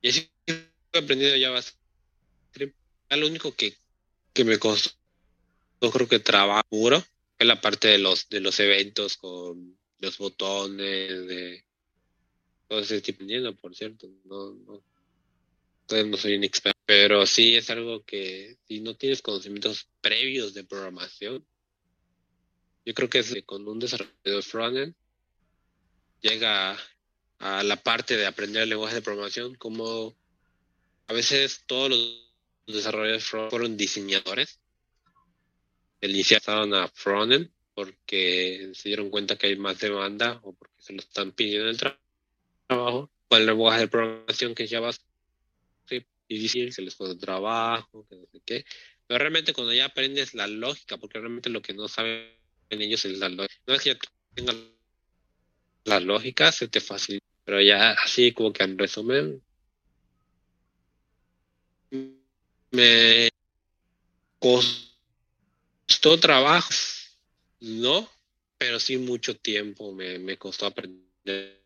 Y 0.00 0.08
así 0.08 0.30
he 0.46 0.98
aprendido 0.98 1.36
ya 1.36 1.50
bastante 1.50 1.83
lo 3.10 3.26
único 3.26 3.54
que, 3.54 3.76
me 4.44 4.58
costó, 4.58 4.90
yo 5.80 5.90
creo 5.90 6.08
que 6.08 6.18
trabajo 6.18 6.62
puro, 6.68 7.04
es 7.38 7.46
la 7.46 7.60
parte 7.60 7.88
de 7.88 7.98
los, 7.98 8.28
de 8.28 8.40
los 8.40 8.58
eventos 8.60 9.16
con 9.16 9.78
los 9.98 10.18
botones, 10.18 11.26
de 11.26 11.64
todo 12.68 12.80
ese 12.80 13.00
tipo, 13.00 13.24
por 13.60 13.74
cierto, 13.74 14.08
no, 14.24 14.54
no, 14.54 14.82
no 16.06 16.16
soy 16.16 16.36
un 16.36 16.44
experto, 16.44 16.80
pero 16.86 17.26
sí 17.26 17.54
es 17.54 17.70
algo 17.70 18.04
que 18.04 18.56
si 18.66 18.80
no 18.80 18.96
tienes 18.96 19.22
conocimientos 19.22 19.88
previos 20.00 20.54
de 20.54 20.64
programación, 20.64 21.46
yo 22.84 22.94
creo 22.94 23.08
que 23.08 23.20
es 23.20 23.34
con 23.46 23.66
un 23.66 23.78
desarrollador 23.78 24.42
frontend 24.42 24.94
llega 26.24 26.76
a 27.38 27.62
la 27.62 27.76
parte 27.76 28.16
de 28.16 28.26
aprender 28.26 28.62
el 28.62 28.70
lenguaje 28.70 28.96
de 28.96 29.02
programación, 29.02 29.54
como 29.56 30.16
a 31.06 31.12
veces 31.12 31.64
todos 31.66 31.90
los 31.90 32.23
los 32.66 32.76
desarrolladores 32.76 33.24
fueron 33.24 33.76
diseñadores. 33.76 34.60
Iniciaron 36.00 36.74
a 36.74 36.88
frontend 36.88 37.50
porque 37.74 38.70
se 38.74 38.88
dieron 38.88 39.10
cuenta 39.10 39.36
que 39.36 39.48
hay 39.48 39.56
más 39.56 39.78
demanda 39.80 40.40
o 40.42 40.54
porque 40.54 40.74
se 40.78 40.92
lo 40.92 41.00
están 41.00 41.32
pidiendo 41.32 41.68
en 41.68 41.70
el 41.70 41.78
trabajo. 42.68 43.10
Con 43.28 43.40
el 43.40 43.46
lenguaje 43.46 43.80
de 43.80 43.88
programación 43.88 44.54
que 44.54 44.64
es 44.64 44.70
JavaScript 44.70 46.08
y 46.28 46.38
difícil, 46.38 46.72
se 46.72 46.82
les 46.82 46.94
pone 46.94 47.14
trabajo, 47.16 48.06
que 48.08 48.16
no 48.16 48.26
sé 48.30 48.40
qué. 48.44 48.64
Pero 49.06 49.18
realmente 49.18 49.52
cuando 49.52 49.72
ya 49.72 49.86
aprendes 49.86 50.34
la 50.34 50.46
lógica, 50.46 50.96
porque 50.98 51.18
realmente 51.18 51.50
lo 51.50 51.62
que 51.62 51.74
no 51.74 51.88
saben 51.88 52.30
ellos 52.70 53.04
es 53.04 53.18
la 53.18 53.28
lógica. 53.28 53.54
No 53.66 53.74
es 53.74 53.82
que 53.82 53.90
ya 53.90 53.98
tengas 54.34 54.56
la 55.84 56.00
lógica, 56.00 56.52
se 56.52 56.68
te 56.68 56.80
facilita. 56.80 57.24
Pero 57.44 57.60
ya 57.60 57.92
así 57.92 58.32
como 58.32 58.52
que 58.52 58.64
en 58.64 58.78
resumen, 58.78 59.42
me 62.74 63.30
costó 64.38 66.18
trabajo, 66.20 66.68
no, 67.60 68.08
pero 68.58 68.78
sí 68.80 68.96
mucho 68.98 69.36
tiempo 69.36 69.92
me, 69.92 70.18
me 70.18 70.36
costó 70.36 70.66
aprender 70.66 71.62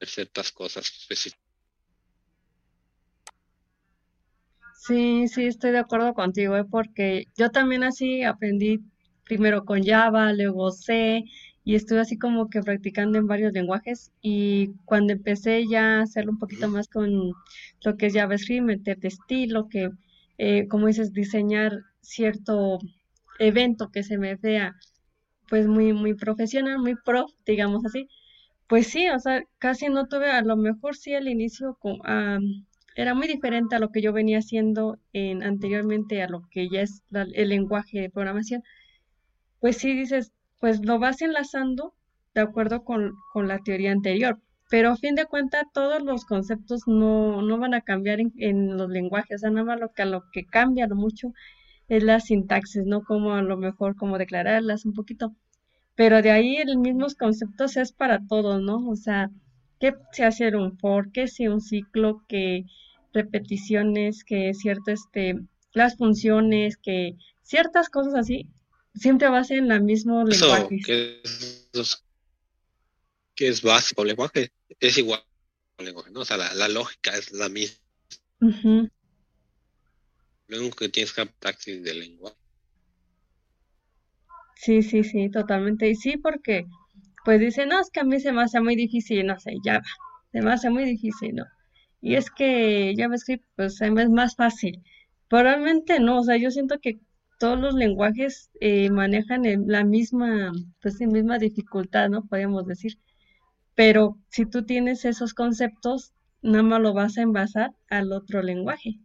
ciertas 0.00 0.50
cosas 0.50 0.86
específicas. 0.86 1.40
Sí, 4.74 5.28
sí, 5.28 5.44
estoy 5.44 5.72
de 5.72 5.78
acuerdo 5.78 6.14
contigo, 6.14 6.56
¿eh? 6.56 6.64
porque 6.64 7.26
yo 7.36 7.50
también 7.50 7.84
así 7.84 8.22
aprendí 8.22 8.80
primero 9.24 9.64
con 9.66 9.84
Java, 9.84 10.32
luego 10.32 10.72
C, 10.72 11.22
y 11.64 11.74
estuve 11.74 12.00
así 12.00 12.18
como 12.18 12.48
que 12.48 12.62
practicando 12.62 13.18
en 13.18 13.26
varios 13.26 13.52
lenguajes 13.52 14.12
y 14.22 14.72
cuando 14.86 15.12
empecé 15.12 15.66
ya 15.68 15.98
a 15.98 16.02
hacerlo 16.02 16.32
un 16.32 16.38
poquito 16.38 16.68
más 16.68 16.88
con 16.88 17.32
lo 17.84 17.96
que 17.96 18.06
es 18.06 18.14
JavaScript, 18.14 18.64
meter 18.64 18.98
de 18.98 19.08
estilo, 19.08 19.68
que 19.68 19.90
eh, 20.38 20.68
como 20.68 20.86
dices, 20.86 21.12
diseñar 21.12 21.80
cierto 22.00 22.78
evento 23.38 23.90
que 23.90 24.02
se 24.02 24.16
me 24.16 24.36
vea 24.36 24.74
pues 25.50 25.66
muy, 25.66 25.92
muy 25.92 26.14
profesional, 26.14 26.78
muy 26.78 26.94
pro, 26.96 27.26
digamos 27.44 27.84
así. 27.84 28.08
Pues 28.66 28.86
sí, 28.86 29.08
o 29.10 29.18
sea, 29.18 29.42
casi 29.58 29.88
no 29.88 30.06
tuve, 30.06 30.30
a 30.30 30.42
lo 30.42 30.56
mejor 30.56 30.96
sí 30.96 31.12
al 31.14 31.28
inicio 31.28 31.76
era 32.94 33.14
muy 33.14 33.26
diferente 33.26 33.76
a 33.76 33.80
lo 33.80 33.90
que 33.90 34.00
yo 34.00 34.12
venía 34.14 34.38
haciendo 34.38 34.98
en, 35.12 35.42
anteriormente 35.42 36.22
a 36.22 36.28
lo 36.28 36.42
que 36.50 36.68
ya 36.70 36.82
es 36.82 37.02
el 37.12 37.48
lenguaje 37.50 38.00
de 38.00 38.10
programación. 38.10 38.62
Pues 39.60 39.76
sí 39.76 39.94
dices, 39.94 40.32
pues 40.60 40.84
lo 40.84 40.98
vas 40.98 41.22
enlazando 41.22 41.94
de 42.34 42.42
acuerdo 42.42 42.84
con, 42.84 43.14
con 43.32 43.48
la 43.48 43.58
teoría 43.58 43.92
anterior, 43.92 44.38
pero 44.70 44.92
a 44.92 44.96
fin 44.96 45.16
de 45.16 45.26
cuentas 45.26 45.64
todos 45.74 46.02
los 46.02 46.24
conceptos 46.24 46.86
no, 46.86 47.42
no 47.42 47.58
van 47.58 47.74
a 47.74 47.80
cambiar 47.80 48.20
en, 48.20 48.76
los 48.76 48.88
lenguajes, 48.88 49.36
o 49.36 49.38
sea, 49.40 49.50
nada 49.50 49.66
más 49.66 49.80
lo 49.80 49.92
que, 49.92 50.04
lo 50.04 50.22
que 50.32 50.46
cambia 50.46 50.86
lo 50.86 50.94
mucho 50.94 51.32
es 51.88 52.04
la 52.04 52.20
sintaxis, 52.20 52.86
¿no? 52.86 53.02
Como 53.02 53.32
a 53.34 53.42
lo 53.42 53.56
mejor 53.56 53.96
como 53.96 54.16
declararlas 54.16 54.86
un 54.86 54.94
poquito. 54.94 55.34
Pero 55.96 56.22
de 56.22 56.30
ahí 56.30 56.56
el 56.56 56.78
mismos 56.78 57.16
conceptos 57.16 57.76
es 57.76 57.92
para 57.92 58.24
todos, 58.28 58.62
¿no? 58.62 58.88
O 58.88 58.94
sea, 58.94 59.30
¿qué 59.80 59.94
se 60.12 60.24
hace 60.24 60.54
un 60.54 60.78
for? 60.78 61.10
¿Qué 61.10 61.26
si 61.26 61.48
un 61.48 61.60
ciclo? 61.60 62.22
que 62.28 62.64
repeticiones? 63.12 64.22
que 64.22 64.54
cierto, 64.54 64.92
este, 64.92 65.40
las 65.72 65.96
funciones? 65.96 66.76
que 66.76 67.16
ciertas 67.42 67.88
cosas 67.90 68.14
así, 68.14 68.48
siempre 69.00 69.28
va 69.28 69.38
a 69.38 69.44
ser 69.44 69.58
en 69.58 69.68
la 69.68 69.80
mismo 69.80 70.22
lenguaje. 70.24 70.78
Que 70.84 71.20
es, 71.24 72.04
que 73.34 73.48
es 73.48 73.62
básico, 73.62 74.02
el 74.02 74.08
lenguaje 74.08 74.52
es 74.78 74.98
igual 74.98 75.22
lenguaje, 75.84 76.10
¿no? 76.10 76.20
O 76.20 76.24
sea, 76.24 76.36
la, 76.36 76.68
lógica 76.68 77.16
es 77.16 77.32
la 77.32 77.48
misma. 77.48 77.78
Lo 80.48 80.58
único 80.58 80.76
que 80.76 80.88
tienes 80.90 81.12
que 81.12 81.26
del 81.80 82.00
lenguaje. 82.00 82.36
Sí, 84.56 84.82
sí, 84.82 85.02
sí, 85.04 85.30
totalmente. 85.30 85.88
Y 85.88 85.94
sí, 85.94 86.18
porque 86.18 86.66
pues 87.24 87.40
dicen, 87.40 87.70
no, 87.70 87.80
es 87.80 87.90
que 87.90 88.00
a 88.00 88.04
mí 88.04 88.20
se 88.20 88.32
me 88.32 88.42
hace 88.42 88.60
muy 88.60 88.76
difícil, 88.76 89.26
no 89.26 89.38
sé, 89.40 89.54
Java, 89.64 89.82
se 90.32 90.42
me 90.42 90.52
hace 90.52 90.68
muy 90.68 90.84
difícil, 90.84 91.34
¿no? 91.34 91.44
Y 92.02 92.14
es 92.14 92.30
que 92.30 92.94
JavaScript, 92.96 93.44
pues 93.56 93.80
es 93.80 94.10
más 94.10 94.36
fácil. 94.36 94.82
Probablemente 95.28 96.00
no, 96.00 96.20
o 96.20 96.24
sea, 96.24 96.36
yo 96.36 96.50
siento 96.50 96.78
que 96.78 97.00
todos 97.40 97.58
los 97.58 97.74
lenguajes 97.74 98.50
eh, 98.60 98.90
manejan 98.90 99.44
la 99.66 99.82
misma, 99.82 100.52
pues 100.82 101.00
la 101.00 101.06
misma 101.06 101.38
dificultad, 101.38 102.10
¿no? 102.10 102.26
Podríamos 102.26 102.66
decir. 102.66 102.98
Pero 103.74 104.18
si 104.28 104.44
tú 104.44 104.66
tienes 104.66 105.06
esos 105.06 105.32
conceptos, 105.32 106.12
nada 106.42 106.62
más 106.62 106.82
lo 106.82 106.92
vas 106.92 107.16
a 107.16 107.22
envasar 107.22 107.72
al 107.88 108.12
otro 108.12 108.42
lenguaje 108.42 108.98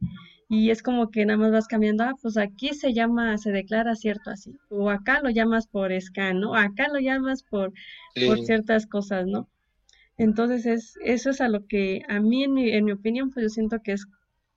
y 0.50 0.70
es 0.70 0.84
como 0.84 1.12
que 1.12 1.26
nada 1.26 1.38
más 1.38 1.52
vas 1.54 1.68
cambiando, 1.68 2.04
ah, 2.04 2.14
pues 2.22 2.36
aquí 2.36 2.74
se 2.74 2.94
llama, 2.94 3.38
se 3.38 3.52
declara 3.52 3.96
cierto 3.96 4.32
así, 4.32 4.60
o 4.70 4.90
acá 4.90 5.22
lo 5.24 5.30
llamas 5.30 5.68
por 5.68 5.98
scan, 6.00 6.42
¿no? 6.42 6.56
Acá 6.56 6.88
lo 6.92 7.00
llamas 7.00 7.42
por, 7.42 7.72
por 8.28 8.40
ciertas 8.40 8.86
cosas, 8.86 9.28
¿no? 9.28 9.48
Entonces 10.18 10.66
es, 10.66 10.96
eso 11.06 11.30
es 11.30 11.40
a 11.40 11.48
lo 11.48 11.66
que 11.68 12.02
a 12.10 12.20
mí, 12.20 12.44
en 12.44 12.54
mi, 12.54 12.70
en 12.70 12.84
mi 12.84 12.92
opinión, 12.92 13.32
pues 13.32 13.44
yo 13.44 13.50
siento 13.50 13.82
que 13.82 13.94
es 13.94 14.08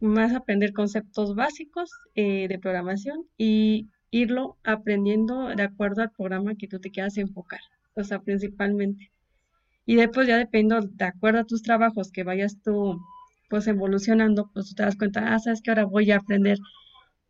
más 0.01 0.33
aprender 0.35 0.73
conceptos 0.73 1.35
básicos 1.35 1.91
eh, 2.15 2.47
de 2.49 2.59
programación 2.59 3.27
y 3.37 3.89
irlo 4.11 4.57
aprendiendo 4.65 5.49
de 5.49 5.63
acuerdo 5.63 6.03
al 6.03 6.11
programa 6.11 6.55
que 6.55 6.69
tú 6.69 6.81
te 6.81 6.91
quieras 6.91 7.19
enfocar, 7.19 7.61
o 7.95 8.05
sea, 8.05 8.21
principalmente. 8.21 9.11
Y 9.85 9.97
después 9.97 10.29
ya 10.29 10.37
dependiendo, 10.37 10.87
de 10.87 11.05
acuerdo 11.05 11.41
a 11.41 11.45
tus 11.45 11.63
trabajos 11.63 12.11
que 12.13 12.25
vayas 12.25 12.61
tú 12.63 13.01
pues 13.49 13.67
evolucionando, 13.67 14.51
pues 14.53 14.75
te 14.75 14.83
das 14.83 14.97
cuenta, 14.97 15.35
ah, 15.35 15.39
sabes 15.39 15.63
que 15.63 15.71
ahora 15.71 15.85
voy 15.85 16.11
a 16.11 16.17
aprender, 16.17 16.59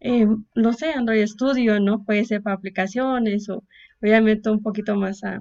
eh, 0.00 0.26
no 0.54 0.72
sé, 0.72 0.90
Android 0.90 1.24
Studio, 1.26 1.80
¿no? 1.80 2.04
Puede 2.04 2.24
ser 2.24 2.42
para 2.42 2.56
aplicaciones 2.56 3.48
o 3.48 3.64
obviamente 4.02 4.50
un 4.50 4.62
poquito 4.62 4.96
más 4.96 5.22
a 5.24 5.40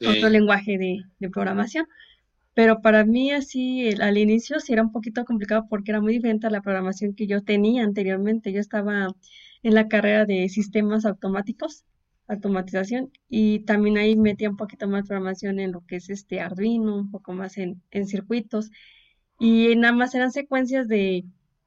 otro 0.00 0.28
lenguaje 0.28 0.78
de, 0.78 1.30
programación. 1.30 1.86
Pero 2.56 2.80
para 2.82 3.04
mí 3.04 3.30
así 3.32 3.90
al 4.00 4.18
inicio 4.18 4.60
sí 4.60 4.72
era 4.72 4.82
un 4.82 4.92
poquito 4.92 5.24
complicado 5.26 5.66
porque 5.70 5.92
era 5.92 6.00
muy 6.00 6.14
diferente 6.14 6.46
a 6.46 6.50
la 6.50 6.62
programación 6.62 7.14
que 7.14 7.26
yo 7.28 7.44
tenía 7.44 7.84
anteriormente. 7.84 8.52
Yo 8.52 8.60
estaba 8.60 9.08
en 9.62 9.74
la 9.74 9.88
carrera 9.88 10.24
de 10.26 10.48
sistemas 10.48 11.04
automáticos, 11.06 11.84
automatización, 12.28 13.10
y 13.28 13.60
también 13.60 13.98
ahí 13.98 14.16
metía 14.16 14.50
un 14.50 14.56
poquito 14.56 14.88
más 14.88 15.06
programación 15.06 15.60
en 15.60 15.72
lo 15.72 15.84
que 15.86 15.96
es 15.96 16.08
este 16.10 16.40
Arduino, 16.40 16.96
un 16.96 17.10
poco 17.10 17.32
más 17.34 17.58
en, 17.58 17.82
en 17.90 18.06
circuitos. 18.06 18.70
Y 19.38 19.76
nada 19.76 19.94
más 19.94 20.14
eran 20.14 20.32
secuencias 20.32 20.88
de, 20.88 21.24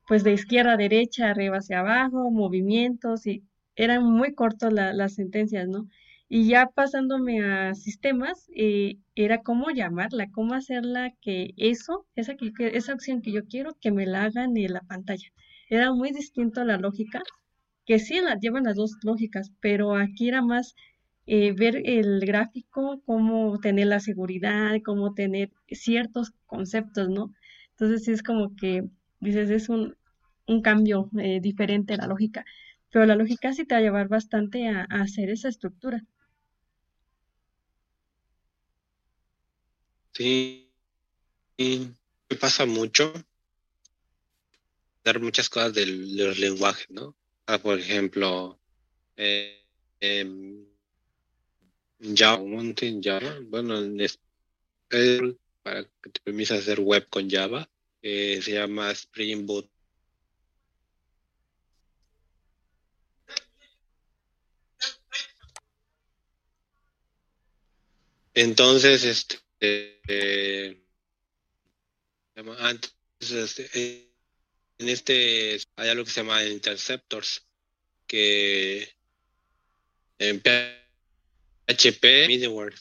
pues 0.08 0.24
de 0.24 0.34
izquierda 0.34 0.74
a 0.74 0.78
derecha, 0.78 1.30
arriba 1.30 1.58
hacia 1.58 1.80
abajo, 1.82 2.32
movimientos, 2.32 3.28
y 3.28 3.44
eran 3.76 4.04
muy 4.04 4.34
cortos 4.34 4.74
las 4.74 5.14
sentencias, 5.16 5.68
¿no? 5.68 5.88
Y 6.30 6.48
ya 6.48 6.68
pasándome 6.68 7.44
a 7.44 7.74
sistemas, 7.76 8.50
eh, 8.56 8.98
era 9.16 9.42
cómo 9.42 9.72
llamarla, 9.72 10.30
cómo 10.32 10.54
hacerla 10.54 11.12
que 11.22 11.54
eso, 11.58 12.06
esa, 12.16 12.36
que, 12.36 12.52
esa 12.58 12.94
opción 12.94 13.22
que 13.22 13.32
yo 13.32 13.46
quiero, 13.48 13.76
que 13.82 13.92
me 13.92 14.06
la 14.06 14.26
hagan 14.26 14.56
en 14.56 14.74
la 14.74 14.82
pantalla. 14.82 15.28
Era 15.70 15.92
muy 15.94 16.12
distinto 16.12 16.62
a 16.62 16.66
la 16.66 16.78
lógica, 16.78 17.22
que 17.86 18.00
sí 18.00 18.22
la, 18.22 18.38
llevan 18.40 18.66
las 18.66 18.76
dos 18.76 18.98
lógicas, 19.04 19.52
pero 19.60 19.96
aquí 19.96 20.30
era 20.30 20.42
más 20.44 20.76
eh, 21.26 21.54
ver 21.54 21.82
el 21.86 22.20
gráfico, 22.22 23.02
cómo 23.06 23.60
tener 23.60 23.88
la 23.88 24.00
seguridad, 24.00 24.76
cómo 24.86 25.14
tener 25.14 25.52
ciertos 25.70 26.32
conceptos, 26.46 27.10
¿no? 27.10 27.34
Entonces 27.72 28.04
sí 28.04 28.12
es 28.12 28.24
como 28.24 28.56
que 28.56 28.84
dices, 29.20 29.50
es 29.50 29.70
un, 29.70 29.96
cambio 30.64 31.10
eh, 31.20 31.40
diferente 31.42 31.96
la 31.98 32.08
lógica, 32.08 32.44
pero 32.92 33.06
la 33.06 33.16
lógica 33.16 33.54
sí 33.54 33.66
te 33.66 33.76
va 33.76 33.80
a 33.80 33.82
llevar 33.84 34.08
bastante 34.08 34.68
a, 34.68 34.86
hacer 34.90 35.30
esa 35.30 35.50
estructura. 35.50 36.04
Sí, 40.20 40.70
me 41.58 42.36
pasa 42.36 42.66
mucho 42.66 43.14
dar 45.02 45.22
muchas 45.22 45.48
cosas 45.48 45.74
de 45.74 45.86
los 45.86 46.38
lenguajes, 46.40 46.90
¿no? 46.90 47.16
Ah, 47.46 47.58
por 47.58 47.80
ejemplo, 47.80 48.60
eh, 49.16 49.66
eh, 50.02 50.66
Java, 52.14 52.44
Java, 53.02 53.40
bueno, 53.48 53.80
para 55.64 55.84
que 55.86 56.10
te 56.10 56.20
permita 56.22 56.56
hacer 56.56 56.82
web 56.82 57.08
con 57.10 57.30
Java. 57.30 57.70
Eh, 58.02 58.42
se 58.42 58.52
llama 58.56 58.92
Spring 58.92 59.46
Boot. 59.46 59.72
Entonces, 68.34 69.06
este, 69.06 69.40
eh, 69.60 70.82
antes, 72.60 72.94
este, 73.20 74.10
en 74.78 74.90
este 74.90 75.60
hay 75.76 75.90
algo 75.90 76.06
que 76.06 76.12
se 76.12 76.22
llama 76.22 76.44
interceptors, 76.46 77.46
que 78.08 78.88
en 80.18 80.42
PHP, 80.42 82.28
middleware, 82.28 82.76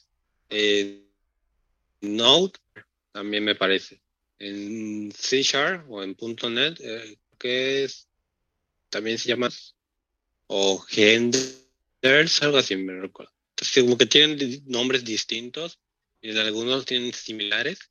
Node 2.01 2.53
también 3.12 3.45
me 3.45 3.55
parece. 3.55 4.01
En 4.39 5.12
C 5.12 5.43
Sharp 5.43 5.91
o 5.91 6.03
en 6.03 6.16
.NET, 6.51 6.81
eh, 6.81 7.18
que 7.39 7.85
es, 7.85 8.09
también 8.89 9.18
se 9.18 9.29
llama, 9.29 9.51
o 10.47 10.79
Genders, 10.79 12.43
algo 12.43 12.59
así, 12.59 12.76
me 12.76 13.01
recuerdo. 13.01 13.33
Como 13.74 13.99
que 13.99 14.07
tienen 14.07 14.62
nombres 14.66 15.05
distintos 15.05 15.81
en 16.23 16.39
algunos 16.39 16.85
tienen 16.85 17.12
similares, 17.12 17.91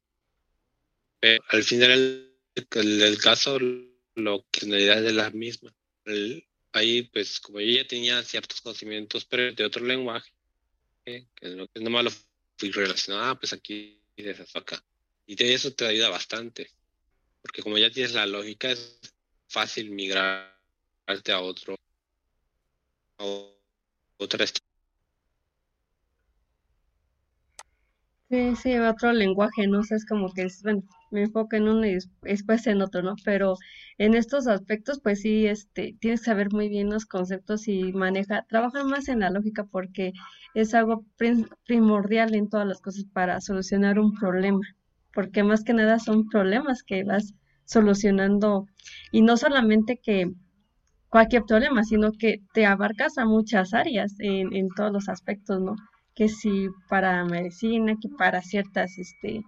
pero 1.20 1.44
al 1.50 1.64
final 1.64 2.32
el, 2.76 3.18
caso, 3.20 3.58
en 3.58 3.92
realidad 4.16 5.06
es 5.06 5.14
la 5.14 5.30
misma. 5.32 5.74
ahí, 6.74 7.04
pues, 7.04 7.40
como 7.40 7.60
yo 7.60 7.72
ya 7.72 7.88
tenía 7.88 8.22
ciertos 8.24 8.62
conocimientos 8.62 9.26
pero 9.26 9.54
de 9.54 9.66
otro 9.66 9.86
lenguaje, 9.86 10.32
lo 11.42 11.68
que 11.68 11.80
nomás 11.80 12.04
lo 12.04 12.12
fui 12.58 12.72
relacionado, 12.72 13.26
ah, 13.26 13.40
pues 13.40 13.54
aquí 13.54 14.02
acá. 14.54 14.84
Y 15.26 15.36
de 15.36 15.54
eso 15.54 15.74
te 15.74 15.86
ayuda 15.86 16.10
bastante. 16.10 16.72
Porque 17.42 17.62
como 17.62 17.78
ya 17.78 17.92
tienes 17.92 18.14
la 18.14 18.26
lógica, 18.26 18.72
es 18.72 19.00
fácil 19.48 19.92
migrarte 19.92 21.32
a 21.32 21.40
otro. 21.42 21.76
A 23.20 23.26
otra 24.18 24.46
Sí, 28.30 28.56
sí, 28.58 28.78
otro 28.78 29.12
lenguaje, 29.14 29.68
¿no? 29.68 29.84
sé, 29.84 29.96
es 29.96 30.06
como 30.06 30.32
que 30.34 30.44
es, 30.44 30.62
bueno, 30.64 30.84
me 31.12 31.24
enfoco 31.24 31.56
en 31.56 31.68
uno 31.70 31.86
y 31.86 31.98
después 32.22 32.68
en 32.68 32.82
otro, 32.82 33.02
¿no? 33.02 33.16
Pero 33.24 33.56
en 33.98 34.16
estos 34.16 34.48
aspectos, 34.48 35.00
pues 35.02 35.22
sí, 35.22 35.46
este, 35.48 35.96
tienes 36.00 36.22
que 36.22 36.26
saber 36.26 36.52
muy 36.52 36.68
bien 36.70 36.90
los 36.90 37.06
conceptos 37.06 37.68
y 37.70 37.94
maneja, 37.94 38.46
trabaja 38.50 38.84
más 38.84 39.08
en 39.08 39.20
la 39.22 39.30
lógica 39.30 39.64
porque 39.66 40.12
es 40.54 40.74
algo 40.74 41.06
primordial 41.66 42.36
en 42.36 42.50
todas 42.50 42.68
las 42.68 42.82
cosas 42.82 43.06
para 43.14 43.40
solucionar 43.42 43.98
un 44.00 44.14
problema, 44.14 44.60
porque 45.14 45.44
más 45.44 45.64
que 45.64 45.74
nada 45.74 45.98
son 46.00 46.28
problemas 46.30 46.84
que 46.84 47.04
vas 47.06 47.34
solucionando 47.66 48.66
y 49.12 49.22
no 49.22 49.38
solamente 49.38 50.00
que 50.04 50.32
cualquier 51.10 51.44
problema, 51.46 51.84
sino 51.84 52.12
que 52.14 52.42
te 52.54 52.66
abarcas 52.66 53.18
a 53.18 53.26
muchas 53.26 53.74
áreas 53.74 54.16
en, 54.20 54.54
en 54.56 54.70
todos 54.76 54.92
los 54.94 55.10
aspectos, 55.10 55.62
¿no? 55.62 55.76
Que 56.18 56.28
si 56.30 56.68
para 56.90 57.24
medicina, 57.26 57.96
que 58.02 58.10
para 58.10 58.42
ciertas, 58.42 58.98
este, 58.98 59.44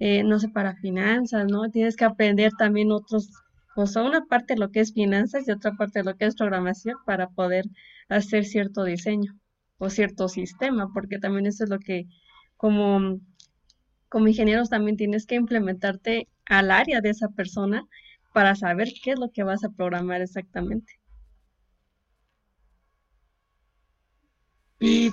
eh, 0.00 0.22
no 0.24 0.38
sé, 0.40 0.48
para 0.48 0.74
finanzas, 0.76 1.46
¿no? 1.50 1.70
Tienes 1.70 1.96
que 1.96 2.04
aprender 2.04 2.52
también 2.58 2.92
otros, 2.92 3.30
o 3.76 3.86
sea, 3.86 4.02
una 4.02 4.24
parte 4.26 4.54
de 4.54 4.60
lo 4.60 4.70
que 4.72 4.80
es 4.80 4.92
finanzas 4.92 5.46
y 5.48 5.52
otra 5.52 5.72
parte 5.78 6.00
de 6.00 6.04
lo 6.06 6.16
que 6.16 6.26
es 6.26 6.36
programación 6.36 6.96
para 7.06 7.28
poder 7.30 7.64
hacer 8.08 8.44
cierto 8.44 8.84
diseño 8.84 9.38
o 9.78 9.90
cierto 9.90 10.28
sistema, 10.28 10.90
porque 10.94 11.18
también 11.18 11.46
eso 11.46 11.64
es 11.64 11.70
lo 11.70 11.78
que 11.78 12.06
como, 12.56 13.20
como 14.08 14.28
ingenieros 14.28 14.70
también 14.70 14.96
tienes 14.96 15.26
que 15.26 15.36
implementarte 15.36 16.28
al 16.46 16.70
área 16.72 17.00
de 17.00 17.10
esa 17.10 17.28
persona 17.30 17.86
para 18.34 18.54
saber 18.56 18.88
qué 19.02 19.12
es 19.12 19.18
lo 19.18 19.30
que 19.30 19.44
vas 19.44 19.64
a 19.64 19.70
programar 19.70 20.20
exactamente. 20.22 20.94
Y 24.80 25.10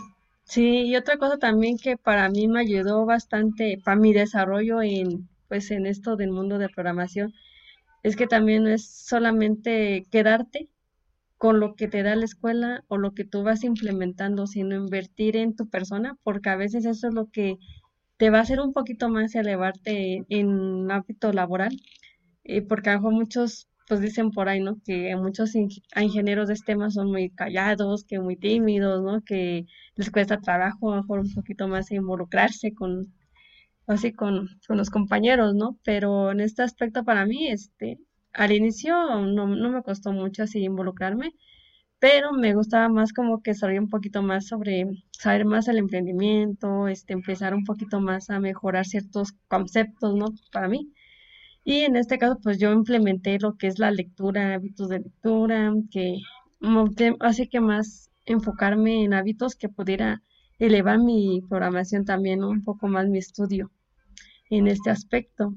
sí, 0.48 0.84
y 0.88 0.96
otra 0.96 1.18
cosa 1.18 1.38
también 1.38 1.78
que 1.78 1.98
para 1.98 2.30
mí 2.30 2.48
me 2.48 2.62
ayudó 2.62 3.06
bastante 3.06 3.80
para 3.84 3.98
mi 3.98 4.14
desarrollo 4.14 4.82
en 4.82 5.30
pues 5.48 5.72
en 5.72 5.86
esto 5.86 6.16
del 6.18 6.32
mundo 6.32 6.58
de 6.58 6.70
programación 6.70 7.34
es 8.04 8.16
que 8.16 8.28
también 8.28 8.64
no 8.64 8.70
es 8.70 8.88
solamente 8.90 10.06
quedarte 10.12 10.70
con 11.38 11.60
lo 11.60 11.76
que 11.76 11.88
te 11.88 12.04
da 12.04 12.16
la 12.16 12.26
escuela 12.26 12.84
o 12.88 12.98
lo 12.98 13.14
que 13.14 13.26
tú 13.26 13.44
vas 13.44 13.64
implementando, 13.64 14.48
sino 14.48 14.76
invertir 14.76 15.38
en 15.38 15.56
tu 15.56 15.70
persona, 15.70 16.18
porque 16.24 16.50
a 16.50 16.56
veces 16.56 16.86
eso 16.86 17.10
es 17.10 17.14
lo 17.14 17.28
que 17.30 17.58
te 18.18 18.30
va 18.30 18.40
a 18.40 18.42
hacer 18.42 18.60
un 18.62 18.74
poquito 18.74 19.10
más 19.10 19.36
elevarte 19.36 20.26
en 20.30 20.92
ámbito 20.92 21.34
laboral, 21.34 21.78
eh, 22.44 22.62
porque 22.62 22.90
a 22.92 23.00
muchos 23.00 23.67
pues 23.88 24.02
dicen 24.02 24.32
por 24.32 24.50
ahí, 24.50 24.60
¿no? 24.62 24.78
Que 24.86 25.16
muchos 25.16 25.56
ingenieros 25.56 26.48
de 26.48 26.56
este 26.56 26.74
tema 26.74 26.90
son 26.92 27.10
muy 27.12 27.30
callados, 27.30 28.04
que 28.06 28.20
muy 28.20 28.36
tímidos, 28.38 29.04
¿no? 29.04 29.22
Que 29.24 29.66
les 29.96 30.12
cuesta 30.12 30.40
trabajo, 30.40 30.92
a 30.94 30.98
mejor 31.02 31.20
un 31.20 31.34
poquito 31.34 31.68
más 31.68 31.92
involucrarse 31.92 32.74
con, 32.74 33.14
así 33.88 34.14
con, 34.14 34.50
con 34.68 34.78
los 34.78 34.90
compañeros, 34.90 35.56
¿no? 35.56 35.78
Pero 35.84 36.32
en 36.32 36.42
este 36.42 36.64
aspecto 36.64 37.04
para 37.06 37.26
mí, 37.26 37.48
este, 37.50 38.00
al 38.34 38.52
inicio 38.52 38.94
no, 39.26 39.48
no 39.48 39.70
me 39.72 39.84
costó 39.84 40.12
mucho 40.14 40.44
así 40.44 40.60
involucrarme, 40.64 41.32
pero 42.00 42.34
me 42.34 42.54
gustaba 42.54 42.90
más 42.90 43.14
como 43.14 43.42
que 43.42 43.56
saber 43.56 43.80
un 43.80 43.90
poquito 43.90 44.22
más 44.22 44.48
sobre 44.48 44.86
saber 45.12 45.46
más 45.46 45.68
el 45.68 45.78
emprendimiento, 45.78 46.88
este, 46.88 47.14
empezar 47.14 47.54
un 47.56 47.64
poquito 47.66 48.00
más 48.02 48.30
a 48.30 48.40
mejorar 48.40 48.86
ciertos 48.86 49.34
conceptos, 49.48 50.16
¿no? 50.16 50.28
Para 50.52 50.68
mí. 50.68 50.92
Y 51.68 51.82
en 51.82 51.98
este 51.98 52.18
caso, 52.18 52.40
pues 52.42 52.60
yo 52.60 52.72
implementé 52.72 53.40
lo 53.40 53.58
que 53.58 53.68
es 53.68 53.78
la 53.78 53.92
lectura, 53.92 54.54
hábitos 54.54 54.88
de 54.88 55.00
lectura, 55.00 55.74
que 55.92 56.22
así 57.20 57.50
que 57.50 57.60
más 57.60 58.10
enfocarme 58.26 59.04
en 59.04 59.14
hábitos 59.14 59.56
que 59.58 59.68
pudiera 59.68 60.22
elevar 60.60 60.98
mi 60.98 61.42
programación 61.50 62.06
también, 62.06 62.42
un 62.42 62.64
poco 62.64 62.88
más 62.88 63.10
mi 63.10 63.18
estudio 63.18 63.70
en 64.50 64.68
este 64.68 64.92
aspecto. 64.92 65.56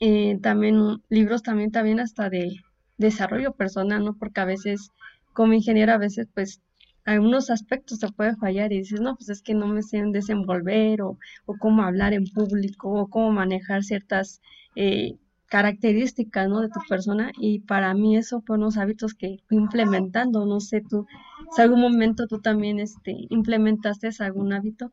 Eh, 0.00 0.38
también 0.40 1.02
libros 1.10 1.42
también, 1.42 1.70
también 1.70 2.00
hasta 2.00 2.30
de 2.30 2.56
desarrollo 2.96 3.52
personal, 3.52 4.02
¿no? 4.06 4.16
Porque 4.16 4.40
a 4.40 4.46
veces, 4.46 4.88
como 5.34 5.52
ingeniero, 5.52 5.92
a 5.92 5.98
veces 5.98 6.28
pues 6.32 6.62
algunos 7.04 7.50
aspectos 7.50 7.98
se 7.98 8.10
puede 8.10 8.36
fallar 8.36 8.72
y 8.72 8.78
dices, 8.78 9.02
no, 9.02 9.16
pues 9.16 9.28
es 9.28 9.42
que 9.42 9.52
no 9.52 9.66
me 9.66 9.82
sé 9.82 10.02
desenvolver 10.06 11.02
o, 11.02 11.18
o 11.44 11.58
cómo 11.58 11.82
hablar 11.82 12.14
en 12.14 12.24
público 12.24 12.88
o 12.90 13.08
cómo 13.08 13.30
manejar 13.32 13.82
ciertas 13.84 14.40
eh, 14.76 15.14
características, 15.46 16.48
¿no? 16.48 16.60
De 16.60 16.68
tu 16.68 16.80
persona 16.88 17.30
y 17.38 17.60
para 17.60 17.94
mí 17.94 18.16
eso 18.16 18.42
fue 18.46 18.56
unos 18.56 18.76
hábitos 18.76 19.14
que 19.14 19.38
fui 19.46 19.58
implementando, 19.58 20.46
no 20.46 20.60
sé 20.60 20.82
tú, 20.88 21.06
si 21.54 21.62
algún 21.62 21.80
momento 21.80 22.26
tú 22.26 22.40
también 22.40 22.80
este, 22.80 23.14
implementaste 23.30 24.10
algún 24.18 24.52
hábito 24.52 24.92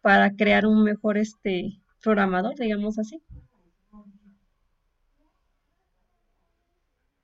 para 0.00 0.30
crear 0.34 0.66
un 0.66 0.82
mejor 0.84 1.18
este 1.18 1.78
programador, 2.00 2.54
digamos 2.56 2.98
así. 2.98 3.20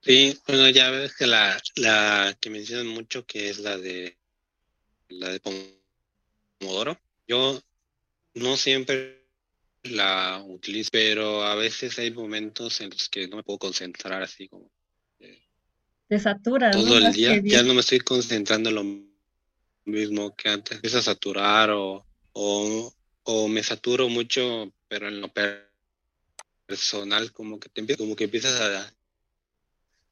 Sí, 0.03 0.37
bueno, 0.49 0.69
ya 0.69 0.91
ves 0.91 1.15
que 1.17 1.29
la, 1.29 1.57
la 1.77 2.37
que 2.41 2.51
mencionan 2.51 2.89
mucho, 2.89 3.25
que 3.25 3.49
es 3.49 3.61
la 3.61 3.79
de 3.79 4.19
la 5.09 5.29
de 5.29 5.41
Pomodoro. 6.61 6.99
Yo 7.29 7.61
no 8.35 8.57
siempre 8.57 9.22
la 9.85 10.43
utilizo, 10.47 10.91
pero 10.93 11.43
a 11.45 11.55
veces 11.55 11.99
hay 11.99 12.11
momentos 12.11 12.81
en 12.81 12.91
los 12.91 13.09
que 13.09 13.29
no 13.29 13.37
me 13.37 13.43
puedo 13.43 13.59
concentrar 13.59 14.23
así 14.23 14.49
como 14.49 14.71
te 16.09 16.19
satura 16.19 16.71
todo 16.71 16.99
el 16.99 17.13
día. 17.13 17.41
Ya 17.43 17.63
no 17.63 17.73
me 17.73 17.81
estoy 17.81 18.01
concentrando 18.01 18.69
en 18.69 18.75
lo 18.75 18.85
mismo 19.87 20.37
que 20.37 20.51
antes. 20.51 20.77
Empieza 20.77 20.99
a 20.99 21.03
saturar 21.03 21.71
o, 21.71 22.07
o, 22.33 22.95
o 23.23 23.49
me 23.49 23.63
saturo 23.63 24.11
mucho, 24.11 24.71
pero 24.89 25.09
en 25.09 25.23
lo 25.23 25.33
personal 26.67 27.33
como 27.33 27.59
que 27.59 27.71
te 27.71 27.97
como 27.97 28.15
que 28.15 28.25
empiezas 28.25 28.61
a 28.61 28.95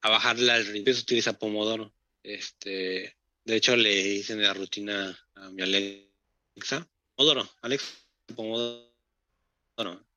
a 0.02 0.08
bajarle 0.08 0.50
al 0.52 0.64
ritmo. 0.64 0.78
Empiezo 0.78 1.00
a 1.00 1.02
utilizar 1.02 1.38
Pomodoro. 1.38 1.92
Este, 2.22 3.14
de 3.44 3.56
hecho, 3.56 3.76
le 3.76 3.92
hice 3.94 4.34
la 4.36 4.54
rutina 4.54 5.18
a 5.34 5.50
mi 5.50 5.62
Alexa. 5.62 6.88
Pomodoro, 7.14 7.46
Alexa, 7.60 7.92
Pomodoro. 8.34 8.89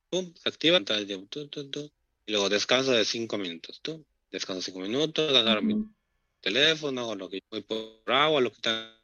Pum, 0.10 0.34
se 0.36 0.50
activa. 0.50 0.82
y 2.26 2.32
luego 2.32 2.50
descanso 2.50 2.92
de 2.92 3.06
cinco 3.06 3.38
minutos. 3.38 3.80
Tú, 3.82 4.06
descanso 4.32 4.62
cinco 4.62 4.80
minutos, 4.80 5.36
agarro 5.36 5.62
mi 5.62 5.86
teléfono, 6.42 7.10
o 7.10 7.16
lo 7.16 7.30
que 7.30 7.42
voy 7.50 7.62
por 7.62 8.04
agua, 8.08 8.42
lo 8.42 8.52
que 8.52 8.62
tenga 8.62 9.00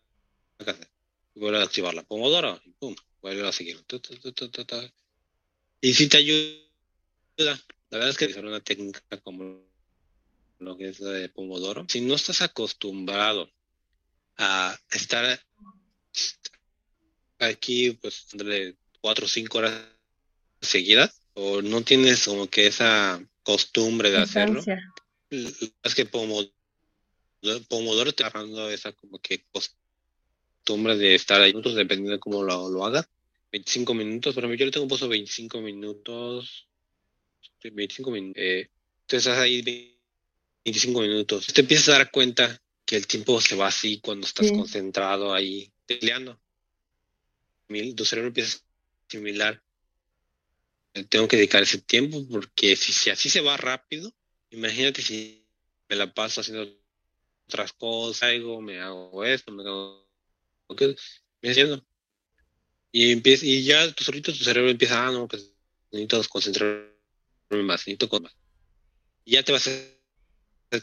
que 0.59 0.71
hacer. 0.71 0.87
Y 1.35 1.39
vuelvo 1.39 1.59
a 1.59 1.63
activarla. 1.63 2.03
Pomodoro, 2.03 2.61
y 2.65 2.71
pum, 2.71 2.95
vuelvo 3.21 3.47
a 3.47 3.51
seguir. 3.51 3.83
y 5.81 5.93
si 5.93 6.07
te 6.07 6.17
ayuda. 6.17 6.59
La 7.37 7.97
verdad 7.97 8.09
es 8.09 8.17
que 8.17 8.25
es 8.25 8.35
una 8.37 8.59
técnica 8.59 9.01
como 9.23 9.63
lo 10.59 10.77
que 10.77 10.89
es 10.89 10.99
de 10.99 11.29
Pomodoro, 11.29 11.85
si 11.87 12.01
no 12.01 12.15
estás 12.15 12.41
acostumbrado 12.41 13.49
a 14.37 14.77
estar 14.91 15.41
aquí, 17.39 17.91
pues, 17.91 18.27
entre 18.33 18.77
cuatro 19.01 19.25
o 19.25 19.29
cinco 19.29 19.59
horas 19.59 19.73
seguidas, 20.61 21.21
o 21.33 21.61
no 21.61 21.81
tienes 21.83 22.25
como 22.25 22.47
que 22.47 22.67
esa 22.67 23.23
costumbre 23.43 24.11
de 24.11 24.17
hacerlo, 24.17 24.63
es 25.29 25.95
que 25.95 26.05
Pomodoro, 26.05 26.51
Pomodoro 27.67 28.13
te 28.13 28.23
va 28.23 28.31
dando 28.31 28.69
esa 28.69 28.91
como 28.93 29.19
que 29.19 29.45
costumbre 29.51 30.97
de 30.97 31.15
estar 31.15 31.41
ahí 31.41 31.51
minutos, 31.51 31.75
dependiendo 31.75 32.13
de 32.13 32.19
cómo 32.19 32.43
lo, 32.43 32.69
lo 32.69 32.85
hagas. 32.85 33.07
25 33.51 33.93
minutos, 33.93 34.35
pero 34.35 34.53
yo 34.53 34.65
le 34.65 34.71
tengo 34.71 34.87
puesto 34.87 35.07
25 35.07 35.61
minutos, 35.61 36.67
25 37.63 38.11
minutos, 38.11 38.41
eh, 38.41 38.69
entonces 39.01 39.27
estás 39.27 39.39
ahí 39.39 39.61
25 40.65 41.01
minutos. 41.01 41.47
Te 41.47 41.61
empiezas 41.61 41.89
a 41.89 41.97
dar 41.97 42.11
cuenta 42.11 42.61
que 42.85 42.95
el 42.95 43.07
tiempo 43.07 43.39
se 43.41 43.55
va 43.55 43.67
así 43.67 43.99
cuando 43.99 44.27
estás 44.27 44.51
concentrado 44.51 45.33
ahí 45.33 45.71
peleando. 45.85 46.39
Tu 47.67 48.05
cerebro 48.05 48.29
empieza 48.29 48.57
a 48.57 48.61
asimilar. 49.07 49.61
Tengo 51.09 51.27
que 51.27 51.37
dedicar 51.37 51.63
ese 51.63 51.81
tiempo 51.81 52.25
porque 52.29 52.75
si, 52.75 53.09
así 53.09 53.29
se 53.29 53.41
va 53.41 53.57
rápido, 53.57 54.13
imagínate 54.49 55.01
si 55.01 55.45
me 55.87 55.95
la 55.95 56.13
paso 56.13 56.41
haciendo 56.41 56.67
otras 57.47 57.73
cosas, 57.73 58.23
algo, 58.23 58.61
me 58.61 58.79
hago 58.79 59.23
esto, 59.23 59.51
me 59.51 59.63
hago 59.63 60.07
¿qué? 60.77 60.95
me 61.41 61.51
haciendo. 61.51 61.85
Y 62.91 63.11
empieza, 63.11 63.45
y 63.45 63.63
ya 63.63 63.91
tu 63.93 64.03
solito 64.03 64.33
tu 64.33 64.43
cerebro 64.43 64.69
empieza, 64.69 65.07
ah, 65.07 65.11
no, 65.11 65.27
pues 65.27 65.53
necesito 65.91 66.21
concentrarme 66.29 66.91
más, 67.51 67.81
necesito 67.81 68.09
con 68.09 68.23
más. 68.23 68.35
Ya 69.25 69.43
te 69.43 69.51
vas 69.51 69.67
a 69.67 69.99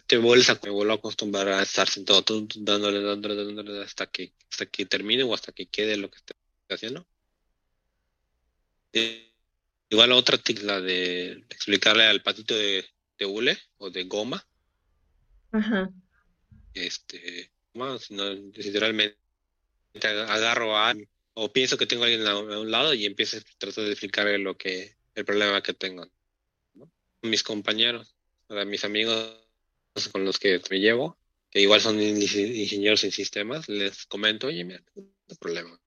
te 0.06 0.18
vuelves 0.18 0.50
a, 0.50 0.58
me 0.62 0.70
vuelvo 0.70 0.92
a 0.92 0.96
acostumbrar 0.96 1.48
a 1.48 1.62
estar 1.62 1.88
sentado 1.88 2.24
dándole, 2.56 3.00
dándole, 3.00 3.36
dándole 3.36 3.82
hasta 3.82 4.06
que, 4.06 4.32
hasta 4.50 4.66
que 4.66 4.86
termine 4.86 5.22
o 5.22 5.32
hasta 5.32 5.52
que 5.52 5.66
quede 5.66 5.96
lo 5.96 6.10
que 6.10 6.18
esté 6.18 6.34
haciendo. 6.68 7.06
Eh, 8.92 9.32
igual 9.88 10.12
otra 10.12 10.38
la 10.62 10.80
de 10.80 11.44
explicarle 11.50 12.04
al 12.04 12.22
patito 12.22 12.54
de, 12.54 12.84
de 13.18 13.26
hule 13.26 13.58
o 13.78 13.90
de 13.90 14.04
goma. 14.04 14.46
Ajá. 15.52 15.90
Este, 16.74 17.50
más, 17.74 18.10
no, 18.10 18.32
literalmente 18.32 19.16
agarro 20.04 20.76
a 20.76 20.94
o 21.38 21.52
pienso 21.52 21.76
que 21.76 21.86
tengo 21.86 22.04
a 22.04 22.06
alguien 22.06 22.26
a, 22.26 22.38
un 22.38 22.70
lado 22.70 22.94
y 22.94 23.04
empiezo 23.04 23.36
a 23.36 23.40
tratar 23.58 23.84
de 23.84 23.92
explicarle 23.92 24.38
lo 24.38 24.56
que, 24.56 24.96
el 25.14 25.24
problema 25.24 25.62
que 25.62 25.74
tengo. 25.74 26.10
Mis 27.22 27.42
compañeros, 27.42 28.14
a 28.48 28.64
mis 28.64 28.84
amigos 28.84 29.36
con 30.12 30.24
los 30.24 30.38
que 30.38 30.60
me 30.70 30.80
llevo, 30.80 31.18
que 31.50 31.60
igual 31.60 31.80
son 31.82 32.00
ingenieros 32.00 33.04
en 33.04 33.12
sistemas, 33.12 33.68
les 33.68 34.06
comento, 34.06 34.46
oye, 34.46 34.64
mira, 34.64 34.82
tengo 34.94 35.08
un 35.28 35.36
problema. 35.36 35.80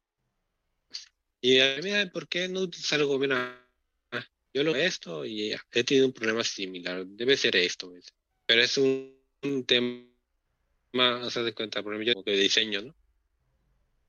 Y 1.42 1.60
a 1.60 1.78
mira, 1.82 2.12
¿por 2.12 2.28
qué 2.28 2.48
no 2.48 2.62
utilizar 2.62 3.00
algo? 3.00 3.18
Mira, 3.18 3.68
yo 4.54 4.64
lo 4.64 4.76
esto 4.76 5.26
y 5.26 5.54
he 5.72 5.84
tenido 5.84 6.08
un 6.08 6.14
problema 6.14 6.44
similar, 6.44 7.06
debe 7.06 7.38
ser 7.38 7.56
esto. 7.56 7.92
Pero 8.46 8.62
es 8.62 8.78
un, 8.78 9.16
un 9.44 9.66
tema, 9.66 10.06
o 11.22 11.30
sea, 11.30 11.44
de 11.44 11.54
cuenta, 11.54 11.84
por 11.84 11.94
ejemplo, 11.94 12.24
de 12.24 12.38
diseño, 12.38 12.82
¿no? 12.82 12.96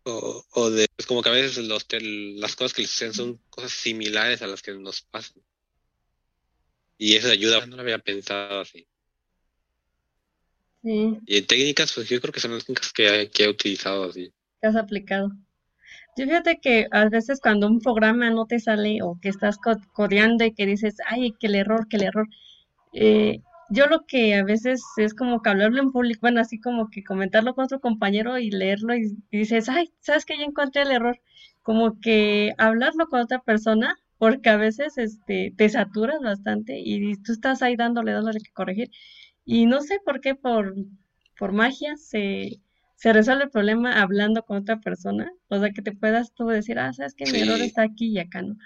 O, 0.05 0.45
o 0.53 0.70
de, 0.70 0.86
pues 0.97 1.07
como 1.07 1.22
que 1.22 1.28
a 1.28 1.32
veces 1.32 1.59
los, 1.66 1.86
las 1.91 2.57
cosas 2.57 2.72
que 2.72 2.82
les 2.82 2.91
suceden 2.91 3.14
son 3.14 3.36
cosas 3.51 3.72
similares 3.72 4.41
a 4.41 4.47
las 4.47 4.62
que 4.62 4.72
nos 4.72 5.03
pasan. 5.03 5.43
Y 6.97 7.16
eso 7.16 7.28
ayuda, 7.28 7.64
no 7.66 7.76
lo 7.76 7.82
había 7.82 7.99
pensado 7.99 8.61
así. 8.61 8.86
Sí. 10.82 11.18
Y 11.26 11.36
en 11.36 11.47
técnicas, 11.47 11.93
pues 11.93 12.09
yo 12.09 12.20
creo 12.20 12.32
que 12.32 12.41
son 12.41 12.53
las 12.53 12.64
técnicas 12.64 12.93
que, 12.93 13.30
que 13.30 13.45
he 13.45 13.49
utilizado 13.49 14.05
así. 14.05 14.32
Que 14.61 14.68
has 14.68 14.76
aplicado. 14.76 15.30
Yo 16.16 16.26
fíjate 16.26 16.58
que 16.61 16.86
a 16.90 17.08
veces 17.08 17.40
cuando 17.40 17.66
un 17.66 17.80
programa 17.80 18.30
no 18.30 18.46
te 18.46 18.58
sale 18.58 18.98
o 19.02 19.18
que 19.20 19.28
estás 19.28 19.58
codeando 19.92 20.44
y 20.44 20.52
que 20.52 20.66
dices, 20.66 20.96
ay, 21.06 21.32
que 21.38 21.46
el 21.46 21.54
error, 21.54 21.88
que 21.88 21.96
el 21.96 22.02
error, 22.04 22.28
eh, 22.92 23.42
yo 23.70 23.86
lo 23.86 24.04
que 24.06 24.34
a 24.34 24.44
veces 24.44 24.82
es 24.96 25.14
como 25.14 25.42
que 25.42 25.50
hablarlo 25.50 25.80
en 25.80 25.92
público, 25.92 26.20
bueno, 26.22 26.40
así 26.40 26.61
como 26.61 26.90
que 26.90 27.04
comentarlo 27.04 27.54
con 27.54 27.64
otro 27.64 27.80
compañero 27.80 28.38
y 28.38 28.50
leerlo 28.50 28.96
y, 28.96 29.16
dices, 29.30 29.68
ay, 29.68 29.92
¿sabes 30.00 30.24
que 30.26 30.36
ya 30.36 30.44
encontré 30.44 30.82
el 30.82 30.90
error? 30.90 31.20
Como 31.62 32.00
que 32.00 32.52
hablarlo 32.58 33.06
con 33.08 33.20
otra 33.20 33.40
persona, 33.40 33.96
porque 34.18 34.50
a 34.50 34.56
veces 34.56 34.98
este, 34.98 35.54
te 35.56 35.68
saturas 35.68 36.20
bastante 36.22 36.80
y 36.80 37.14
tú 37.16 37.32
estás 37.32 37.62
ahí 37.62 37.76
dándole, 37.76 38.12
dándole 38.12 38.40
que 38.40 38.52
corregir. 38.52 38.90
Y 39.44 39.66
no 39.66 39.80
sé 39.82 40.00
por 40.04 40.20
qué, 40.20 40.34
por, 40.34 40.74
por 41.38 41.52
magia, 41.52 41.96
se, 41.96 42.61
se 43.01 43.14
resuelve 43.14 43.44
el 43.44 43.51
problema 43.51 44.03
hablando 44.03 44.44
con 44.44 44.59
otra 44.59 44.78
persona. 44.78 45.32
O 45.48 45.59
sea, 45.59 45.70
que 45.70 45.80
te 45.80 45.92
puedas 45.92 46.34
tú 46.34 46.48
decir, 46.48 46.78
ah, 46.78 46.92
sabes 46.92 47.14
que 47.14 47.24
mi 47.32 47.40
error 47.40 47.59
está 47.62 47.82
aquí 47.82 48.09
y 48.09 48.18
acá, 48.18 48.42
¿no? 48.42 48.57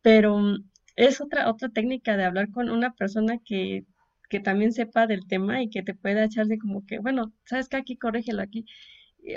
Pero 0.00 0.38
mm, 0.38 0.70
es 0.96 1.20
otra, 1.20 1.50
otra 1.50 1.68
técnica 1.68 2.16
de 2.16 2.24
hablar 2.24 2.50
con 2.50 2.70
una 2.70 2.94
persona 2.94 3.36
que, 3.44 3.84
que 4.30 4.40
también 4.40 4.72
sepa 4.72 5.06
del 5.06 5.26
tema 5.26 5.62
y 5.62 5.68
que 5.68 5.82
te 5.82 5.92
pueda 5.92 6.24
echarse 6.24 6.56
como 6.56 6.86
que, 6.86 6.98
bueno, 6.98 7.34
sabes 7.44 7.68
que 7.68 7.76
aquí 7.76 7.98
corrígelo 7.98 8.40
aquí. 8.40 8.64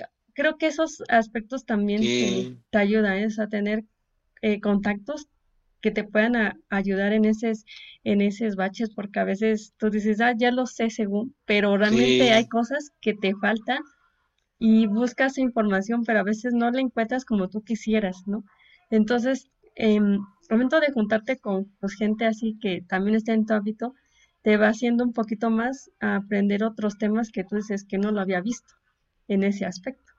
Ah, 0.01 0.09
creo 0.33 0.57
que 0.57 0.67
esos 0.67 1.03
aspectos 1.09 1.65
también 1.65 2.01
te, 2.69 2.77
ayudan 2.77 3.17
¿eh? 3.17 3.27
a 3.37 3.47
tener 3.47 3.83
eh, 4.41 4.61
contactos 4.61 5.27
que 5.81 5.91
te 5.91 6.05
puedan 6.05 6.57
ayudar 6.69 7.11
en 7.11 7.25
esos, 7.25 7.65
en 8.05 8.21
esos 8.21 8.55
baches, 8.55 8.91
porque 8.91 9.19
a 9.19 9.25
veces 9.25 9.73
tú 9.77 9.89
dices, 9.89 10.21
ah, 10.21 10.33
ya 10.37 10.51
lo 10.51 10.67
sé 10.67 10.89
según, 10.89 11.35
pero 11.43 11.75
realmente 11.75 12.31
hay 12.31 12.47
cosas 12.47 12.91
que 13.01 13.13
te 13.13 13.33
faltan 13.35 13.81
y 14.63 14.85
buscas 14.85 15.39
información, 15.39 16.03
pero 16.05 16.19
a 16.19 16.23
veces 16.23 16.53
no 16.53 16.69
la 16.69 16.81
encuentras 16.81 17.25
como 17.25 17.49
tú 17.49 17.63
quisieras, 17.63 18.27
¿no? 18.27 18.43
Entonces, 18.91 19.49
eh, 19.75 19.99
momento 20.51 20.79
de 20.79 20.91
juntarte 20.91 21.39
con 21.39 21.65
pues, 21.79 21.95
gente 21.95 22.27
así 22.27 22.59
que 22.61 22.83
también 22.87 23.15
está 23.15 23.33
en 23.33 23.47
tu 23.47 23.55
hábito, 23.55 23.95
te 24.43 24.57
va 24.57 24.67
haciendo 24.67 25.03
un 25.03 25.13
poquito 25.13 25.49
más 25.49 25.89
a 25.99 26.15
aprender 26.17 26.63
otros 26.63 26.99
temas 26.99 27.31
que 27.31 27.43
tú 27.43 27.55
dices 27.55 27.85
que 27.85 27.97
no 27.97 28.11
lo 28.11 28.21
había 28.21 28.39
visto 28.39 28.75
en 29.27 29.43
ese 29.43 29.65
aspecto. 29.65 30.13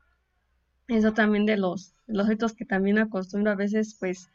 Eso 0.88 1.12
también 1.12 1.46
de 1.46 1.56
los, 1.56 1.94
los 2.08 2.26
que 2.54 2.64
también 2.64 2.98
acostumbro 2.98 3.52
a 3.52 3.54
veces, 3.54 3.96
pues, 4.00 4.28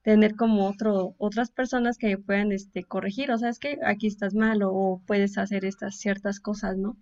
tener 0.00 0.36
como 0.36 0.68
otro, 0.68 1.14
otras 1.18 1.50
personas 1.50 1.98
que 1.98 2.16
puedan 2.16 2.50
este, 2.52 2.84
corregir, 2.84 3.30
o 3.30 3.36
sea, 3.36 3.50
es 3.50 3.58
que 3.58 3.78
aquí 3.84 4.06
estás 4.06 4.32
mal 4.32 4.62
o, 4.62 5.02
puedes 5.06 5.36
hacer 5.36 5.66
estas 5.66 5.98
ciertas 5.98 6.40
cosas, 6.40 6.78
¿no? 6.78 6.96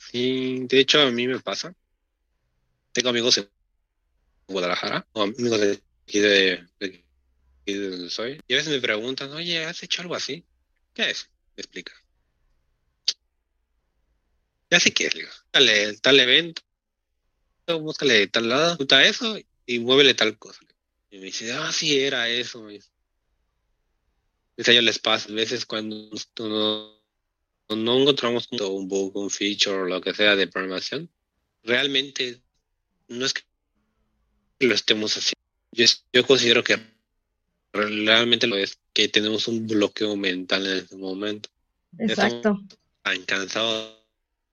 Sí, 0.00 0.66
de 0.68 0.80
hecho 0.80 1.00
a 1.00 1.10
mí 1.10 1.26
me 1.26 1.40
pasa. 1.40 1.74
Tengo 2.92 3.10
amigos 3.10 3.38
en 3.38 3.50
Guadalajara, 4.48 5.06
o 5.12 5.22
amigos 5.22 5.60
de 5.60 5.82
aquí 6.02 6.20
de, 6.20 6.66
donde 7.66 8.10
soy, 8.10 8.40
y 8.46 8.54
a 8.54 8.56
veces 8.58 8.72
me 8.72 8.80
preguntan, 8.80 9.32
oye, 9.32 9.64
¿has 9.64 9.82
hecho 9.82 10.02
algo 10.02 10.14
así? 10.14 10.44
¿Qué 10.94 11.10
es? 11.10 11.28
Me 11.56 11.62
explica. 11.62 11.92
Ya 14.70 14.80
sé 14.80 14.92
qué 14.92 15.06
es, 15.06 15.14
digo, 15.14 15.30
tal 16.00 16.20
evento, 16.20 16.62
búscale 17.80 18.26
tal 18.28 18.48
lado, 18.48 18.76
junta 18.76 19.04
eso 19.04 19.36
y 19.66 19.78
muévele 19.80 20.14
tal 20.14 20.38
cosa. 20.38 20.60
Y 21.10 21.18
me 21.18 21.26
dice, 21.26 21.52
ah, 21.52 21.72
sí, 21.72 21.98
era 21.98 22.28
eso. 22.28 22.70
Y 22.70 22.78
a 24.58 24.70
ellos 24.70 24.84
les 24.84 24.98
pasa, 24.98 25.28
a 25.28 25.34
veces 25.34 25.66
cuando 25.66 26.10
no, 26.38 26.95
no 27.68 27.98
encontramos 27.98 28.48
un 28.50 28.88
bug, 28.88 29.16
un 29.16 29.30
feature 29.30 29.76
o 29.76 29.84
lo 29.86 30.00
que 30.00 30.14
sea 30.14 30.36
de 30.36 30.46
programación, 30.46 31.10
realmente 31.62 32.40
no 33.08 33.26
es 33.26 33.34
que 33.34 33.42
lo 34.60 34.74
estemos 34.74 35.16
haciendo. 35.16 35.40
Yo, 35.72 35.84
yo 36.12 36.26
considero 36.26 36.62
que 36.62 36.78
realmente 37.72 38.46
lo 38.46 38.56
es 38.56 38.78
que 38.92 39.08
tenemos 39.08 39.48
un 39.48 39.66
bloqueo 39.66 40.16
mental 40.16 40.66
en 40.66 40.78
este 40.78 40.96
momento. 40.96 41.48
Exacto. 41.98 42.36
Estamos 42.36 42.64
tan 43.02 43.22
cansados 43.24 43.96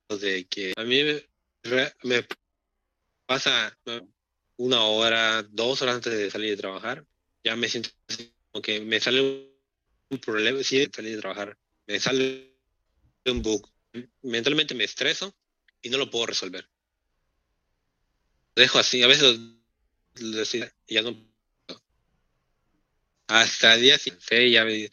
de 0.09 0.45
que 0.45 0.73
a 0.75 0.83
mí 0.83 1.01
me, 1.03 1.93
me 2.03 2.25
pasa 3.25 3.77
una 4.57 4.83
hora, 4.83 5.43
dos 5.43 5.81
horas 5.81 5.95
antes 5.95 6.13
de 6.13 6.29
salir 6.29 6.51
de 6.51 6.57
trabajar, 6.57 7.05
ya 7.43 7.55
me 7.55 7.69
siento 7.69 7.89
como 8.51 8.61
que 8.61 8.81
me 8.81 8.99
sale 8.99 9.21
un 10.09 10.17
problema, 10.19 10.61
sí, 10.63 10.79
de 10.79 10.89
salir 10.93 11.15
de 11.15 11.21
trabajar, 11.21 11.57
me 11.87 11.99
sale 11.99 12.52
un 13.31 13.41
bug, 13.41 13.69
mentalmente 14.21 14.75
me 14.75 14.83
estreso 14.83 15.35
y 15.81 15.89
no 15.89 15.97
lo 15.97 16.09
puedo 16.09 16.25
resolver. 16.25 16.67
Lo 18.55 18.61
dejo 18.61 18.79
así, 18.79 19.01
a 19.03 19.07
veces 19.07 19.39
ya 20.87 21.01
no 21.01 21.33
hasta 23.27 23.75
el 23.75 23.81
día 23.81 23.97
siguiente 23.97 24.51
ya 24.51 24.65
me, 24.65 24.89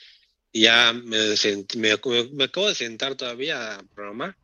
ya 0.52 0.92
me, 0.92 1.34
me, 1.76 2.30
me, 2.32 2.44
acabo 2.44 2.68
de 2.68 2.74
sentar 2.74 3.14
todavía 3.14 3.76
a 3.76 3.82
programar 3.82 4.36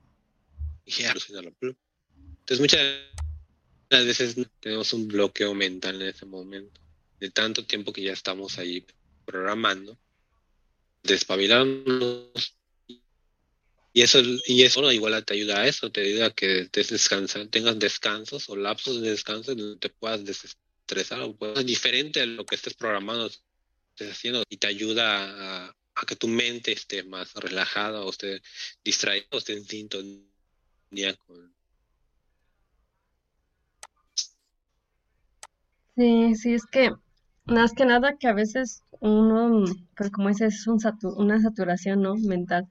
y 0.85 1.03
ya 1.03 1.13
Entonces 1.13 2.61
muchas 2.61 2.81
veces 3.91 4.37
tenemos 4.61 4.93
un 4.93 5.09
bloqueo 5.09 5.55
mental 5.55 6.01
en 6.03 6.09
ese 6.09 6.27
momento, 6.27 6.81
de 7.21 7.31
tanto 7.31 7.65
tiempo 7.65 7.93
que 7.93 8.03
ya 8.03 8.13
estamos 8.13 8.59
ahí 8.59 8.85
programando, 9.25 9.99
despabilándonos. 11.03 12.55
Y 13.97 14.03
eso, 14.03 14.21
y 14.47 14.63
eso 14.63 14.93
igual 14.93 15.25
te 15.25 15.33
ayuda 15.33 15.63
a 15.63 15.67
eso, 15.67 15.91
te 15.91 16.03
ayuda 16.03 16.27
a 16.27 16.31
que 16.31 16.69
te 16.71 16.85
tengas 17.51 17.79
descansos 17.79 18.47
o 18.51 18.55
lapsos 18.55 19.01
de 19.01 19.09
descanso 19.09 19.55
donde 19.55 19.79
te 19.79 19.89
puedas 19.89 20.23
desestresar 20.23 21.23
o 21.23 21.35
puedas 21.35 21.65
diferente 21.65 22.21
a 22.21 22.27
lo 22.27 22.45
que 22.45 22.57
estés 22.57 22.75
programando, 22.75 23.27
estés 23.27 24.13
haciendo, 24.13 24.43
y 24.51 24.59
te 24.59 24.67
ayuda 24.67 25.69
a, 25.69 25.75
que 26.07 26.15
tu 26.15 26.29
mente 26.29 26.73
esté 26.73 27.05
más 27.05 27.33
relajada 27.37 28.03
o 28.03 28.11
esté 28.11 28.43
distraída 28.85 29.29
o 29.31 29.39
esté 29.39 29.55
en 29.55 29.65
sintonía 29.65 31.15
con, 31.27 31.55
Sí, 35.97 36.35
sí, 36.35 36.53
es 36.53 36.67
que 36.67 36.91
más 37.47 37.73
que 37.73 37.87
nada 37.87 38.19
que 38.21 38.29
a 38.29 38.35
veces 38.35 38.83
uno, 39.01 39.65
pues 39.97 40.11
como 40.11 40.29
dices, 40.29 40.53
es 40.53 40.67
un 40.67 40.79
una 41.17 41.41
saturación, 41.41 42.03
¿no? 42.03 42.15
Mental, 42.17 42.69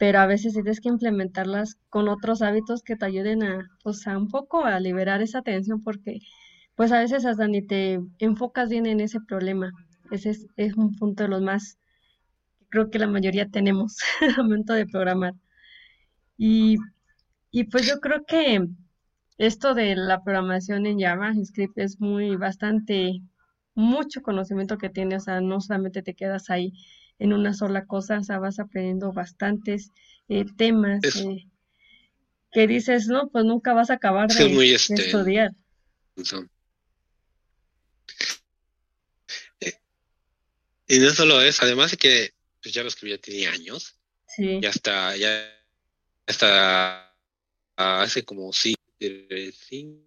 pero 0.00 0.18
a 0.20 0.26
veces 0.26 0.54
tienes 0.54 0.80
que 0.80 0.88
implementarlas 0.88 1.76
con 1.90 2.08
otros 2.08 2.40
hábitos 2.40 2.82
que 2.82 2.96
te 2.96 3.04
ayuden 3.04 3.42
a, 3.42 3.68
pues 3.82 4.06
un 4.06 4.28
poco 4.28 4.64
a 4.64 4.80
liberar 4.80 5.20
esa 5.20 5.42
tensión 5.42 5.82
porque 5.82 6.20
pues 6.74 6.90
a 6.90 7.00
veces 7.00 7.26
hasta 7.26 7.46
ni 7.46 7.60
te 7.60 8.00
enfocas 8.18 8.70
bien 8.70 8.86
en 8.86 9.00
ese 9.00 9.20
problema. 9.20 9.72
Ese 10.10 10.30
es, 10.56 10.74
un 10.74 10.96
punto 10.96 11.24
de 11.24 11.28
los 11.28 11.42
más 11.42 11.76
creo 12.70 12.88
que 12.88 12.98
la 12.98 13.08
mayoría 13.08 13.50
tenemos 13.50 13.98
al 14.22 14.38
momento 14.38 14.72
de 14.72 14.86
programar. 14.86 15.34
Y, 16.38 16.76
y 17.50 17.64
pues 17.64 17.86
yo 17.86 18.00
creo 18.00 18.24
que 18.24 18.66
esto 19.36 19.74
de 19.74 19.96
la 19.96 20.24
programación 20.24 20.86
en 20.86 20.98
Java, 20.98 21.34
Script 21.44 21.76
es 21.76 22.00
muy 22.00 22.36
bastante, 22.36 23.20
mucho 23.74 24.22
conocimiento 24.22 24.78
que 24.78 24.88
tiene, 24.88 25.16
o 25.16 25.20
sea, 25.20 25.42
no 25.42 25.60
solamente 25.60 26.02
te 26.02 26.14
quedas 26.14 26.48
ahí 26.48 26.72
en 27.20 27.34
una 27.34 27.54
sola 27.54 27.86
cosa, 27.86 28.18
o 28.18 28.24
sea, 28.24 28.38
vas 28.38 28.58
aprendiendo 28.58 29.12
bastantes 29.12 29.90
eh, 30.28 30.46
temas 30.56 31.04
eh, 31.16 31.46
que 32.50 32.66
dices, 32.66 33.06
no, 33.08 33.28
pues 33.28 33.44
nunca 33.44 33.74
vas 33.74 33.90
a 33.90 33.94
acabar 33.94 34.28
de, 34.28 34.74
este, 34.74 34.94
estudiar. 34.94 35.50
Eh, 39.60 39.74
y 40.88 40.98
no 40.98 41.10
solo 41.10 41.42
eso, 41.42 41.62
además 41.62 41.90
de 41.92 41.98
que 41.98 42.30
pues 42.62 42.74
JavaScript 42.74 43.16
ya 43.16 43.18
tiene 43.20 43.46
años, 43.48 43.96
sí. 44.26 44.58
ya 44.62 44.70
hasta, 44.70 45.14
ya 45.16 45.46
hasta 46.26 47.14
hace 47.76 48.24
como 48.24 48.50
de 48.98 49.54
5, 49.68 50.00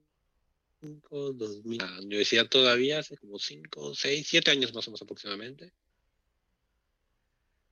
2000, 1.33 1.77
la 1.77 1.99
universidad 1.99 2.47
todavía, 2.47 2.99
hace 2.99 3.17
como 3.17 3.37
5, 3.37 3.93
6, 3.93 4.27
7 4.27 4.49
años 4.49 4.73
más 4.73 4.87
o 4.87 4.91
menos 4.91 5.01
aproximadamente. 5.03 5.73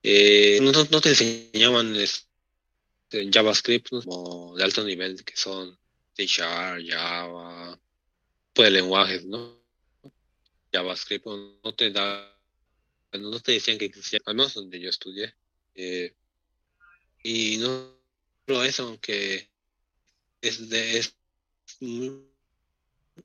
Eh, 0.03 0.59
no, 0.61 1.01
te 1.01 1.09
enseñaban 1.09 1.95
este, 1.95 2.27
JavaScript 3.31 3.89
como 3.89 4.55
de 4.55 4.63
alto 4.63 4.83
nivel, 4.83 5.23
que 5.23 5.35
son 5.37 5.77
C 6.15 6.27
Java, 6.27 7.79
pues 8.53 8.71
lenguajes, 8.71 9.25
¿no? 9.25 9.61
JavaScript 10.73 11.25
no 11.25 11.75
te 11.75 11.91
da, 11.91 12.37
no 13.13 13.39
te 13.41 13.53
decían 13.53 13.77
que 13.77 13.85
existía, 13.85 14.19
al 14.25 14.35
menos 14.35 14.53
donde 14.55 14.79
yo 14.79 14.89
estudié. 14.89 15.35
Eh, 15.75 16.15
Y 17.23 17.57
no 17.57 17.97
solo 18.47 18.63
eso, 18.63 18.83
aunque 18.87 19.49
es, 20.41 20.69
de, 20.69 20.97
es, 20.97 21.15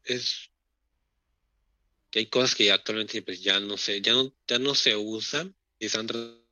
es 0.05 0.51
que 2.11 2.18
hay 2.20 2.27
cosas 2.27 2.55
que 2.55 2.70
actualmente 2.72 3.22
pues 3.22 3.43
ya 3.43 3.61
no 3.61 3.77
se, 3.77 4.01
ya 4.03 4.12
no, 4.12 4.33
ya 4.47 4.59
no 4.59 4.74
se 4.74 4.97
usan 4.97 5.55
y 5.79 5.87
están 5.87 6.07
tratando 6.07 6.46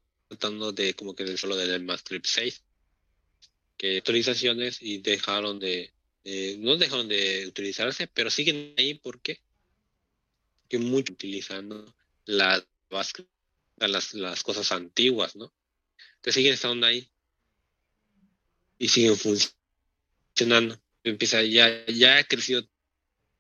de 0.73 0.95
como 0.95 1.15
que 1.15 1.37
solo 1.37 1.57
del 1.57 1.83
MathScript 1.85 2.27
6 2.27 2.63
que 3.77 3.99
actualizaciones 3.99 4.79
y 4.81 4.99
dejaron 4.99 5.59
de, 5.59 5.93
no 6.59 6.77
dejaron 6.77 7.09
de 7.09 7.47
utilizarse 7.47 8.07
pero 8.07 8.31
siguen 8.31 8.75
ahí 8.77 8.95
porque 8.95 9.41
que 10.69 10.79
mucho 10.79 11.13
utilizando 11.13 11.95
las 12.25 12.65
las, 13.77 14.15
las 14.15 14.43
cosas 14.43 14.71
antiguas 14.73 15.37
no 15.37 15.53
entonces 16.17 16.35
siguen 16.35 16.55
estando 16.55 16.87
ahí 16.87 17.09
y 18.79 18.89
siguen 18.89 19.17
funcionando. 19.17 20.81
Empieza 21.03 21.43
ya 21.43 21.85
ya 21.87 22.19
ha 22.19 22.25
crecido 22.25 22.67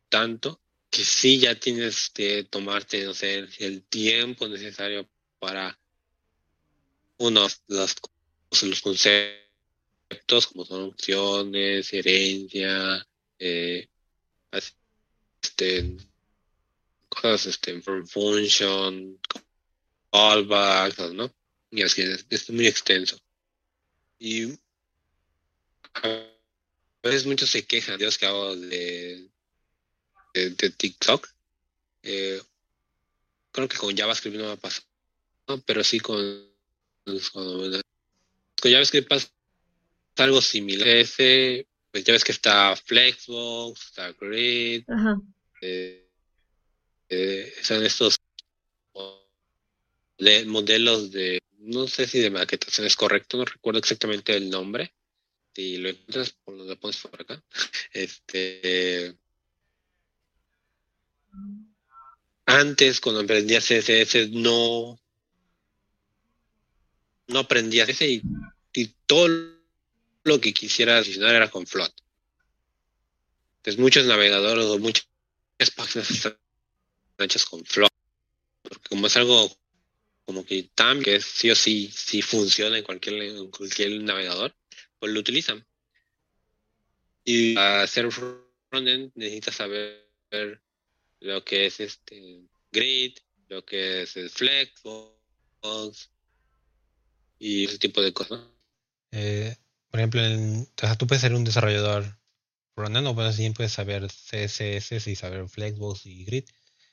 tanto 0.08 0.60
que 0.90 1.04
sí 1.04 1.38
ya 1.38 1.54
tienes 1.54 2.10
que 2.10 2.44
tomarte, 2.44 3.04
no 3.04 3.14
sé, 3.14 3.46
el 3.58 3.82
tiempo 3.82 4.46
necesario 4.48 5.08
para 5.38 5.78
unos 7.28 7.62
los, 7.68 7.96
los 8.62 8.80
conceptos 8.80 10.46
como 10.48 10.64
son 10.64 10.84
opciones, 10.84 11.92
herencia, 11.92 13.06
eh, 13.38 13.88
este, 15.42 15.96
cosas, 17.08 17.46
este, 17.46 17.80
function, 17.80 19.18
callbacks, 20.10 21.12
¿no? 21.12 21.32
Y 21.70 21.82
así 21.82 22.02
es, 22.02 22.26
es 22.30 22.50
muy 22.50 22.66
extenso. 22.66 23.18
Y 24.18 24.52
a 25.94 26.26
veces 27.02 27.26
muchos 27.26 27.50
se 27.50 27.66
quejan, 27.66 27.98
Dios 27.98 28.18
que 28.18 28.26
hago 28.26 28.56
de 28.56 29.28
de, 30.34 30.70
TikTok. 30.70 31.28
Eh, 32.02 32.42
creo 33.52 33.68
que 33.68 33.76
con 33.76 33.96
JavaScript 33.96 34.36
no 34.36 34.46
va 34.46 34.52
a 34.52 34.56
pasar, 34.56 34.84
pero 35.64 35.84
sí 35.84 36.00
con, 36.00 36.53
con, 37.32 37.82
JavaScript 38.62 39.08
pasa 39.08 39.28
algo 40.16 40.40
similar. 40.40 40.88
Ese, 40.88 41.66
pues 41.90 42.04
ya 42.04 42.12
ves 42.12 42.24
que 42.24 42.32
está 42.32 42.74
Flexbox, 42.76 43.86
está 43.86 44.12
Grid, 44.12 44.84
eh, 45.60 46.08
eh, 47.08 47.52
son 47.62 47.84
estos 47.84 48.18
modelos 50.46 51.10
de, 51.10 51.40
no 51.58 51.86
sé 51.86 52.06
si 52.06 52.20
de 52.20 52.30
maquetación 52.30 52.86
es 52.86 52.96
correcto, 52.96 53.36
no 53.36 53.44
recuerdo 53.44 53.78
exactamente 53.78 54.36
el 54.36 54.50
nombre. 54.50 54.94
Si 55.54 55.76
lo 55.76 55.88
encuentras, 55.88 56.36
lo 56.46 56.78
pones 56.78 56.96
por 56.98 57.20
acá. 57.20 57.42
Este, 57.92 59.16
antes, 62.46 63.00
cuando 63.00 63.20
aprendía 63.20 63.60
CSS, 63.60 64.30
no, 64.30 64.98
no 67.26 67.40
aprendía 67.40 67.86
CSS 67.86 68.02
y, 68.02 68.22
todo 69.06 69.28
lo 70.24 70.40
que 70.40 70.54
quisiera 70.54 70.96
adicionar 70.96 71.34
era 71.34 71.50
con 71.50 71.66
Float. 71.66 71.92
Entonces, 73.58 73.80
muchos 73.80 74.06
navegadores 74.06 74.64
o 74.64 74.78
muchas 74.78 75.06
páginas 75.76 76.10
están 76.10 76.36
hechas 77.18 77.44
con 77.44 77.64
Float. 77.64 77.92
Porque 78.62 78.88
como 78.88 79.06
es 79.06 79.16
algo 79.16 79.54
como 80.24 80.44
que 80.44 80.70
tan 80.74 81.02
que 81.02 81.20
sí 81.20 81.50
o 81.50 81.54
sí, 81.54 81.90
sí 81.94 82.22
funciona 82.22 82.78
en 82.78 82.84
cualquier, 82.84 83.22
en 83.22 83.50
cualquier 83.50 84.02
navegador, 84.02 84.56
pues 84.98 85.12
lo 85.12 85.20
utilizan. 85.20 85.64
Y 87.24 87.54
para 87.54 87.82
hacer 87.82 88.10
frontend 88.10 89.12
necesitas 89.14 89.56
saber 89.56 90.10
lo 91.20 91.44
que 91.44 91.66
es 91.66 91.80
este 91.80 92.42
grid, 92.72 93.18
lo 93.48 93.64
que 93.64 94.02
es 94.02 94.16
el 94.16 94.30
flexbox 94.30 96.10
y 97.44 97.64
ese 97.66 97.78
tipo 97.78 98.00
de 98.00 98.14
cosas. 98.14 98.40
Eh, 99.12 99.54
por 99.90 100.00
ejemplo, 100.00 100.22
tú 100.98 101.06
puedes 101.06 101.20
ser 101.20 101.34
un 101.34 101.44
desarrollador 101.44 102.18
frontend 102.74 103.06
o 103.06 103.14
también 103.14 103.52
puedes 103.52 103.72
saber 103.72 104.06
CSS 104.08 105.06
y 105.08 105.14
saber 105.14 105.46
flexbox 105.50 106.06
y 106.06 106.24
grid. 106.24 106.44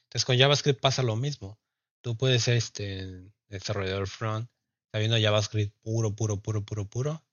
Entonces 0.03 0.25
con 0.25 0.37
JavaScript 0.37 0.81
pasa 0.81 1.03
lo 1.03 1.15
mismo. 1.15 1.57
Tú 2.01 2.17
puedes 2.17 2.43
ser 2.43 2.57
este 2.57 3.31
desarrollador 3.47 4.07
front 4.09 4.49
sabiendo 4.91 5.17
JavaScript 5.17 5.73
puro, 5.81 6.13
puro, 6.13 6.41
puro, 6.41 6.65
puro, 6.65 6.85
puro. 6.85 7.23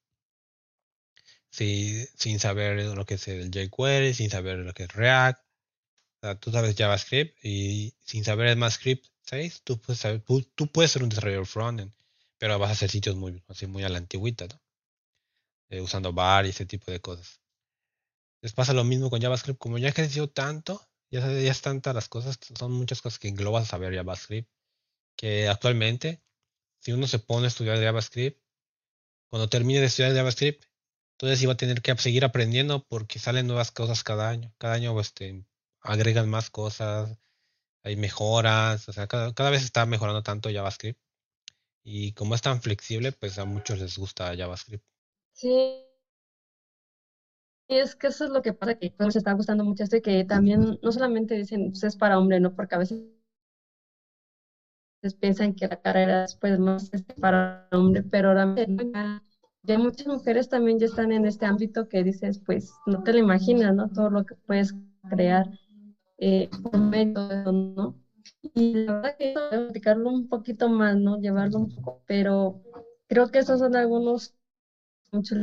sin 1.50 2.38
saber 2.38 2.84
lo 2.84 3.04
que 3.04 3.14
es 3.14 3.26
el 3.26 3.50
jQuery, 3.50 4.14
sin 4.14 4.30
saber 4.30 4.58
lo 4.58 4.72
que 4.74 4.84
es 4.84 4.92
React, 4.92 5.42
tú 6.40 6.52
sabes 6.52 6.76
JavaScript 6.76 7.36
y 7.44 7.94
sin 8.04 8.24
saber 8.24 8.46
ECMAScript 8.48 9.06
6, 9.22 9.62
tú 9.64 9.80
puedes, 9.80 10.06
tú, 10.54 10.70
puedes 10.70 10.92
ser 10.92 11.02
un 11.02 11.08
desarrollador 11.08 11.46
frontend, 11.46 11.92
pero 12.38 12.58
vas 12.58 12.70
a 12.70 12.72
hacer 12.72 12.90
sitios 12.90 13.16
muy, 13.16 13.42
así, 13.48 13.66
muy 13.66 13.84
a 13.84 13.88
la 13.88 13.98
antigüita, 13.98 14.46
¿no? 14.46 14.60
Eh, 15.70 15.80
usando 15.80 16.12
bar 16.12 16.46
y 16.46 16.50
ese 16.50 16.66
tipo 16.66 16.90
de 16.90 17.00
cosas. 17.00 17.40
Les 18.40 18.52
pasa 18.52 18.72
lo 18.72 18.84
mismo 18.84 19.10
con 19.10 19.20
JavaScript, 19.20 19.58
como 19.58 19.78
ya 19.78 19.90
ha 19.90 19.92
crecido 19.92 20.30
tanto, 20.30 20.88
ya, 21.10 21.20
ya 21.20 21.50
es 21.50 21.60
tantas 21.60 21.94
las 21.94 22.08
cosas, 22.08 22.38
son 22.58 22.72
muchas 22.72 23.02
cosas 23.02 23.18
que 23.18 23.28
englobas 23.28 23.64
a 23.64 23.66
saber 23.66 23.94
JavaScript, 23.94 24.48
que 25.16 25.48
actualmente, 25.48 26.22
si 26.80 26.92
uno 26.92 27.06
se 27.06 27.18
pone 27.18 27.46
a 27.46 27.48
estudiar 27.48 27.78
JavaScript, 27.78 28.40
cuando 29.30 29.48
termine 29.48 29.80
de 29.80 29.86
estudiar 29.86 30.14
JavaScript, 30.14 30.64
entonces 31.18 31.42
iba 31.42 31.52
a 31.52 31.56
tener 31.56 31.82
que 31.82 31.96
seguir 31.96 32.24
aprendiendo 32.24 32.84
porque 32.86 33.18
salen 33.18 33.48
nuevas 33.48 33.72
cosas 33.72 34.04
cada 34.04 34.28
año. 34.30 34.54
Cada 34.56 34.74
año 34.74 34.98
este, 35.00 35.44
agregan 35.80 36.30
más 36.30 36.48
cosas, 36.48 37.18
hay 37.82 37.96
mejoras, 37.96 38.88
o 38.88 38.92
sea, 38.92 39.08
cada, 39.08 39.50
vez 39.50 39.64
está 39.64 39.84
mejorando 39.84 40.22
tanto 40.22 40.50
JavaScript. 40.50 41.00
Y 41.82 42.12
como 42.12 42.36
es 42.36 42.42
tan 42.42 42.62
flexible, 42.62 43.10
pues 43.10 43.36
a 43.38 43.44
muchos 43.44 43.80
les 43.80 43.98
gusta 43.98 44.32
JavaScript. 44.36 44.84
Sí. 45.32 45.84
Y 47.68 47.76
es 47.78 47.94
que 47.94 48.08
eso 48.08 48.24
es 48.24 48.30
lo 48.30 48.42
que 48.42 48.52
pasa, 48.52 48.74
que 48.74 48.92
nos 48.98 49.14
está 49.16 49.32
gustando 49.32 49.64
mucho 49.64 49.84
esto 49.84 49.96
y 49.96 50.00
que 50.02 50.24
también 50.24 50.78
no 50.82 50.92
solamente 50.92 51.34
dicen, 51.34 51.70
pues 51.70 51.84
es 51.84 51.96
para 51.96 52.18
hombre, 52.18 52.40
¿no? 52.40 52.54
Porque 52.54 52.74
a 52.74 52.78
veces 52.78 53.04
piensan 55.20 55.54
que 55.54 55.68
la 55.68 55.76
carrera 55.80 56.22
después 56.22 56.58
más 56.58 56.92
es 56.92 57.02
para 57.20 57.68
hombre, 57.72 58.02
pero 58.02 58.28
ahora 58.30 58.54
ya, 58.56 59.22
ya 59.62 59.78
muchas 59.78 60.06
mujeres 60.06 60.48
también 60.48 60.78
ya 60.78 60.86
están 60.86 61.12
en 61.12 61.26
este 61.26 61.46
ámbito 61.46 61.88
que 61.88 62.02
dices, 62.02 62.40
pues 62.44 62.72
no 62.86 63.02
te 63.02 63.12
lo 63.12 63.18
imaginas, 63.18 63.74
¿no? 63.74 63.88
Todo 63.88 64.10
lo 64.10 64.24
que 64.24 64.34
puedes 64.46 64.74
crear 65.10 65.46
eh, 66.18 66.48
por 66.62 66.78
medio 66.78 67.28
de 67.28 67.40
eso, 67.42 67.52
¿no? 67.52 67.94
Y 68.54 68.74
la 68.74 68.94
verdad 68.94 69.16
que 69.16 69.32
explicarlo 69.32 70.10
un 70.10 70.26
poquito 70.28 70.68
más, 70.68 70.96
¿no? 70.96 71.16
Llevarlo 71.18 71.58
un 71.58 71.68
poco, 71.68 72.02
pero 72.06 72.60
creo 73.06 73.30
que 73.30 73.38
esos 73.40 73.58
son 73.60 73.74
algunos, 73.76 74.32
muchos 75.12 75.38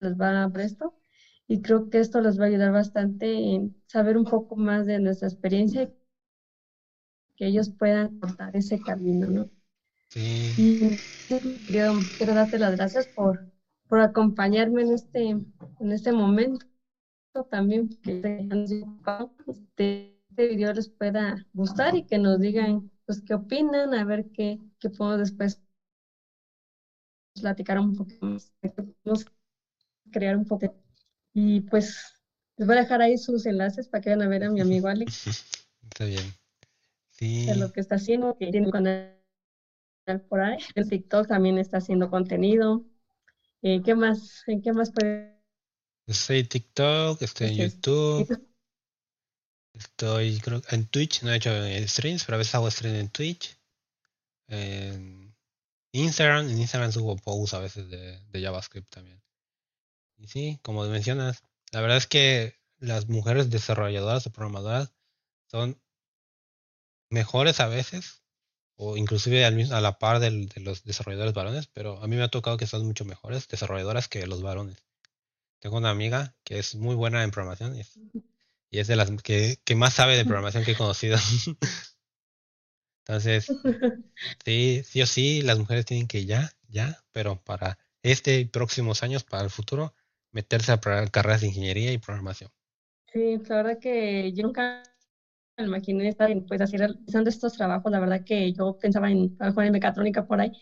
les 0.00 0.14
va 0.20 0.42
a 0.42 0.48
presto 0.48 0.92
y 1.48 1.60
creo 1.62 1.88
que 1.90 1.98
esto 2.00 2.20
les 2.20 2.38
va 2.38 2.44
a 2.44 2.48
ayudar 2.48 2.72
bastante 2.72 3.26
en 3.54 3.72
saber 3.86 4.16
un 4.16 4.24
poco 4.24 4.56
más 4.56 4.86
de 4.86 4.98
nuestra 5.00 5.28
experiencia 5.28 5.88
que 7.36 7.46
ellos 7.46 7.70
puedan 7.70 8.18
cortar 8.20 8.54
ese 8.54 8.78
camino, 8.78 9.26
¿no? 9.26 9.48
Sí. 10.08 10.54
Y 10.56 10.80
quiero, 11.66 12.00
quiero 12.16 12.34
darte 12.34 12.58
las 12.58 12.76
gracias 12.76 13.06
por, 13.08 13.40
por 13.88 14.00
acompañarme 14.00 14.82
en 14.82 14.92
este, 14.92 15.28
en 15.30 15.92
este 15.92 16.12
momento 16.12 16.64
también 17.48 17.88
que 18.02 18.48
este, 19.46 20.09
este 20.30 20.48
video 20.48 20.72
les 20.72 20.88
pueda 20.88 21.46
gustar 21.52 21.94
y 21.96 22.04
que 22.04 22.18
nos 22.18 22.40
digan 22.40 22.90
pues 23.04 23.20
qué 23.20 23.34
opinan, 23.34 23.92
a 23.94 24.04
ver 24.04 24.30
qué, 24.32 24.58
qué 24.78 24.88
podemos 24.88 25.18
después 25.30 25.60
platicar 27.34 27.78
un 27.78 27.96
poco 27.96 28.12
más, 28.20 28.52
crear 30.12 30.36
un 30.36 30.46
poco. 30.46 30.76
Y 31.34 31.62
pues 31.62 32.14
les 32.56 32.66
voy 32.66 32.76
a 32.76 32.82
dejar 32.82 33.02
ahí 33.02 33.18
sus 33.18 33.46
enlaces 33.46 33.88
para 33.88 34.00
que 34.00 34.10
vayan 34.10 34.22
a 34.22 34.28
ver 34.28 34.44
a 34.44 34.50
mi 34.50 34.60
amigo 34.60 34.88
Alex. 34.88 35.26
Está 35.82 36.04
bien. 36.04 36.32
Sí. 37.10 37.46
De 37.46 37.56
lo 37.56 37.72
que 37.72 37.80
está 37.80 37.96
haciendo, 37.96 38.36
que 38.38 38.50
tiene 38.50 38.66
un 38.66 38.72
canal 38.72 39.16
por 40.28 40.40
ahí. 40.40 40.58
El 40.74 40.88
TikTok 40.88 41.26
también 41.26 41.58
está 41.58 41.76
haciendo 41.76 42.08
contenido. 42.08 42.86
Eh, 43.60 43.82
¿Qué 43.84 43.94
más? 43.94 44.42
¿En 44.46 44.62
qué 44.62 44.72
más 44.72 44.90
puede 44.90 45.38
en 46.06 46.48
TikTok, 46.48 47.22
estoy 47.22 47.48
en 47.48 47.56
YouTube. 47.56 48.49
Estoy 49.74 50.40
creo, 50.40 50.62
en 50.70 50.86
Twitch, 50.86 51.22
no 51.22 51.32
he 51.32 51.36
hecho 51.36 51.50
streams, 51.88 52.24
pero 52.24 52.36
a 52.36 52.38
veces 52.38 52.54
hago 52.54 52.70
stream 52.70 52.96
en 52.96 53.08
Twitch. 53.08 53.56
En 54.48 55.34
Instagram, 55.92 56.48
en 56.48 56.58
Instagram 56.58 56.92
subo 56.92 57.16
posts 57.16 57.54
a 57.54 57.60
veces 57.60 57.88
de, 57.88 58.18
de 58.18 58.42
JavaScript 58.42 58.90
también. 58.90 59.22
Y 60.18 60.26
sí, 60.26 60.58
como 60.62 60.84
mencionas, 60.86 61.42
la 61.72 61.80
verdad 61.80 61.96
es 61.96 62.06
que 62.06 62.58
las 62.78 63.08
mujeres 63.08 63.50
desarrolladoras 63.50 64.26
o 64.26 64.32
programadoras 64.32 64.92
son 65.46 65.80
mejores 67.10 67.60
a 67.60 67.68
veces 67.68 68.22
o 68.82 68.96
inclusive 68.96 69.44
a 69.44 69.80
la 69.80 69.98
par 69.98 70.20
de 70.20 70.48
los 70.56 70.84
desarrolladores 70.84 71.34
varones, 71.34 71.66
pero 71.66 72.02
a 72.02 72.06
mí 72.06 72.16
me 72.16 72.22
ha 72.22 72.28
tocado 72.28 72.56
que 72.56 72.66
son 72.66 72.86
mucho 72.86 73.04
mejores 73.04 73.46
desarrolladoras 73.46 74.08
que 74.08 74.26
los 74.26 74.40
varones. 74.40 74.78
Tengo 75.58 75.76
una 75.76 75.90
amiga 75.90 76.34
que 76.44 76.58
es 76.58 76.76
muy 76.76 76.94
buena 76.94 77.22
en 77.22 77.30
programación 77.30 77.76
y 77.76 77.80
es, 77.80 77.98
de 78.88 78.96
las 78.96 79.10
que, 79.22 79.58
más 79.76 79.94
sabe 79.94 80.16
de 80.16 80.24
programación 80.26 80.64
que 80.64 80.72
he 80.72 80.76
conocido. 80.76 81.18
Entonces, 83.06 83.52
sí, 84.44 84.82
sí 84.84 85.02
o 85.02 85.06
sí, 85.06 85.42
las 85.42 85.58
mujeres 85.58 85.86
tienen 85.86 86.06
que 86.08 86.24
ya, 86.26 86.50
ya, 86.68 86.98
pero 87.12 87.42
para 87.42 87.78
este 88.02 88.40
y 88.40 88.44
próximos 88.46 89.02
años, 89.02 89.24
para 89.24 89.44
el 89.44 89.50
futuro, 89.50 89.94
meterse 90.32 90.72
a 90.72 90.80
carreras 91.10 91.40
de 91.40 91.48
ingeniería 91.48 91.92
y 91.92 91.98
programación. 91.98 92.50
Sí, 93.12 93.38
la 93.48 93.56
verdad 93.56 93.78
que 93.80 94.32
yo 94.32 94.44
nunca 94.44 94.82
me 95.58 95.64
imaginé 95.64 96.08
estar 96.08 96.30
pues 96.48 96.60
así 96.60 96.76
realizando 96.76 97.30
estos 97.30 97.54
trabajos, 97.54 97.90
la 97.92 98.00
verdad 98.00 98.24
que 98.24 98.52
yo 98.52 98.76
pensaba 98.78 99.10
en 99.10 99.36
a 99.40 99.66
en 99.66 99.72
mecatrónica 99.72 100.26
por 100.26 100.40
ahí. 100.40 100.52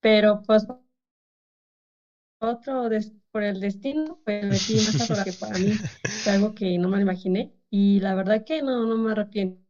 Pero 0.00 0.42
pues 0.46 0.66
otro 2.42 2.88
por 3.30 3.42
el 3.42 3.60
destino, 3.60 4.20
pues 4.24 4.44
metí 4.46 4.80
más 4.80 5.22
que 5.22 5.32
para 5.32 5.58
mí 5.58 5.82
fue 6.22 6.32
algo 6.32 6.54
que 6.54 6.78
no 6.78 6.88
me 6.88 7.00
imaginé 7.00 7.52
y 7.70 8.00
la 8.00 8.14
verdad 8.14 8.44
que 8.44 8.62
no, 8.62 8.86
no 8.86 8.96
me 8.98 9.12
arrepiento. 9.12 9.62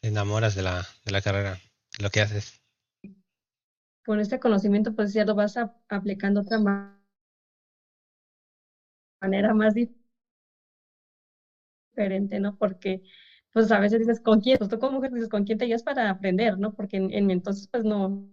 Te 0.00 0.06
enamoras 0.06 0.54
de 0.54 0.62
la, 0.62 0.86
de 1.04 1.10
la 1.10 1.20
carrera, 1.20 1.60
de 1.98 2.02
lo 2.04 2.10
que 2.10 2.20
haces. 2.20 2.60
Con 4.06 4.18
este 4.20 4.38
conocimiento 4.40 4.94
pues 4.94 5.12
ya 5.12 5.26
lo 5.26 5.34
vas 5.34 5.56
aplicando 5.88 6.40
de 6.40 6.46
otra 6.46 6.58
manera 9.20 9.52
más 9.54 9.74
diferente, 11.92 12.40
¿no? 12.40 12.56
Porque 12.56 13.02
pues 13.52 13.70
a 13.72 13.78
veces 13.78 14.00
dices, 14.00 14.20
¿con 14.20 14.40
quién? 14.40 14.58
Pues 14.58 14.68
tú 14.70 14.78
como 14.78 14.96
mujer 14.96 15.12
dices, 15.12 15.28
¿con 15.28 15.44
quién 15.44 15.58
te 15.58 15.66
llevas 15.66 15.82
para 15.82 16.10
aprender, 16.10 16.58
¿no? 16.58 16.74
Porque 16.74 16.96
en, 16.96 17.12
en 17.12 17.26
mi 17.26 17.32
entonces 17.34 17.68
pues 17.70 17.84
no, 17.84 18.28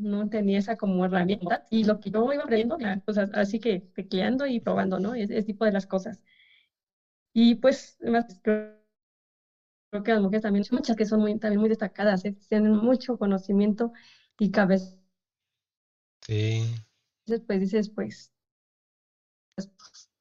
no 0.00 0.28
tenía 0.28 0.58
esa 0.58 0.76
como 0.76 1.04
herramienta 1.04 1.64
y 1.70 1.84
lo 1.84 2.00
que 2.00 2.10
yo 2.10 2.32
iba 2.32 2.42
aprendiendo, 2.44 2.78
pues 3.04 3.18
así 3.18 3.58
que 3.60 3.80
tecleando 3.94 4.46
y 4.46 4.60
probando, 4.60 4.98
¿no? 4.98 5.14
Ese, 5.14 5.42
tipo 5.42 5.64
de 5.64 5.72
las 5.72 5.86
cosas. 5.86 6.20
Y 7.32 7.56
pues, 7.56 7.96
además, 8.00 8.24
creo, 8.42 8.76
que 10.04 10.12
las 10.12 10.20
mujeres 10.20 10.42
también, 10.42 10.64
muchas 10.70 10.96
que 10.96 11.06
son 11.06 11.20
muy, 11.20 11.38
también 11.38 11.60
muy 11.60 11.68
destacadas, 11.68 12.24
¿eh? 12.24 12.36
tienen 12.48 12.72
mucho 12.72 13.16
conocimiento 13.16 13.92
y 14.38 14.50
cabeza. 14.50 14.96
Sí. 16.26 16.74
Entonces, 17.26 17.46
pues 17.46 17.60
dices, 17.60 17.90
pues. 17.90 18.32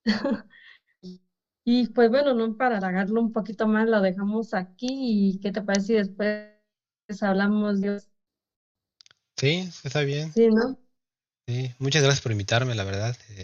y 1.65 1.87
pues 1.89 2.09
bueno, 2.09 2.33
no 2.33 2.55
para 2.55 2.77
alargarlo 2.77 3.21
un 3.21 3.31
poquito 3.31 3.67
más, 3.67 3.87
lo 3.89 4.01
dejamos 4.01 4.53
aquí 4.53 4.87
y 4.89 5.39
¿qué 5.39 5.51
te 5.51 5.61
parece 5.61 5.87
si 5.87 5.93
después 5.93 6.53
hablamos 7.21 7.81
de 7.81 7.99
Sí, 9.43 9.69
está 9.83 10.03
bien. 10.03 10.31
Sí, 10.33 10.47
¿no? 10.47 10.79
Sí, 11.45 11.75
muchas 11.77 12.01
gracias 12.01 12.21
por 12.21 12.31
invitarme, 12.31 12.75
la 12.75 12.85
verdad. 12.85 13.13
Eh, 13.31 13.43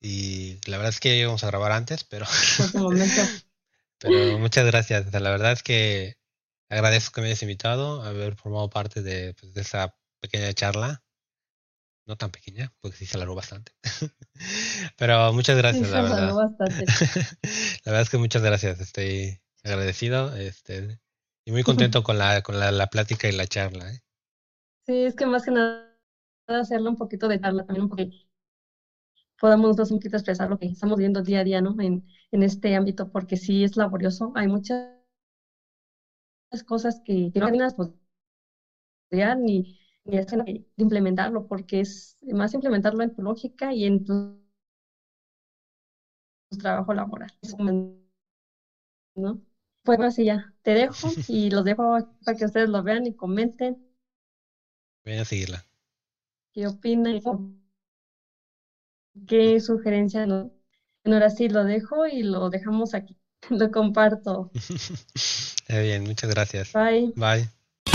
y 0.00 0.58
la 0.68 0.78
verdad 0.78 0.88
es 0.88 0.98
que 0.98 1.16
íbamos 1.16 1.44
a 1.44 1.46
grabar 1.46 1.70
antes, 1.70 2.02
pero... 2.02 2.26
pero 4.00 4.38
muchas 4.40 4.66
gracias. 4.66 5.12
La 5.12 5.30
verdad 5.30 5.52
es 5.52 5.62
que 5.62 6.16
agradezco 6.68 7.12
que 7.12 7.20
me 7.20 7.28
hayas 7.28 7.42
invitado, 7.42 8.02
a 8.02 8.08
haber 8.08 8.34
formado 8.34 8.68
parte 8.68 9.02
de, 9.02 9.34
pues, 9.34 9.54
de 9.54 9.60
esa 9.60 9.94
pequeña 10.18 10.52
charla. 10.52 11.04
No 12.04 12.16
tan 12.16 12.32
pequeña, 12.32 12.72
porque 12.80 12.96
sí 12.96 13.06
se 13.06 13.18
alargó 13.18 13.36
bastante. 13.36 13.70
pero 14.98 15.32
muchas 15.32 15.56
gracias, 15.56 15.90
la 15.90 16.02
verdad. 16.02 16.34
Bastante. 16.34 16.86
la 17.84 17.92
verdad 17.92 18.02
es 18.02 18.10
que 18.10 18.18
muchas 18.18 18.42
gracias. 18.42 18.80
Estoy 18.80 19.40
agradecido 19.62 20.34
este, 20.34 20.98
y 21.44 21.52
muy 21.52 21.62
contento 21.62 22.02
con 22.02 22.18
la, 22.18 22.42
con 22.42 22.58
la, 22.58 22.72
la 22.72 22.88
plática 22.88 23.28
y 23.28 23.32
la 23.32 23.46
charla. 23.46 23.92
¿eh? 23.92 24.02
Sí, 24.86 25.04
es 25.04 25.14
que 25.14 25.26
más 25.26 25.44
que 25.44 25.50
nada 25.50 25.84
hacerlo 26.46 26.90
un 26.90 26.96
poquito 26.96 27.28
de 27.28 27.40
charla 27.40 27.64
también, 27.64 27.82
un 27.84 27.88
poquito 27.88 28.16
podamos 29.40 29.64
nosotros 29.68 29.90
un 29.90 29.98
poquito 29.98 30.16
expresar 30.16 30.48
lo 30.48 30.56
que 30.56 30.66
estamos 30.66 30.98
viendo 30.98 31.22
día 31.22 31.40
a 31.40 31.44
día, 31.44 31.60
¿no? 31.60 31.74
En, 31.80 32.02
en 32.30 32.42
este 32.42 32.74
ámbito, 32.74 33.08
porque 33.08 33.36
sí 33.36 33.64
es 33.64 33.76
laborioso. 33.76 34.32
Hay 34.34 34.48
muchas 34.48 34.96
cosas 36.64 37.00
que, 37.04 37.30
no 37.34 37.46
terminas 37.46 37.74
pues, 37.74 37.90
ni, 39.10 39.62
ni 40.04 40.16
de 40.16 40.64
implementarlo, 40.76 41.46
porque 41.46 41.80
es 41.80 42.16
más 42.22 42.54
implementarlo 42.54 43.02
en 43.02 43.14
tu 43.14 43.22
lógica 43.22 43.72
y 43.72 43.84
en 43.84 44.04
tu, 44.04 44.36
trabajo 46.58 46.94
laboral. 46.94 47.28
¿no? 49.14 49.38
Pues 49.82 50.00
así 50.00 50.24
ya, 50.24 50.52
te 50.62 50.72
dejo 50.72 50.94
y 51.28 51.50
los 51.50 51.64
dejo 51.64 51.98
para 52.24 52.36
que 52.36 52.44
ustedes 52.44 52.68
lo 52.68 52.82
vean 52.82 53.06
y 53.06 53.14
comenten 53.14 53.76
Voy 55.06 55.16
a 55.16 55.24
seguirla. 55.24 55.64
¿Qué 56.52 56.66
opina? 56.66 57.10
¿Qué 59.26 59.60
sugerencia? 59.60 60.26
No? 60.26 60.50
Bueno, 61.04 61.16
ahora 61.16 61.30
sí 61.30 61.48
lo 61.48 61.64
dejo 61.64 62.06
y 62.06 62.22
lo 62.22 62.50
dejamos 62.50 62.94
aquí. 62.94 63.16
Lo 63.50 63.70
comparto. 63.70 64.52
Está 65.14 65.80
bien, 65.80 66.04
muchas 66.04 66.30
gracias. 66.30 66.78
Bye. 67.14 67.14
Bye. 67.14 67.48